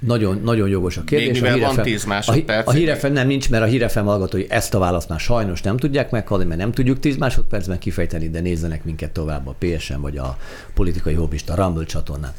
Nagyon, 0.00 0.40
nagyon 0.44 0.68
jogos 0.68 0.96
a 0.96 1.04
kérdés. 1.04 1.40
Még 1.40 1.42
mivel 1.42 1.56
a 1.56 1.60
van 1.60 1.68
Hírefem- 1.68 1.84
10 1.84 2.04
a, 2.04 2.08
másodperc, 2.08 2.68
a 2.68 2.72
hírefem 2.72 3.12
nem 3.12 3.26
nincs, 3.26 3.50
mert 3.50 3.62
a 3.62 3.66
hírefem 3.66 4.04
hallgatói 4.04 4.44
ezt 4.48 4.74
a 4.74 4.78
választ 4.78 5.08
már 5.08 5.20
sajnos 5.20 5.60
nem 5.62 5.76
tudják 5.76 6.10
meghallani, 6.10 6.48
mert 6.48 6.60
nem 6.60 6.72
tudjuk 6.72 7.00
10 7.00 7.16
másodpercben 7.16 7.78
kifejteni, 7.78 8.30
de 8.30 8.40
nézzenek 8.40 8.84
minket 8.84 9.10
tovább 9.10 9.46
a 9.46 9.54
PSN 9.58 10.00
vagy 10.00 10.16
a 10.16 10.36
politikai 10.74 11.14
hobbista 11.14 11.54
Rumble 11.54 11.84
csatornán. 11.84 12.32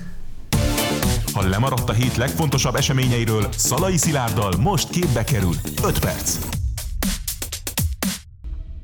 Ha 1.33 1.49
lemaradt 1.49 1.89
a 1.89 1.93
hét 1.93 2.15
legfontosabb 2.17 2.75
eseményeiről, 2.75 3.47
Szalai 3.55 3.97
Szilárddal 3.97 4.53
most 4.59 4.89
képbe 4.89 5.23
kerül 5.23 5.53
5 5.85 5.99
perc. 5.99 6.37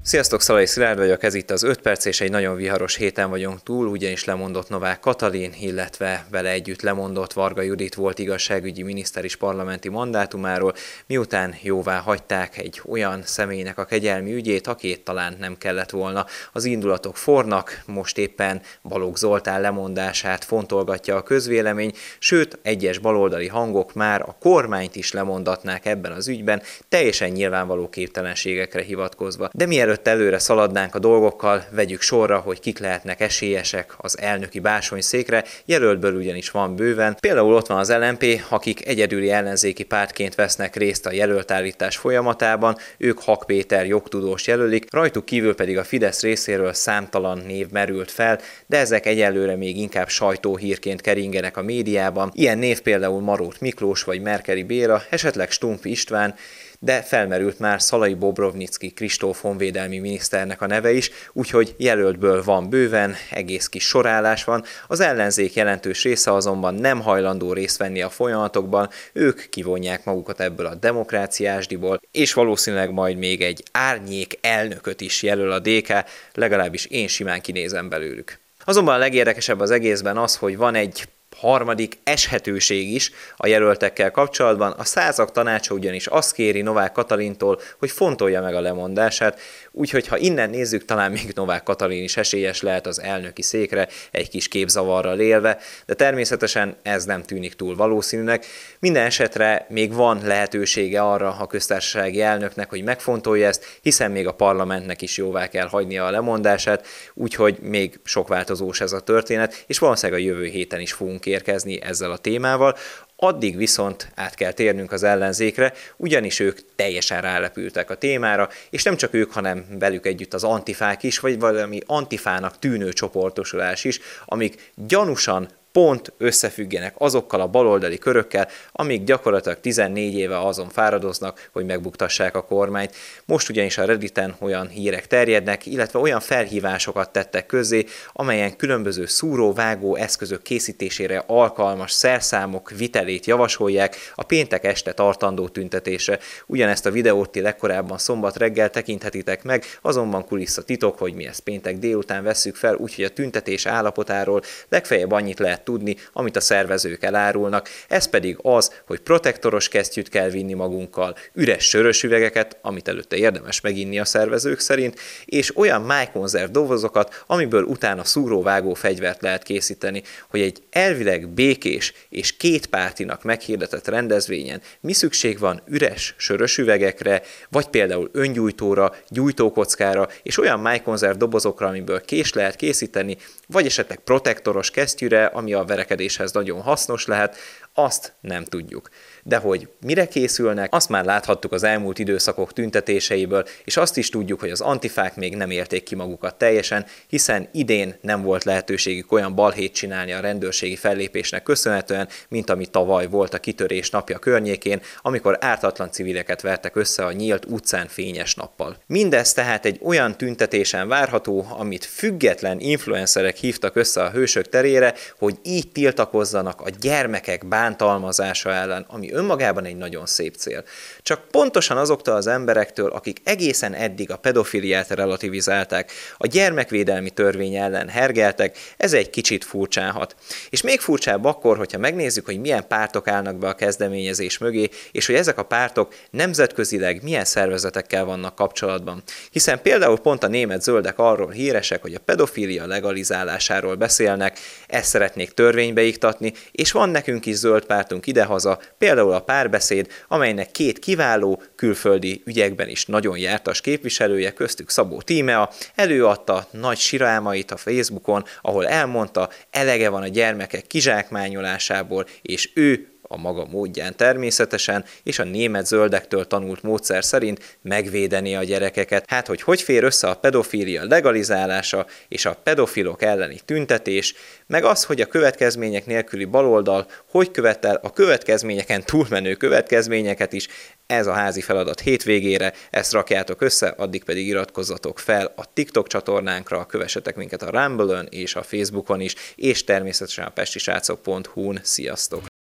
Sziasztok, 0.06 0.42
Szalai 0.42 0.66
Szilárd 0.66 0.98
vagyok, 0.98 1.24
ez 1.24 1.34
itt 1.34 1.52
az 1.52 1.64
5 1.64 1.82
perc, 1.82 2.06
és 2.06 2.22
egy 2.22 2.30
nagyon 2.30 2.56
viharos 2.56 2.96
héten 2.96 3.30
vagyunk 3.30 3.64
túl, 3.64 3.88
ugyanis 3.88 4.26
lemondott 4.26 4.70
Novák 4.70 5.00
Katalin, 5.00 5.54
illetve 5.60 6.26
vele 6.30 6.50
együtt 6.50 6.82
lemondott 6.82 7.34
Varga 7.34 7.62
Judit 7.62 7.96
volt 7.96 8.20
igazságügyi 8.20 8.84
miniszter 8.84 9.26
is 9.26 9.36
parlamenti 9.36 9.90
mandátumáról, 9.90 10.74
miután 11.08 11.56
jóvá 11.62 12.00
hagyták 12.00 12.58
egy 12.58 12.82
olyan 12.86 13.22
személynek 13.26 13.78
a 13.78 13.86
kegyelmi 13.86 14.34
ügyét, 14.34 14.68
akit 14.68 15.04
talán 15.04 15.36
nem 15.40 15.58
kellett 15.58 15.90
volna. 15.90 16.26
Az 16.54 16.66
indulatok 16.66 17.18
fornak, 17.18 17.84
most 17.86 18.18
éppen 18.18 18.62
Balogh 18.84 19.18
Zoltán 19.18 19.62
lemondását 19.62 20.44
fontolgatja 20.44 21.16
a 21.16 21.24
közvélemény, 21.24 21.94
sőt, 22.20 22.60
egyes 22.62 22.98
baloldali 22.98 23.48
hangok 23.48 23.94
már 23.94 24.22
a 24.22 24.36
kormányt 24.40 24.96
is 24.96 25.12
lemondatnák 25.12 25.86
ebben 25.86 26.12
az 26.12 26.28
ügyben, 26.28 26.62
teljesen 26.90 27.30
nyilvánvaló 27.30 27.90
képtelenségekre 27.90 28.82
hivatkozva. 28.82 29.50
De 29.54 29.66
mielőtt 29.66 29.92
előre 30.02 30.40
szaladnánk 30.40 30.96
a 30.96 31.00
dolgokkal, 31.00 31.64
vegyük 31.70 32.02
sorra, 32.02 32.40
hogy 32.40 32.60
kik 32.60 32.80
lehetnek 32.80 33.22
esélyesek 33.22 33.94
az 33.98 34.20
elnöki 34.20 34.60
básonyszékre, 34.60 35.44
jelöltből 35.66 36.16
ugyanis 36.16 36.52
van 36.52 36.76
bőven. 36.76 37.18
Például 37.20 37.54
ott 37.54 37.68
van 37.68 37.78
az 37.78 37.92
LMP, 37.92 38.44
akik 38.50 38.88
egyedüli 38.88 39.32
ellenzéki 39.32 39.84
pártként 39.84 40.36
vesznek 40.36 40.76
részt 40.76 41.06
a 41.06 41.12
jelöltállítás 41.12 41.98
folyamatában, 41.98 42.78
ők 42.98 43.20
Hak 43.20 43.44
Péter 43.46 43.86
jogtudós 43.86 44.48
jelölik, 44.48 44.86
rajtuk 44.92 45.26
kívül 45.26 45.56
pedig 45.56 45.78
a 45.78 45.84
Fidesz 45.84 46.22
részéről 46.22 46.74
számtalan 46.74 47.42
név 47.48 47.68
merült 47.72 48.12
fel, 48.12 48.40
de 48.66 48.78
ezek 48.78 49.06
egyelőre 49.06 49.56
még 49.56 49.78
inkább 49.78 50.10
sajtóhírként 50.10 51.02
keringenek 51.02 51.58
a 51.58 51.62
médiában. 51.62 52.32
Ilyen 52.34 52.58
név 52.58 52.82
például 52.82 53.22
Marót 53.22 53.60
Miklós 53.60 54.04
vagy 54.04 54.22
Merkeli 54.22 54.64
Béla, 54.64 55.04
esetleg 55.10 55.52
Stumpf 55.52 55.86
István, 55.86 56.36
de 56.84 57.02
felmerült 57.02 57.60
már 57.60 57.82
Szalai 57.82 58.14
Bobrovnicki 58.14 58.90
Kristóf 58.90 59.42
honvédelmi 59.42 60.00
miniszternek 60.00 60.62
a 60.62 60.68
neve 60.68 60.92
is, 60.92 61.12
úgyhogy 61.34 61.76
jelöltből 61.78 62.44
van 62.44 62.70
bőven, 62.70 63.16
egész 63.32 63.68
kis 63.68 63.84
sorálás 63.84 64.44
van, 64.44 64.64
az 64.88 65.00
ellenzék 65.00 65.54
jelentős 65.54 66.04
része 66.04 66.34
azonban 66.34 66.74
nem 66.74 67.02
hajlandó 67.02 67.54
részt 67.54 67.78
venni 67.78 68.02
a 68.02 68.10
folyamatokban, 68.10 68.90
ők 69.14 69.50
kivonják 69.50 70.06
magukat 70.06 70.40
ebből 70.40 70.66
a 70.66 70.76
demokráciásdiból, 70.76 72.02
és 72.12 72.34
valószínűleg 72.34 72.92
majd 72.92 73.18
még 73.18 73.42
egy 73.42 73.64
árnyék 73.72 74.38
elnököt 74.42 75.02
is 75.02 75.24
jelöl 75.24 75.52
a 75.52 75.60
DK, 75.60 75.94
legalábbis 76.34 76.86
én 76.86 77.08
simán 77.08 77.42
kinézem 77.42 77.90
belőlük. 77.90 78.40
Azonban 78.66 78.96
a 78.96 78.98
legérdekesebb 78.98 79.60
az 79.60 79.72
egészben 79.72 80.18
az, 80.18 80.36
hogy 80.36 80.58
van 80.58 80.76
egy 80.76 81.04
harmadik 81.38 81.98
eshetőség 82.04 82.94
is 82.94 83.12
a 83.38 83.48
jelöltekkel 83.48 84.12
kapcsolatban. 84.12 84.72
A 84.72 84.84
százak 84.84 85.32
tanácsa 85.32 85.74
ugyanis 85.74 86.08
azt 86.08 86.34
kéri 86.34 86.62
Novák 86.62 86.92
Katalintól, 86.92 87.60
hogy 87.80 87.92
fontolja 87.92 88.42
meg 88.42 88.56
a 88.56 88.62
lemondását, 88.62 89.40
úgyhogy 89.72 90.08
ha 90.08 90.18
innen 90.18 90.50
nézzük, 90.50 90.86
talán 90.86 91.12
még 91.12 91.32
Novák 91.36 91.64
Katalin 91.64 92.04
is 92.04 92.18
esélyes 92.18 92.62
lehet 92.62 92.88
az 92.88 93.02
elnöki 93.02 93.42
székre, 93.42 93.88
egy 94.12 94.30
kis 94.30 94.48
képzavarral 94.48 95.20
élve, 95.20 95.58
de 95.86 95.94
természetesen 95.94 96.76
ez 96.82 97.06
nem 97.06 97.24
tűnik 97.24 97.54
túl 97.54 97.76
valószínűnek. 97.76 98.46
Minden 98.80 99.06
esetre 99.06 99.66
még 99.70 99.94
van 99.94 100.20
lehetősége 100.24 101.02
arra 101.02 101.36
a 101.40 101.48
köztársasági 101.48 102.22
elnöknek, 102.22 102.70
hogy 102.70 102.84
megfontolja 102.84 103.48
ezt, 103.48 103.66
hiszen 103.82 104.12
még 104.12 104.28
a 104.28 104.34
parlamentnek 104.34 105.02
is 105.02 105.18
jóvá 105.18 105.48
kell 105.48 105.68
hagynia 105.68 106.06
a 106.06 106.12
lemondását, 106.12 106.88
úgyhogy 107.14 107.58
még 107.62 108.00
sok 108.04 108.28
változós 108.28 108.82
ez 108.82 108.92
a 108.92 109.00
történet, 109.00 109.64
és 109.68 109.80
valószínűleg 109.80 110.22
a 110.22 110.24
jövő 110.24 110.46
héten 110.46 110.80
is 110.80 110.94
fogunk 110.94 111.23
fogunk 111.24 111.26
érkezni 111.26 111.82
ezzel 111.82 112.12
a 112.12 112.18
témával, 112.18 112.76
Addig 113.16 113.58
viszont 113.58 114.12
át 114.16 114.36
kell 114.36 114.52
térnünk 114.52 114.92
az 114.92 115.04
ellenzékre, 115.04 115.74
ugyanis 115.98 116.40
ők 116.40 116.60
teljesen 116.76 117.22
rálepültek 117.22 117.90
a 117.90 117.96
témára, 117.96 118.50
és 118.70 118.84
nem 118.84 118.96
csak 118.96 119.14
ők, 119.14 119.32
hanem 119.32 119.66
velük 119.80 120.06
együtt 120.06 120.34
az 120.34 120.44
antifák 120.44 121.04
is, 121.04 121.20
vagy 121.20 121.40
valami 121.40 121.80
antifának 121.86 122.60
tűnő 122.60 122.94
csoportosulás 122.94 123.84
is, 123.84 124.00
amik 124.26 124.72
gyanúsan 124.76 125.50
pont 125.74 126.14
összefüggenek 126.18 126.96
azokkal 126.98 127.42
a 127.42 127.48
baloldali 127.48 127.98
körökkel, 127.98 128.48
amik 128.72 129.04
gyakorlatilag 129.04 129.60
14 129.60 130.14
éve 130.14 130.40
azon 130.40 130.70
fáradoznak, 130.70 131.50
hogy 131.52 131.66
megbuktassák 131.66 132.36
a 132.36 132.44
kormányt. 132.46 132.96
Most 133.26 133.50
ugyanis 133.50 133.78
a 133.78 133.86
Redditen 133.86 134.36
olyan 134.40 134.68
hírek 134.68 135.08
terjednek, 135.08 135.66
illetve 135.66 136.00
olyan 136.00 136.20
felhívásokat 136.20 137.10
tettek 137.12 137.46
közzé, 137.46 137.86
amelyen 138.12 138.56
különböző 138.56 139.06
szúró-vágó 139.06 139.96
eszközök 139.96 140.42
készítésére 140.42 141.24
alkalmas 141.28 141.92
szerszámok 141.92 142.70
vitelét 142.70 143.26
javasolják 143.26 143.96
a 144.16 144.24
péntek 144.24 144.64
este 144.64 144.94
tartandó 144.94 145.48
tüntetésre. 145.48 146.20
Ugyanezt 146.46 146.86
a 146.86 146.92
videót 146.92 147.30
ti 147.30 147.42
legkorábban 147.42 147.98
szombat 147.98 148.38
reggel 148.38 148.70
tekinthetitek 148.70 149.44
meg, 149.44 149.64
azonban 149.82 150.26
kulissza 150.26 150.64
titok, 150.64 150.98
hogy 150.98 151.14
mi 151.14 151.26
ezt 151.26 151.40
péntek 151.40 151.78
délután 151.78 152.24
vesszük 152.24 152.56
fel, 152.56 152.76
úgyhogy 152.76 153.04
a 153.04 153.10
tüntetés 153.10 153.66
állapotáról 153.66 154.42
legfeljebb 154.70 155.12
annyit 155.12 155.40
lehet 155.40 155.62
tudni, 155.64 155.96
amit 156.14 156.36
a 156.36 156.42
szervezők 156.42 157.04
elárulnak, 157.04 157.70
ez 157.88 158.10
pedig 158.10 158.38
az, 158.42 158.72
hogy 158.88 159.00
protektoros 159.00 159.68
kesztyűt 159.68 160.10
kell 160.10 160.30
vinni 160.30 160.54
magunkkal, 160.54 161.16
üres 161.34 161.68
sörös 161.68 162.04
üvegeket, 162.04 162.58
amit 162.62 162.88
előtte 162.88 163.16
érdemes 163.16 163.62
meginni 163.62 164.00
a 164.00 164.06
szervezők 164.06 164.60
szerint, 164.60 165.00
és 165.26 165.58
olyan 165.58 165.82
májkonzerv 165.82 166.52
dobozokat, 166.52 167.24
amiből 167.28 167.64
utána 167.64 168.04
szúróvágó 168.04 168.74
fegyvert 168.74 169.22
lehet 169.22 169.44
készíteni, 169.44 170.04
hogy 170.30 170.42
egy 170.42 170.64
elvileg 170.70 171.30
békés 171.30 171.94
és 172.10 172.38
kétpártinak 172.38 173.24
meghirdetett 173.24 173.88
rendezvényen 173.88 174.62
mi 174.80 174.94
szükség 174.94 175.40
van 175.40 175.62
üres 175.68 176.14
sörös 176.18 176.58
üvegekre, 176.58 177.22
vagy 177.50 177.68
például 177.68 178.10
öngyújtóra, 178.12 178.96
gyújtókockára, 179.10 180.08
és 180.24 180.38
olyan 180.38 180.60
májkonzerv 180.60 181.18
dobozokra, 181.18 181.68
amiből 181.68 182.02
kés 182.02 182.34
lehet 182.34 182.56
készíteni, 182.56 183.18
vagy 183.48 183.66
esetleg 183.66 184.00
protektoros 184.00 184.72
kesztyűre, 184.72 185.26
ami 185.26 185.54
a 185.54 185.64
verekedéshez 185.64 186.32
nagyon 186.32 186.62
hasznos 186.62 187.06
lehet, 187.06 187.38
azt 187.74 188.14
nem 188.22 188.44
tudjuk. 188.44 188.90
De 189.24 189.38
hogy 189.38 189.68
mire 189.86 190.08
készülnek, 190.08 190.74
azt 190.74 190.90
már 190.90 191.06
láthattuk 191.06 191.52
az 191.52 191.64
elmúlt 191.64 192.00
időszakok 192.00 192.54
tüntetéseiből, 192.54 193.46
és 193.64 193.78
azt 193.78 193.98
is 193.98 194.10
tudjuk, 194.10 194.40
hogy 194.40 194.50
az 194.50 194.62
antifák 194.62 195.16
még 195.16 195.36
nem 195.36 195.52
érték 195.52 195.84
ki 195.84 195.96
magukat 195.96 196.36
teljesen, 196.36 196.86
hiszen 197.08 197.48
idén 197.52 197.96
nem 198.02 198.22
volt 198.22 198.44
lehetőségük 198.44 199.12
olyan 199.12 199.36
balhét 199.36 199.74
csinálni 199.74 200.12
a 200.12 200.20
rendőrségi 200.20 200.76
fellépésnek 200.76 201.44
köszönhetően, 201.44 202.08
mint 202.30 202.50
ami 202.50 202.66
tavaly 202.66 203.08
volt 203.08 203.34
a 203.34 203.40
kitörés 203.40 203.90
napja 203.90 204.20
környékén, 204.20 204.82
amikor 205.02 205.38
ártatlan 205.42 205.92
civileket 205.92 206.42
vertek 206.42 206.76
össze 206.76 207.06
a 207.06 207.12
nyílt 207.12 207.46
utcán 207.46 207.88
fényes 207.88 208.36
nappal. 208.36 208.78
Mindez 208.88 209.34
tehát 209.34 209.66
egy 209.66 209.80
olyan 209.82 210.18
tüntetésen 210.18 210.88
várható, 210.88 211.46
amit 211.50 211.86
független 211.86 212.60
influencerek 212.60 213.36
hívtak 213.36 213.76
össze 213.76 214.04
a 214.04 214.10
hősök 214.10 214.50
terére, 214.50 214.94
hogy 215.18 215.36
így 215.44 215.72
tiltakozzanak 215.72 216.62
a 216.62 216.70
gyermekek 216.80 217.48
bántalmazása 217.48 218.52
ellen, 218.52 218.86
ami 218.88 219.13
önmagában 219.14 219.66
egy 219.66 219.78
nagyon 219.78 220.06
szép 220.06 220.36
cél. 220.36 220.64
Csak 221.02 221.28
pontosan 221.32 221.78
azoktól 221.78 222.16
az 222.16 222.28
emberektől, 222.28 222.90
akik 222.90 223.22
egészen 223.24 223.74
eddig 223.74 224.12
a 224.12 224.18
pedofiliát 224.18 224.90
relativizálták, 224.90 225.92
a 226.18 226.28
gyermekvédelmi 226.28 227.10
törvény 227.10 227.56
ellen 227.56 227.90
hergeltek, 227.90 228.58
ez 228.78 228.94
egy 228.94 229.10
kicsit 229.10 229.44
furcsánhat. 229.44 230.16
És 230.50 230.62
még 230.62 230.80
furcsább 230.80 231.26
akkor, 231.26 231.58
hogyha 231.58 231.78
megnézzük, 231.78 232.26
hogy 232.26 232.40
milyen 232.40 232.68
pártok 232.68 233.08
állnak 233.08 233.36
be 233.38 233.48
a 233.48 233.56
kezdeményezés 233.56 234.38
mögé, 234.38 234.70
és 234.92 235.06
hogy 235.06 235.16
ezek 235.16 235.38
a 235.38 235.44
pártok 235.44 235.94
nemzetközileg 236.10 237.04
milyen 237.04 237.26
szervezetekkel 237.26 238.06
vannak 238.06 238.36
kapcsolatban. 238.36 239.04
Hiszen 239.32 239.62
például 239.62 240.00
pont 240.00 240.24
a 240.24 240.28
német 240.28 240.62
zöldek 240.62 241.00
arról 241.00 241.30
híresek, 241.30 241.82
hogy 241.82 241.94
a 241.94 242.00
pedofilia 242.06 242.66
legalizálásáról 242.66 243.76
beszélnek, 243.76 244.40
ezt 244.68 244.90
szeretnék 244.90 245.32
törvénybe 245.32 245.82
iktatni, 245.82 246.34
és 246.52 246.72
van 246.72 246.90
nekünk 246.90 247.26
is 247.26 247.36
zöld 247.36 247.66
pártunk 247.66 248.08
idehaza, 248.08 248.60
például 249.04 249.22
a 249.22 249.34
párbeszéd, 249.34 249.88
amelynek 250.08 250.52
két 250.52 250.80
kiváló 250.80 251.42
külföldi 251.56 252.22
ügyekben 252.26 252.70
is 252.70 252.86
nagyon 252.86 253.18
jártas 253.18 253.62
képviselője, 253.62 254.32
köztük 254.32 254.70
Szabó 254.70 255.02
Tímea, 255.02 255.50
előadta 255.76 256.48
nagy 256.52 256.78
sirálmait 256.78 257.52
a 257.52 257.58
Facebookon, 257.58 258.24
ahol 258.42 258.68
elmondta, 258.68 259.30
elege 259.52 259.90
van 259.90 260.02
a 260.02 260.08
gyermekek 260.08 260.68
kizsákmányolásából, 260.68 262.06
és 262.22 262.52
ő 262.54 262.93
a 263.14 263.18
maga 263.18 263.46
módján 263.46 263.96
természetesen, 263.96 264.86
és 265.04 265.20
a 265.20 265.24
német 265.24 265.66
zöldektől 265.66 266.28
tanult 266.28 266.62
módszer 266.62 267.04
szerint 267.04 267.58
megvédeni 267.62 268.36
a 268.36 268.44
gyerekeket. 268.44 269.04
Hát, 269.08 269.28
hogy 269.28 269.42
hogy 269.42 269.62
fér 269.62 269.84
össze 269.84 270.08
a 270.08 270.16
pedofília 270.16 270.86
legalizálása 270.86 271.86
és 272.08 272.26
a 272.26 272.40
pedofilok 272.44 273.02
elleni 273.02 273.40
tüntetés, 273.46 274.14
meg 274.48 274.64
az, 274.64 274.84
hogy 274.84 275.02
a 275.02 275.06
következmények 275.06 275.86
nélküli 275.86 276.26
baloldal 276.26 276.88
hogy 277.10 277.32
követel 277.32 277.80
a 277.84 277.94
következményeken 277.94 278.84
túlmenő 278.84 279.34
következményeket 279.34 280.34
is, 280.34 280.48
ez 280.86 281.08
a 281.08 281.14
házi 281.14 281.42
feladat 281.42 281.80
hétvégére, 281.80 282.54
ezt 282.70 282.92
rakjátok 282.92 283.42
össze, 283.42 283.68
addig 283.68 284.04
pedig 284.04 284.28
iratkozzatok 284.28 285.00
fel 285.00 285.34
a 285.36 285.54
TikTok 285.54 285.88
csatornánkra, 285.88 286.66
kövessetek 286.66 287.16
minket 287.16 287.42
a 287.42 287.50
Rumble-ön 287.50 288.08
és 288.10 288.36
a 288.36 288.44
Facebookon 288.44 289.02
is, 289.02 289.16
és 289.36 289.64
természetesen 289.64 290.26
a 290.26 290.30
pestisrácok.hu-n. 290.30 291.60
Sziasztok! 291.64 292.33